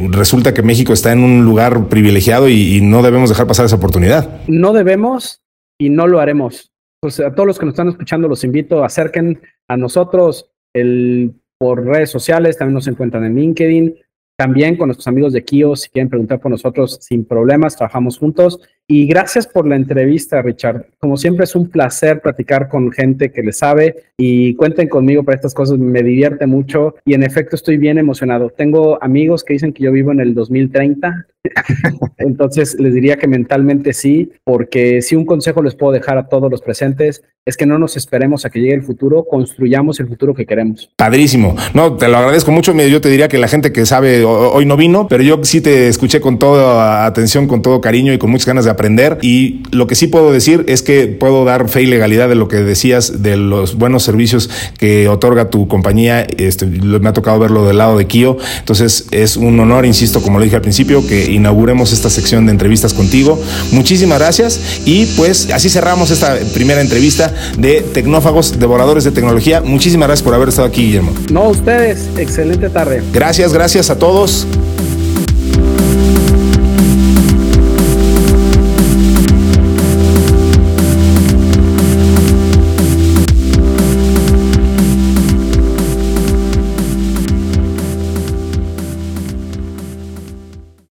resulta 0.10 0.54
que 0.54 0.62
México 0.62 0.94
está 0.94 1.12
en 1.12 1.20
un 1.20 1.46
lugar 1.46 1.88
privilegiado 1.88 2.50
y 2.50 2.82
no 2.82 3.02
debemos 3.02 3.30
dejar 3.30 3.48
pasar 3.48 3.66
esa 3.66 3.76
oportunidad 3.76 4.33
no 4.48 4.74
debemos 4.74 5.42
y 5.78 5.90
no 5.90 6.08
lo 6.08 6.20
haremos. 6.20 6.72
Pues 7.02 7.20
a 7.20 7.34
todos 7.34 7.48
los 7.48 7.60
que 7.60 7.66
nos 7.66 7.74
están 7.74 7.90
escuchando 7.90 8.28
los 8.28 8.44
invito, 8.44 8.84
acerquen 8.84 9.42
a 9.68 9.78
nosotros 9.78 10.52
el, 10.74 11.34
por 11.58 11.86
redes 11.86 12.10
sociales, 12.10 12.58
también 12.58 12.76
nos 12.76 12.88
encuentran 12.88 13.26
en 13.26 13.36
LinkedIn, 13.36 13.96
también 14.38 14.78
con 14.78 14.88
nuestros 14.88 15.08
amigos 15.08 15.34
de 15.34 15.44
Kio, 15.44 15.76
si 15.76 15.90
quieren 15.90 16.10
preguntar 16.10 16.40
por 16.40 16.52
nosotros, 16.52 17.00
sin 17.02 17.26
problemas, 17.26 17.76
trabajamos 17.76 18.18
juntos. 18.18 18.60
Y 18.88 19.08
gracias 19.08 19.48
por 19.48 19.66
la 19.66 19.78
entrevista, 19.78 20.42
Richard. 20.42 20.86
Como 21.00 21.16
siempre, 21.16 21.46
es 21.46 21.56
un 21.56 21.70
placer 21.70 22.22
platicar 22.22 22.68
con 22.68 22.92
gente 22.92 23.32
que 23.32 23.42
le 23.42 23.54
sabe 23.54 23.96
y 24.18 24.56
cuenten 24.56 24.90
conmigo 24.90 25.24
para 25.24 25.36
estas 25.36 25.54
cosas. 25.54 25.80
Me 25.80 26.04
divierte 26.04 26.48
mucho 26.48 26.96
y 27.06 27.14
en 27.14 27.24
efecto 27.24 27.56
estoy 27.56 27.78
bien 27.78 27.98
emocionado. 27.98 28.50
Tengo 28.50 29.02
amigos 29.02 29.44
que 29.44 29.54
dicen 29.54 29.72
que 29.72 29.84
yo 29.84 29.92
vivo 29.92 30.12
en 30.12 30.20
el 30.20 30.34
2030. 30.34 31.28
Entonces 32.18 32.78
les 32.80 32.94
diría 32.94 33.18
que 33.18 33.28
mentalmente 33.28 33.94
sí, 33.94 34.32
porque 34.44 35.02
si 35.02 35.16
un 35.16 35.26
consejo 35.26 35.64
les 35.64 35.76
puedo 35.76 35.94
dejar 35.94 36.18
a 36.18 36.28
todos 36.28 36.52
los 36.52 36.62
presentes 36.62 37.24
es 37.46 37.58
que 37.58 37.66
no 37.66 37.78
nos 37.78 37.98
esperemos 37.98 38.46
a 38.46 38.50
que 38.50 38.60
llegue 38.60 38.74
el 38.74 38.84
futuro, 38.84 39.26
construyamos 39.26 40.00
el 40.00 40.08
futuro 40.08 40.34
que 40.34 40.46
queremos. 40.46 40.90
Padrísimo. 40.96 41.56
No, 41.74 41.98
te 41.98 42.08
lo 42.08 42.18
agradezco 42.18 42.52
mucho. 42.52 42.74
Yo 42.74 43.02
te 43.02 43.10
diría 43.10 43.28
que 43.28 43.38
la 43.38 43.50
gente 43.50 43.74
que 43.74 43.86
sabe 43.86 44.24
hoy 44.24 44.66
no 44.66 44.78
vino, 44.78 45.08
pero 45.10 45.24
yo 45.24 45.44
sí 45.44 45.60
te 45.60 45.90
escuché 45.90 46.22
con 46.22 46.40
toda 46.40 47.06
atención, 47.06 47.48
con 47.48 47.62
todo 47.62 47.82
cariño 47.82 48.14
y 48.14 48.18
con 48.18 48.30
muchas 48.30 48.48
ganas 48.48 48.64
de 48.64 48.72
aprender. 48.74 49.18
Y 49.22 49.64
lo 49.72 49.88
que 49.88 49.96
sí 49.96 50.08
puedo 50.08 50.32
decir 50.32 50.66
es 50.68 50.82
que 50.82 51.08
puedo 51.08 51.46
dar 51.46 51.70
fe 51.70 51.84
y 51.84 51.86
legalidad 51.86 52.30
de 52.30 52.36
lo 52.36 52.48
que 52.48 52.58
decías 52.58 53.24
de 53.24 53.38
los 53.38 53.76
buenos 53.76 54.04
servicios 54.04 54.50
que 54.78 55.08
otorga 55.08 55.50
tu 55.50 55.68
compañía. 55.68 56.22
Este, 56.38 56.66
me 56.66 57.10
ha 57.10 57.14
tocado 57.14 57.40
verlo 57.40 57.66
del 57.66 57.78
lado 57.78 57.98
de 57.98 58.06
Kio. 58.06 58.38
Entonces 58.60 59.08
es 59.12 59.38
un 59.38 59.60
honor, 59.60 59.86
insisto, 59.86 60.22
como 60.22 60.38
lo 60.38 60.44
dije 60.44 60.56
al 60.56 60.62
principio, 60.62 61.06
que 61.06 61.32
inauguremos 61.32 61.94
esta 61.94 62.10
sección 62.10 62.46
de 62.46 62.52
entrevistas 62.52 62.94
contigo. 62.94 63.42
Muchísimas 63.72 64.20
gracias. 64.20 64.60
Y 64.86 65.06
pues 65.18 65.50
así 65.52 65.70
cerramos 65.70 66.12
esta 66.12 66.38
primera 66.54 66.82
entrevista 66.82 67.34
de 67.58 67.82
Tecnófagos, 67.82 68.60
Devoradores 68.60 69.04
de 69.04 69.12
Tecnología. 69.12 69.62
Muchísimas 69.62 70.08
gracias 70.08 70.24
por 70.24 70.34
haber 70.34 70.50
estado 70.50 70.68
aquí, 70.68 70.86
Guillermo. 70.86 71.14
No, 71.32 71.50
ustedes. 71.50 72.10
Excelente 72.18 72.70
tarde. 72.70 73.04
Gracias, 73.14 73.54
gracias 73.54 73.90
a 73.90 73.98
todos. 73.98 74.48